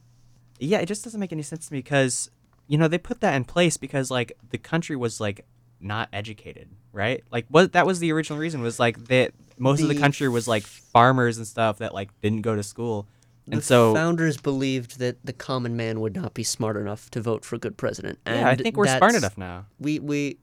yeah, 0.58 0.78
it 0.78 0.86
just 0.86 1.04
doesn't 1.04 1.20
make 1.20 1.32
any 1.32 1.42
sense 1.42 1.68
to 1.68 1.72
me 1.72 1.78
because 1.78 2.30
you 2.66 2.76
know 2.76 2.88
they 2.88 2.98
put 2.98 3.20
that 3.20 3.34
in 3.34 3.44
place 3.44 3.76
because 3.76 4.10
like 4.10 4.32
the 4.50 4.58
country 4.58 4.96
was 4.96 5.20
like 5.20 5.46
not 5.80 6.08
educated, 6.12 6.68
right? 6.92 7.22
Like 7.30 7.46
what 7.48 7.72
that 7.72 7.86
was 7.86 8.00
the 8.00 8.12
original 8.12 8.38
reason 8.38 8.60
was 8.60 8.78
like 8.78 9.06
that 9.06 9.32
most 9.58 9.82
of 9.82 9.88
the 9.88 9.94
country 9.94 10.28
was 10.28 10.48
like 10.48 10.64
farmers 10.64 11.38
and 11.38 11.46
stuff 11.46 11.78
that 11.78 11.94
like 11.94 12.08
didn't 12.20 12.42
go 12.42 12.54
to 12.56 12.62
school, 12.62 13.06
and 13.46 13.58
the 13.58 13.62
so 13.62 13.94
founders 13.94 14.36
believed 14.36 14.98
that 14.98 15.24
the 15.24 15.32
common 15.32 15.76
man 15.76 16.00
would 16.00 16.14
not 16.14 16.34
be 16.34 16.42
smart 16.42 16.76
enough 16.76 17.10
to 17.10 17.20
vote 17.20 17.44
for 17.44 17.56
a 17.56 17.58
good 17.58 17.76
president. 17.76 18.18
And 18.26 18.40
yeah, 18.40 18.48
I 18.48 18.56
think 18.56 18.76
we're 18.76 18.86
smart 18.86 19.14
enough 19.14 19.38
now. 19.38 19.66
We 19.78 19.98
we 19.98 20.38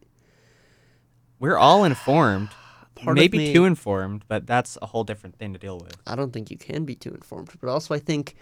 We're 1.39 1.57
all 1.57 1.83
informed, 1.83 2.49
maybe 3.05 3.37
me- 3.37 3.53
too 3.53 3.65
informed, 3.65 4.23
but 4.27 4.47
that's 4.47 4.77
a 4.81 4.87
whole 4.87 5.03
different 5.03 5.37
thing 5.37 5.53
to 5.53 5.59
deal 5.59 5.77
with. 5.79 5.95
I 6.07 6.15
don't 6.15 6.31
think 6.31 6.49
you 6.51 6.57
can 6.57 6.85
be 6.85 6.95
too 6.95 7.11
informed. 7.13 7.49
But 7.59 7.69
also, 7.69 7.93
I 7.93 7.99
think 7.99 8.35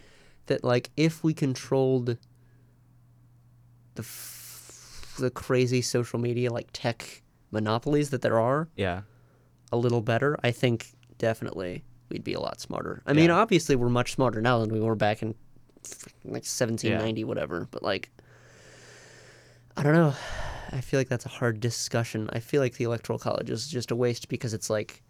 that 0.46 0.64
like 0.64 0.90
if 0.98 1.24
we 1.24 1.34
controlled 1.34 2.18
the 3.96 4.02
f- 4.02 5.16
the 5.20 5.30
crazy 5.30 5.82
social 5.82 6.20
media 6.20 6.52
like 6.52 6.70
tech 6.74 7.22
monopolies 7.52 8.10
that 8.10 8.22
there 8.24 8.40
are 8.40 8.68
Yeah, 8.76 9.02
a 9.74 9.78
little 9.78 10.02
better, 10.02 10.38
I 10.44 10.52
think 10.52 10.94
definitely 11.18 11.84
we'd 12.10 12.24
be 12.24 12.34
a 12.34 12.40
lot 12.40 12.60
smarter. 12.62 13.02
I 13.08 13.14
mean, 13.14 13.32
obviously 13.32 13.76
we're 13.76 13.90
much 13.90 14.14
smarter 14.14 14.40
now 14.42 14.60
than 14.60 14.72
we 14.72 14.80
were 14.80 14.96
back 14.96 15.22
in 15.24 15.30
like 16.24 16.46
1790 16.46 17.24
whatever, 17.26 17.68
but 17.72 17.82
like 17.84 18.10
I 19.76 19.84
don't 19.84 19.94
know. 19.94 20.14
I 20.72 20.82
feel 20.82 21.00
like 21.00 21.10
that's 21.10 21.26
a 21.26 21.30
hard 21.30 21.60
discussion. 21.60 22.30
I 22.32 22.40
feel 22.40 22.62
like 22.62 22.76
the 22.78 22.84
electoral 22.86 23.20
college 23.20 23.50
is 23.50 23.68
just 23.68 23.92
a 23.92 23.96
waste 23.96 24.28
because 24.30 24.54
it's 24.54 24.70
like 24.70 25.02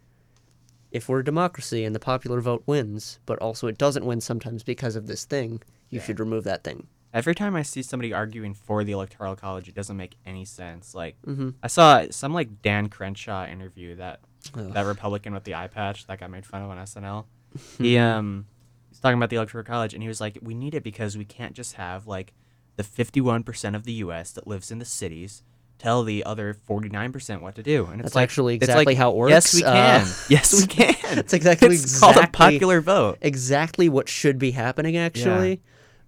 if 0.90 1.08
we're 1.08 1.20
a 1.20 1.24
democracy 1.24 1.84
and 1.84 1.94
the 1.94 2.00
popular 2.00 2.40
vote 2.40 2.62
wins, 2.66 3.18
but 3.26 3.38
also 3.40 3.66
it 3.66 3.78
doesn't 3.78 4.04
win 4.06 4.20
sometimes 4.20 4.62
because 4.62 4.96
of 4.96 5.06
this 5.06 5.24
thing, 5.24 5.62
you 5.90 5.98
Yeah. 5.98 6.04
should 6.04 6.20
remove 6.20 6.44
that 6.44 6.64
thing. 6.64 6.86
Every 7.12 7.34
time 7.34 7.54
I 7.54 7.62
see 7.62 7.82
somebody 7.82 8.12
arguing 8.12 8.54
for 8.54 8.82
the 8.84 8.92
electoral 8.92 9.36
college, 9.36 9.68
it 9.68 9.74
doesn't 9.74 9.96
make 9.96 10.16
any 10.26 10.44
sense. 10.44 10.94
Like 10.94 11.16
Mm-hmm. 11.26 11.50
I 11.62 11.66
saw 11.68 12.04
some 12.10 12.32
like 12.32 12.62
Dan 12.62 12.88
Crenshaw 12.88 13.46
interview 13.46 13.94
that 13.96 14.20
Ugh. 14.56 14.72
that 14.72 14.82
Republican 14.86 15.32
with 15.34 15.44
the 15.44 15.54
eye 15.54 15.68
patch 15.68 16.06
that 16.06 16.20
got 16.20 16.30
made 16.30 16.44
fun 16.46 16.62
of 16.62 16.70
on 16.70 16.78
SNL. 16.78 17.24
he 17.78 17.98
um 17.98 18.46
he's 18.90 19.00
talking 19.00 19.16
about 19.18 19.30
the 19.30 19.36
electoral 19.36 19.64
college 19.64 19.94
and 19.94 20.02
he 20.02 20.08
was 20.08 20.20
like, 20.20 20.38
we 20.42 20.54
need 20.54 20.74
it 20.74 20.82
because 20.82 21.16
we 21.16 21.24
can't 21.24 21.54
just 21.54 21.74
have 21.74 22.06
like 22.06 22.32
the 22.76 22.82
fifty 22.84 23.20
one 23.20 23.42
percent 23.42 23.76
of 23.76 23.84
the 23.84 23.92
U.S. 23.94 24.32
that 24.32 24.46
lives 24.46 24.70
in 24.70 24.78
the 24.78 24.84
cities 24.84 25.42
tell 25.78 26.04
the 26.04 26.24
other 26.24 26.54
forty 26.54 26.88
nine 26.88 27.12
percent 27.12 27.42
what 27.42 27.54
to 27.56 27.62
do. 27.62 27.84
And 27.86 27.94
it's 28.00 28.02
That's 28.02 28.14
like 28.14 28.22
actually 28.24 28.54
it's 28.56 28.64
exactly 28.64 28.84
like, 28.94 28.96
how 28.96 29.10
it 29.10 29.16
works. 29.16 29.30
Yes, 29.30 29.54
we 29.54 29.64
Uh, 29.64 29.72
can. 29.72 30.06
yes, 30.28 30.60
we 30.60 30.66
can. 30.66 30.94
That's 31.16 31.32
exactly 31.32 31.68
it's 31.74 31.98
called 32.00 32.16
a 32.16 32.26
popular 32.28 32.80
vote. 32.80 33.18
exactly 33.20 33.88
what 33.88 34.08
should 34.08 34.38
be 34.38 34.50
happening 34.52 34.96
actually 34.96 35.60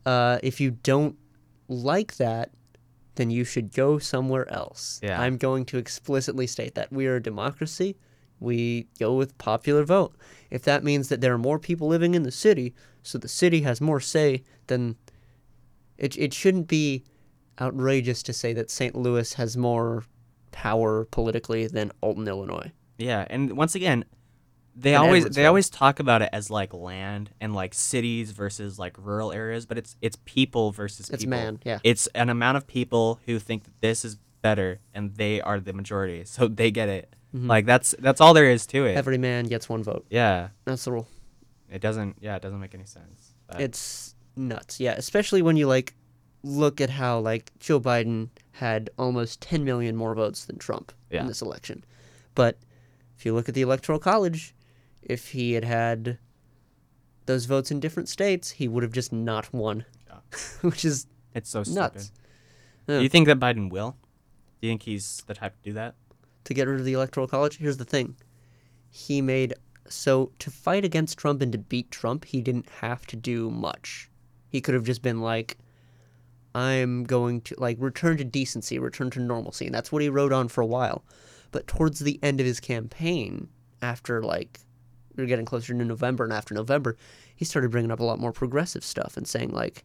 uh, 0.05 0.39
if 0.43 0.61
you 0.61 0.71
don't 0.73 1.17
like 1.69 2.17
that 2.17 2.51
then 3.17 3.31
you 3.31 3.45
should 3.45 3.73
go 3.73 3.99
somewhere 3.99 4.49
else 4.53 5.01
Yeah. 5.03 5.21
i'm 5.21 5.37
going 5.37 5.65
to 5.67 5.79
explicitly 5.79 6.47
state 6.47 6.75
that 6.77 6.93
we 6.93 7.07
are 7.07 7.17
a 7.17 7.23
democracy 7.23 7.97
we 8.41 8.87
go 8.99 9.15
with 9.15 9.37
popular 9.39 9.85
vote 9.85 10.15
if 10.51 10.63
that 10.63 10.85
means 10.85 11.09
that 11.09 11.21
there 11.21 11.33
are 11.35 11.39
more 11.39 11.59
people 11.59 11.89
living 11.89 12.15
in 12.15 12.23
the 12.23 12.31
city 12.33 12.75
so 13.03 13.19
the 13.19 13.29
city 13.29 13.63
has 13.63 13.81
more 13.81 14.01
say 14.01 14.43
then 14.67 14.97
it, 15.99 16.17
it 16.19 16.35
shouldn't 16.35 16.69
be 16.69 17.03
outrageous 17.61 18.23
to 18.23 18.33
say 18.33 18.53
that 18.53 18.71
st 18.71 18.95
louis 18.95 19.35
has 19.35 19.57
more 19.57 20.05
power 20.53 21.05
politically 21.07 21.67
than 21.67 21.91
alton 22.01 22.27
illinois 22.29 22.71
Yeah, 22.99 23.27
and 23.29 23.57
once 23.57 23.75
again, 23.75 24.05
they 24.75 24.95
And 24.95 25.05
always 25.05 25.25
they 25.27 25.47
always 25.47 25.69
talk 25.71 26.01
about 26.01 26.21
it 26.23 26.29
as 26.33 26.51
like 26.51 26.73
land 26.75 27.31
and 27.41 27.55
like 27.55 27.73
cities 27.75 28.33
versus 28.33 28.79
like 28.79 28.95
rural 28.99 29.33
areas, 29.33 29.65
but 29.67 29.79
it's 29.79 29.97
it's 30.03 30.17
people 30.25 30.71
versus 30.73 31.09
it's 31.11 31.25
people. 31.25 31.39
man 31.39 31.61
yeah 31.65 31.79
It's 31.83 32.07
an 32.15 32.29
amount 32.31 32.57
of 32.59 32.67
people 32.67 33.21
who 33.27 33.39
think 33.39 33.65
that 33.65 33.81
this 33.81 34.05
is 34.05 34.17
better, 34.43 34.81
and 34.95 35.15
they 35.17 35.41
are 35.41 35.61
the 35.61 35.73
majority, 35.73 36.25
so 36.25 36.47
they 36.49 36.71
get 36.71 36.89
it. 36.89 37.16
Mhm. 37.35 37.49
Like 37.49 37.67
that's 37.67 37.95
that's 37.99 38.21
all 38.21 38.35
there 38.35 38.51
is 38.51 38.67
to 38.69 38.85
it. 38.87 38.97
every 38.97 39.19
man 39.19 39.47
gets 39.47 39.69
one 39.69 39.83
vote 39.83 40.07
yeah, 40.11 40.49
that's 40.65 40.85
the 40.85 40.93
rule 40.93 41.09
it 41.69 41.81
doesn't. 41.81 42.17
Yeah, 42.21 42.37
it 42.37 42.43
doesn't 42.43 42.61
make 42.61 42.75
any 42.75 42.85
sense. 42.87 43.35
But- 43.49 43.61
it's 43.61 44.15
nuts. 44.37 44.79
Yeah, 44.79 44.93
especially 44.93 45.43
when 45.43 45.57
you 45.57 45.67
like 45.67 45.95
look 46.45 46.81
at 46.81 46.91
how 46.91 47.19
like 47.19 47.51
Joe 47.59 47.81
Biden 47.81 48.29
had 48.53 48.89
almost 48.97 49.41
10 49.41 49.65
million 49.65 49.97
more 49.97 50.15
votes 50.15 50.45
than 50.45 50.59
Trump 50.59 50.93
Yeah. 51.11 51.23
in 51.23 51.27
this 51.27 51.43
election. 51.43 51.85
But 52.37 52.59
if 53.19 53.27
you 53.27 53.35
look 53.35 53.49
at 53.49 53.55
the 53.57 53.63
electoral 53.63 53.99
college, 53.99 54.55
if 55.03 55.31
he 55.31 55.55
had 55.55 55.65
had 55.65 56.19
those 57.27 57.47
votes 57.47 57.73
in 57.73 57.81
different 57.81 58.09
states, 58.09 58.51
he 58.53 58.69
would 58.69 58.85
have 58.85 58.93
just 58.93 59.13
not 59.13 59.53
won. 59.53 59.85
Yeah. 60.07 60.19
Which 60.61 60.85
is 60.85 61.09
it's 61.35 61.51
so 61.51 61.65
stupid. 61.65 61.81
nuts. 61.81 62.13
Do 62.87 63.03
you 63.03 63.09
think 63.09 63.27
that 63.27 63.41
Biden 63.41 63.71
will? 63.71 63.97
Do 64.61 64.69
you 64.69 64.71
think 64.71 64.85
he's 64.85 65.25
the 65.27 65.35
type 65.35 65.57
to 65.57 65.63
do 65.71 65.73
that? 65.73 65.97
To 66.47 66.55
get 66.55 66.67
rid 66.67 66.79
of 66.79 66.87
the 66.87 66.95
electoral 66.95 67.29
college. 67.29 67.59
Here's 67.59 67.77
the 67.77 67.85
thing. 67.85 68.17
He 68.91 69.21
made 69.21 69.55
so 69.89 70.33
to 70.39 70.51
fight 70.51 70.85
against 70.85 71.19
Trump 71.19 71.43
and 71.43 71.53
to 71.53 71.59
beat 71.59 71.91
Trump, 71.91 72.25
he 72.25 72.41
didn't 72.41 72.69
have 72.81 73.07
to 73.07 73.17
do 73.17 73.51
much. 73.51 74.11
He 74.49 74.61
could 74.61 74.75
have 74.75 74.85
just 74.85 75.03
been 75.03 75.21
like 75.21 75.59
I'm 76.55 77.05
going 77.05 77.43
to 77.43 77.55
like 77.59 77.77
return 77.79 78.17
to 78.17 78.25
decency, 78.25 78.79
return 78.79 79.11
to 79.11 79.21
normalcy, 79.21 79.67
and 79.67 79.75
that's 79.75 79.93
what 79.93 80.03
he 80.03 80.09
wrote 80.09 80.33
on 80.33 80.49
for 80.49 80.63
a 80.63 80.67
while. 80.67 81.05
But 81.53 81.67
towards 81.67 82.01
the 82.01 82.19
end 82.23 82.41
of 82.41 82.47
his 82.47 82.61
campaign, 82.61 83.49
after 83.83 84.23
like 84.23 84.61
we 85.15 85.25
are 85.25 85.27
getting 85.27 85.45
closer 85.45 85.73
to 85.73 85.85
November 85.85 86.25
and 86.25 86.33
after 86.33 86.55
November, 86.55 86.97
he 87.35 87.45
started 87.45 87.71
bringing 87.71 87.91
up 87.91 88.01
a 88.01 88.05
lot 88.05 88.19
more 88.19 88.33
progressive 88.33 88.85
stuff 88.85 89.17
and 89.17 89.27
saying 89.27 89.51
like 89.51 89.85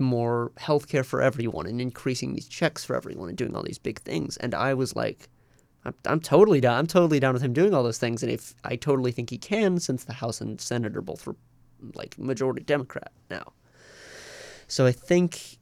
more 0.00 0.52
healthcare 0.58 1.04
for 1.04 1.20
everyone 1.22 1.66
and 1.66 1.80
increasing 1.80 2.34
these 2.34 2.48
checks 2.48 2.84
for 2.84 2.96
everyone 2.96 3.28
and 3.28 3.38
doing 3.38 3.54
all 3.54 3.62
these 3.62 3.78
big 3.78 4.00
things. 4.00 4.36
And 4.38 4.54
I 4.54 4.74
was 4.74 4.96
like, 4.96 5.28
I'm, 5.84 5.94
I'm 6.04 6.20
totally 6.20 6.60
down. 6.60 6.78
I'm 6.78 6.86
totally 6.86 7.20
down 7.20 7.34
with 7.34 7.42
him 7.42 7.52
doing 7.52 7.72
all 7.74 7.82
those 7.82 7.98
things. 7.98 8.22
And 8.22 8.30
if 8.32 8.54
I 8.64 8.76
totally 8.76 9.12
think 9.12 9.30
he 9.30 9.38
can, 9.38 9.78
since 9.78 10.04
the 10.04 10.14
House 10.14 10.40
and 10.40 10.60
Senate 10.60 10.96
are 10.96 11.02
both 11.02 11.28
like 11.94 12.18
majority 12.18 12.62
Democrat 12.62 13.12
now. 13.30 13.52
So 14.68 14.86
I 14.86 14.92
think 14.92 15.58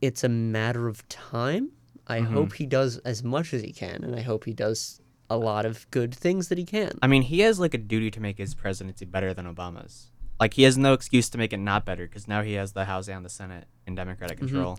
it's 0.00 0.22
a 0.24 0.28
matter 0.28 0.86
of 0.88 1.06
time. 1.08 1.70
I 2.06 2.20
Mhm. 2.20 2.26
hope 2.26 2.52
he 2.54 2.66
does 2.66 2.98
as 2.98 3.24
much 3.24 3.54
as 3.54 3.62
he 3.62 3.72
can, 3.72 4.04
and 4.04 4.14
I 4.14 4.20
hope 4.20 4.44
he 4.44 4.52
does 4.52 5.00
a 5.30 5.38
lot 5.38 5.64
of 5.64 5.90
good 5.90 6.14
things 6.14 6.48
that 6.48 6.58
he 6.58 6.64
can. 6.64 6.98
I 7.00 7.06
mean, 7.06 7.22
he 7.22 7.40
has 7.40 7.58
like 7.58 7.72
a 7.72 7.78
duty 7.78 8.10
to 8.10 8.20
make 8.20 8.36
his 8.36 8.54
presidency 8.54 9.06
better 9.06 9.32
than 9.32 9.46
Obama's. 9.52 10.10
Like 10.40 10.54
he 10.54 10.62
has 10.64 10.76
no 10.76 10.92
excuse 10.92 11.28
to 11.30 11.38
make 11.38 11.52
it 11.52 11.58
not 11.58 11.84
better 11.84 12.06
because 12.06 12.26
now 12.28 12.42
he 12.42 12.54
has 12.54 12.72
the 12.72 12.84
House 12.86 13.08
and 13.08 13.24
the 13.24 13.28
Senate 13.28 13.66
in 13.86 13.94
Democratic 13.94 14.38
Mm-hmm. 14.38 14.46
control. 14.48 14.78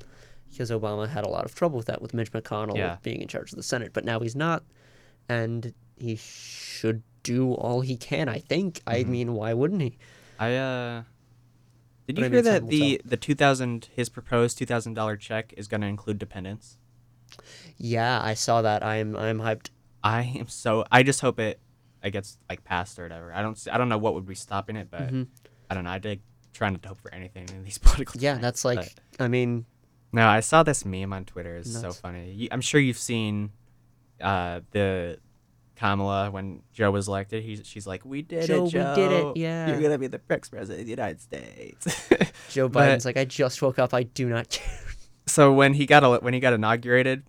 because 0.50 0.70
Obama 0.72 1.08
had 1.10 1.26
a 1.26 1.30
lot 1.30 1.44
of 1.46 1.54
trouble 1.56 1.78
with 1.78 1.88
that 1.88 2.02
with 2.02 2.14
Mitch 2.14 2.32
McConnell 2.32 2.78
Yeah. 2.78 2.98
being 3.04 3.22
in 3.22 3.28
charge 3.28 3.52
of 3.52 3.58
the 3.58 3.64
Senate, 3.64 3.92
but 3.94 4.06
now 4.06 4.20
he's 4.20 4.36
not, 4.36 4.64
and 5.30 5.74
he 5.98 6.16
should 6.16 7.04
do 7.24 7.54
all 7.54 7.82
he 7.82 7.98
can. 7.98 8.30
I 8.30 8.40
think. 8.40 8.82
I 8.86 9.00
Mm-hmm. 9.02 9.12
mean, 9.12 9.34
why 9.34 9.54
wouldn't 9.54 9.82
he? 9.82 9.98
I 10.40 10.56
uh, 10.56 11.04
did 12.08 12.16
But 12.16 12.18
you 12.18 12.26
I 12.26 12.30
hear 12.30 12.36
mean, 12.38 12.44
that 12.44 12.68
the 12.68 13.02
the 13.06 13.18
two 13.18 13.34
thousand 13.36 13.90
his 13.96 14.10
proposed 14.10 14.58
two 14.58 14.66
thousand 14.66 14.94
dollar 14.94 15.16
check 15.18 15.54
is 15.58 15.68
going 15.68 15.82
to 15.82 15.88
include 15.88 16.20
dependents? 16.20 16.78
Yeah, 17.78 18.22
I 18.22 18.34
saw 18.34 18.62
that. 18.62 18.84
I'm 18.84 19.16
I'm 19.16 19.40
hyped. 19.40 19.70
I 20.04 20.22
am 20.40 20.48
so. 20.48 20.86
I 20.92 21.02
just 21.04 21.22
hope 21.22 21.40
it, 21.40 21.60
it 22.04 22.12
gets 22.12 22.38
like 22.50 22.64
passed 22.64 23.00
or 23.00 23.04
whatever. 23.04 23.34
I 23.34 23.42
don't. 23.42 23.54
s- 23.58 23.68
I 23.72 23.78
don't 23.78 23.90
know 23.90 23.98
what 23.98 24.14
would 24.14 24.28
be 24.28 24.36
stopping 24.36 24.76
it, 24.76 24.90
but 24.92 25.12
Mhm. 25.12 25.28
I 25.70 25.74
don't 25.76 25.84
know. 25.84 25.90
I 25.90 26.00
did 26.00 26.22
try 26.54 26.70
not 26.70 26.82
to 26.84 26.90
hope 26.90 27.02
for 27.02 27.14
anything 27.14 27.48
in 27.50 27.64
these 27.64 27.78
political. 27.80 28.20
Yeah, 28.22 28.34
times, 28.34 28.42
that's 28.42 28.66
like. 28.66 28.78
but- 29.18 29.24
I 29.24 29.28
mean, 29.28 29.66
No, 30.12 30.28
I 30.28 30.40
saw 30.42 30.64
this 30.64 30.86
meme 30.86 31.12
on 31.14 31.26
Twitter. 31.26 31.58
It's 31.58 31.80
so 31.80 31.92
funny. 31.92 32.32
You, 32.32 32.48
I'm 32.52 32.62
sure 32.62 32.80
you've 32.80 32.98
seen 32.98 33.52
uh, 34.22 34.62
the 34.72 35.20
Kamala 35.76 36.32
when 36.32 36.62
Joe 36.74 36.92
was 36.92 37.08
elected. 37.08 37.44
He's, 37.44 37.62
she's 37.66 37.86
like, 37.86 38.06
"We 38.06 38.22
did 38.22 38.48
Joe, 38.48 38.60
it, 38.66 38.74
we 38.74 38.80
did 38.96 39.12
it, 39.12 39.38
yeah." 39.38 39.68
You're 39.68 39.82
gonna 39.82 39.98
be 39.98 40.08
the 40.08 40.22
next 40.30 40.50
president 40.50 40.80
of 40.82 40.86
the 40.86 40.90
United 40.92 41.22
States." 41.22 42.10
Joe 42.52 42.70
But- 42.70 42.90
Biden's 42.98 43.06
like, 43.06 43.18
I 43.18 43.26
just 43.26 43.62
woke 43.62 43.78
up. 43.80 43.94
I 43.94 44.04
do 44.04 44.30
not 44.30 44.50
care. 44.50 44.80
so 45.28 45.52
when 45.54 45.74
he 45.74 45.86
got 45.86 46.24
when 46.24 46.34
he 46.34 46.40
got 46.40 46.54
inaugurated, 46.54 47.24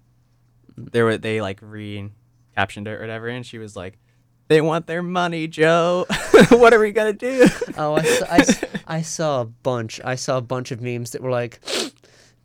there 0.77 1.05
were 1.05 1.18
they 1.18 1.40
like 1.40 1.59
re 1.62 2.09
captioned 2.55 2.87
it 2.87 2.92
or 2.92 3.01
whatever, 3.01 3.27
and 3.29 3.44
she 3.44 3.59
was 3.59 3.75
like, 3.75 3.99
"They 4.48 4.61
want 4.61 4.87
their 4.87 5.02
money, 5.02 5.46
Joe. 5.48 6.06
what 6.50 6.72
are 6.72 6.80
we 6.80 6.92
gonna 6.92 7.12
do?" 7.12 7.46
Oh, 7.76 7.94
I 7.94 8.02
saw, 8.02 8.26
I, 8.28 8.44
I 8.87 9.02
saw 9.02 9.40
a 9.42 9.44
bunch. 9.44 10.00
I 10.04 10.14
saw 10.14 10.38
a 10.38 10.42
bunch 10.42 10.70
of 10.70 10.80
memes 10.80 11.11
that 11.12 11.22
were 11.22 11.30
like, 11.30 11.61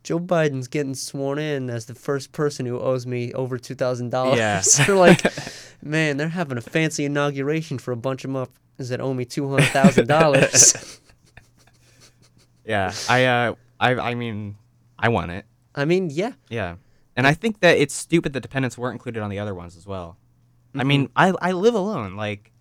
Joe 0.02 0.18
Biden's 0.18 0.66
getting 0.68 0.94
sworn 0.94 1.38
in 1.38 1.70
as 1.70 1.86
the 1.86 1.94
first 1.94 2.32
person 2.32 2.66
who 2.66 2.78
owes 2.78 3.06
me 3.06 3.32
over 3.34 3.56
two 3.56 3.74
thousand 3.74 4.10
dollars. 4.10 4.38
Yeah. 4.38 4.62
they're 4.86 4.96
like, 4.96 5.22
man, 5.82 6.16
they're 6.16 6.28
having 6.28 6.58
a 6.58 6.62
fancy 6.62 7.04
inauguration 7.04 7.78
for 7.78 7.92
a 7.92 7.96
bunch 7.96 8.24
of 8.24 8.30
motherfuckers 8.30 8.88
that 8.88 9.00
owe 9.00 9.14
me 9.14 9.24
two 9.24 9.48
hundred 9.48 9.66
thousand 9.66 10.08
dollars. 10.08 11.00
yeah, 12.64 12.92
I 13.08 13.24
uh, 13.24 13.54
I 13.78 13.94
I 13.94 14.14
mean, 14.14 14.56
I 14.98 15.08
want 15.08 15.30
it. 15.30 15.44
I 15.74 15.84
mean, 15.84 16.10
yeah, 16.10 16.32
Yeah, 16.50 16.76
and 17.16 17.26
I 17.26 17.32
think 17.32 17.60
that 17.60 17.78
it's 17.78 17.94
stupid 17.94 18.32
that 18.34 18.40
dependents 18.40 18.76
weren't 18.76 18.94
included 18.94 19.22
on 19.22 19.30
the 19.30 19.38
other 19.38 19.54
ones 19.54 19.76
as 19.76 19.86
well. 19.86 20.18
I 20.74 20.84
mean, 20.84 21.08
I 21.16 21.32
I 21.40 21.52
live 21.52 21.74
alone. 21.74 22.16
Like, 22.16 22.52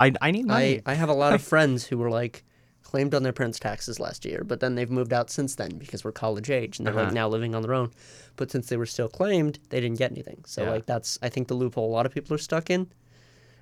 I 0.00 0.12
I 0.20 0.30
need 0.30 0.46
money. 0.46 0.80
I 0.86 0.92
I 0.92 0.94
have 0.94 1.08
a 1.08 1.14
lot 1.14 1.32
of 1.34 1.42
friends 1.52 1.86
who 1.86 1.98
were 1.98 2.10
like 2.10 2.44
claimed 2.82 3.14
on 3.14 3.22
their 3.22 3.32
parents' 3.32 3.58
taxes 3.58 3.98
last 4.00 4.24
year, 4.24 4.42
but 4.44 4.60
then 4.60 4.74
they've 4.74 4.90
moved 4.90 5.12
out 5.12 5.30
since 5.30 5.54
then 5.54 5.78
because 5.78 6.04
we're 6.04 6.12
college 6.12 6.50
age 6.50 6.78
and 6.78 6.86
they're 6.86 6.94
like 6.94 7.06
Uh-huh. 7.06 7.14
now 7.14 7.28
living 7.28 7.54
on 7.54 7.62
their 7.62 7.72
own. 7.74 7.90
But 8.36 8.50
since 8.50 8.68
they 8.68 8.76
were 8.76 8.86
still 8.86 9.08
claimed, 9.08 9.58
they 9.70 9.80
didn't 9.80 9.98
get 9.98 10.10
anything. 10.10 10.44
So 10.46 10.62
Yeah. 10.64 10.70
like 10.70 10.86
that's 10.86 11.18
I 11.22 11.28
think 11.28 11.48
the 11.48 11.54
loophole 11.54 11.88
a 11.88 11.94
lot 11.94 12.06
of 12.06 12.12
people 12.12 12.34
are 12.34 12.38
stuck 12.38 12.68
in. 12.70 12.88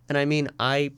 And 0.08 0.16
I 0.18 0.24
mean, 0.24 0.48
I 0.58 0.92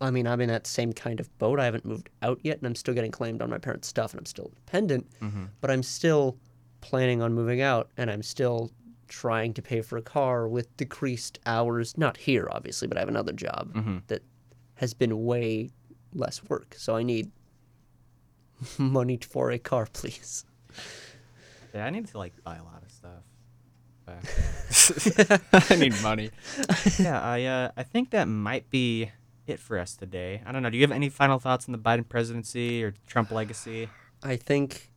I 0.00 0.10
mean, 0.10 0.26
I'm 0.26 0.40
in 0.40 0.48
that 0.48 0.66
same 0.66 0.92
kind 0.92 1.20
of 1.20 1.36
boat. 1.38 1.60
I 1.60 1.64
haven't 1.64 1.84
moved 1.84 2.10
out 2.22 2.40
yet 2.42 2.58
and 2.58 2.66
I'm 2.66 2.74
still 2.74 2.94
getting 2.94 3.12
claimed 3.12 3.40
on 3.40 3.50
my 3.50 3.58
parents' 3.58 3.86
stuff 3.88 4.12
and 4.12 4.18
I'm 4.20 4.26
still 4.26 4.50
dependent, 4.56 5.06
Mhm. 5.20 5.48
but 5.60 5.70
I'm 5.70 5.82
still 5.84 6.36
planning 6.80 7.22
on 7.22 7.32
moving 7.34 7.60
out 7.60 7.90
and 7.96 8.10
I'm 8.10 8.22
still 8.22 8.72
trying 9.12 9.52
to 9.54 9.62
pay 9.62 9.80
for 9.82 9.96
a 9.98 10.02
car 10.02 10.48
with 10.48 10.74
decreased 10.76 11.38
hours, 11.44 11.96
not 11.98 12.16
here 12.16 12.48
obviously, 12.50 12.88
but 12.88 12.96
I 12.96 13.00
have 13.00 13.08
another 13.08 13.32
job 13.32 13.72
Mhm. 13.74 14.02
that 14.06 14.22
has 14.76 14.94
been 14.94 15.24
way 15.24 15.70
less 16.14 16.42
work. 16.48 16.74
So 16.78 16.96
I 16.96 17.02
need 17.02 17.30
money 18.78 19.18
for 19.18 19.50
a 19.50 19.58
car, 19.58 19.86
please. 19.92 20.44
Yeah, 21.74 21.86
I 21.86 21.90
need 21.90 22.06
to 22.08 22.18
like 22.18 22.32
buy 22.44 22.56
a 22.56 22.62
lot 22.64 22.82
of 22.82 22.90
stuff. 22.90 23.24
But 24.04 25.40
I 25.70 25.76
need 25.76 25.94
money. 26.02 26.30
Yeah, 26.98 27.20
I 27.22 27.44
uh, 27.44 27.70
I 27.76 27.82
think 27.82 28.10
that 28.10 28.26
might 28.28 28.68
be 28.70 29.10
it 29.46 29.58
for 29.58 29.78
us 29.78 29.94
today. 29.96 30.42
I 30.46 30.52
don't 30.52 30.62
know. 30.62 30.70
Do 30.70 30.76
you 30.78 30.82
have 30.84 30.92
any 30.92 31.08
final 31.08 31.38
thoughts 31.38 31.68
on 31.68 31.72
the 31.72 31.78
Biden 31.78 32.08
presidency 32.08 32.82
or 32.84 32.94
Trump 33.06 33.30
legacy? 33.30 33.88
I 34.22 34.36
think 34.36 34.91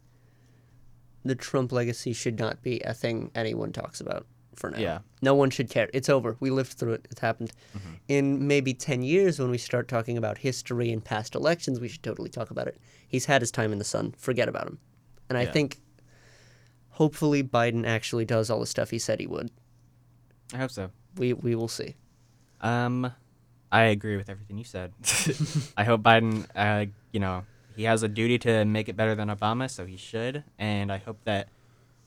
the 1.25 1.35
Trump 1.35 1.71
legacy 1.71 2.13
should 2.13 2.39
not 2.39 2.61
be 2.61 2.79
a 2.81 2.93
thing 2.93 3.31
anyone 3.35 3.71
talks 3.73 3.99
about. 4.01 4.25
for 4.55 4.69
now. 4.71 4.79
Yeah. 4.79 4.99
No 5.21 5.35
one 5.35 5.49
should 5.49 5.69
care. 5.69 5.89
It's 5.93 6.07
over. 6.07 6.37
We 6.39 6.49
lived 6.49 6.73
through 6.73 6.93
it. 6.93 7.07
It's 7.11 7.19
happened. 7.19 7.51
Mm-hmm. 7.77 7.93
In 8.07 8.47
maybe 8.47 8.73
10 8.73 9.01
years, 9.03 9.37
when 9.37 9.49
we 9.51 9.57
start 9.57 9.89
talking 9.89 10.17
about 10.17 10.37
history 10.37 10.91
and 10.93 11.03
past 11.03 11.35
elections, 11.35 11.81
we 11.81 11.89
should 11.89 12.03
totally 12.03 12.29
talk 12.29 12.51
about 12.51 12.67
it. 12.67 12.79
He's 13.07 13.25
had 13.25 13.41
his 13.41 13.51
time 13.51 13.73
in 13.73 13.79
the 13.79 13.83
sun. 13.83 14.13
Forget 14.17 14.47
about 14.47 14.67
him. 14.67 14.77
And 15.27 15.37
I 15.37 15.43
Yeah. 15.43 15.51
think 15.51 15.79
hopefully 16.91 17.43
Biden 17.43 17.85
actually 17.85 18.23
does 18.25 18.49
all 18.49 18.59
the 18.61 18.65
stuff 18.65 18.91
he 18.91 18.99
said 18.99 19.19
he 19.19 19.27
would. 19.27 19.51
I 20.53 20.57
hope 20.57 20.71
so. 20.71 20.89
We, 21.17 21.33
we 21.33 21.55
will 21.55 21.67
see. 21.67 21.95
Um, 22.61 23.11
I 23.71 23.83
agree 23.85 24.15
with 24.15 24.29
everything 24.29 24.57
you 24.57 24.63
said. 24.63 24.93
I 25.77 25.83
hope 25.83 26.01
Biden, 26.01 26.45
uh, 26.55 26.85
you 27.11 27.19
know, 27.19 27.43
he 27.75 27.83
has 27.83 28.03
a 28.03 28.07
duty 28.07 28.37
to 28.39 28.65
make 28.65 28.89
it 28.89 28.95
better 28.95 29.15
than 29.15 29.29
Obama, 29.29 29.69
so 29.69 29.85
he 29.85 29.97
should. 29.97 30.43
And 30.57 30.91
I 30.91 30.97
hope 30.97 31.19
that, 31.25 31.49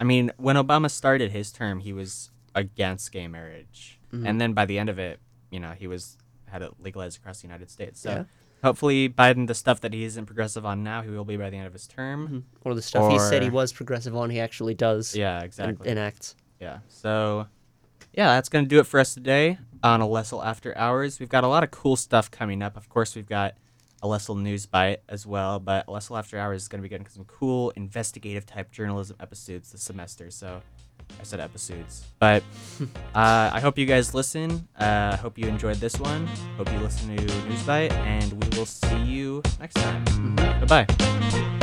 I 0.01 0.05
mean, 0.05 0.33
when 0.37 0.57
Obama 0.57 0.91
started 0.91 1.31
his 1.33 1.53
term, 1.53 1.81
he 1.81 1.93
was 1.93 2.31
against 2.55 3.13
gay 3.13 3.29
marriage, 3.29 3.99
mm-hmm. 4.13 4.27
and 4.27 4.41
then 4.41 4.53
by 4.53 4.65
the 4.67 4.79
end 4.79 4.89
of 4.89 4.99
it, 4.99 5.21
you 5.51 5.61
know, 5.61 5.73
he 5.73 5.87
was 5.87 6.17
had 6.47 6.63
it 6.63 6.73
legalized 6.81 7.19
across 7.19 7.41
the 7.43 7.47
United 7.47 7.71
States. 7.71 8.01
So 8.01 8.11
Yeah. 8.11 8.25
hopefully, 8.65 9.09
Biden, 9.09 9.47
the 9.47 9.55
stuff 9.55 9.81
that 9.83 9.93
he 9.93 10.05
isn't 10.05 10.27
progressive 10.27 10.65
on 10.65 10.83
now, 10.83 11.03
he 11.03 11.11
will 11.11 11.25
be 11.25 11.37
by 11.37 11.51
the 11.51 11.57
end 11.57 11.67
of 11.67 11.73
his 11.75 11.87
term. 11.87 12.27
Mm-hmm. 12.27 12.39
Or 12.65 12.75
the 12.75 12.83
stuff 12.83 13.13
he 13.13 13.19
said 13.19 13.43
he 13.43 13.51
was 13.51 13.73
progressive 13.73 14.17
on, 14.17 14.31
he 14.31 14.41
actually 14.41 14.75
does 14.75 15.15
Yeah, 15.15 15.41
exactly. 15.43 15.89
enacts. 15.89 16.35
Yeah. 16.59 16.79
So, 16.89 17.47
yeah, 18.15 18.29
that's 18.35 18.49
going 18.49 18.65
to 18.65 18.69
do 18.69 18.81
it 18.81 18.87
for 18.87 18.99
us 18.99 19.13
today 19.15 19.59
on 19.83 20.01
Alestle 20.01 20.45
After 20.45 20.77
Hours. 20.77 21.21
We've 21.21 21.29
got 21.29 21.45
a 21.45 21.49
lot 21.49 21.63
of 21.63 21.71
cool 21.71 21.97
stuff 21.97 22.31
coming 22.31 22.63
up. 22.63 22.77
Of 22.77 22.89
course, 22.89 23.15
we've 23.15 23.29
got 23.29 23.55
Alestle 24.03 24.41
News 24.41 24.67
Bite 24.67 25.03
as 25.09 25.27
well, 25.27 25.59
but 25.59 25.87
Alestle 25.87 26.19
After 26.19 26.39
Hours 26.39 26.63
is 26.63 26.69
going 26.69 26.81
to 26.81 26.83
be 26.83 26.89
getting 26.89 27.07
some 27.07 27.25
cool 27.25 27.71
investigative 27.71 28.47
type 28.47 28.71
journalism 28.71 29.17
episodes 29.21 29.73
this 29.73 29.83
semester. 29.83 30.31
So, 30.31 30.63
I 31.21 31.25
said 31.25 31.41
episodes. 31.41 32.05
But 32.19 32.43
uh, 33.15 33.51
I 33.53 33.61
hope 33.61 33.79
you 33.79 33.87
guys 33.87 34.15
listen. 34.15 34.69
Uh, 34.79 35.11
I 35.13 35.17
hope 35.17 35.39
you 35.39 35.47
enjoyed 35.47 35.77
this 35.77 35.99
one. 35.99 36.27
Hope 36.57 36.71
you 36.73 36.79
listen 36.79 37.17
to 37.17 37.49
News 37.49 37.63
Bite, 37.63 37.93
and 37.93 38.33
we 38.33 38.59
will 38.59 38.67
see 38.67 39.03
you 39.03 39.43
next 39.59 39.75
time. 39.75 40.05
Bye 40.37 40.87
bye. 40.87 41.55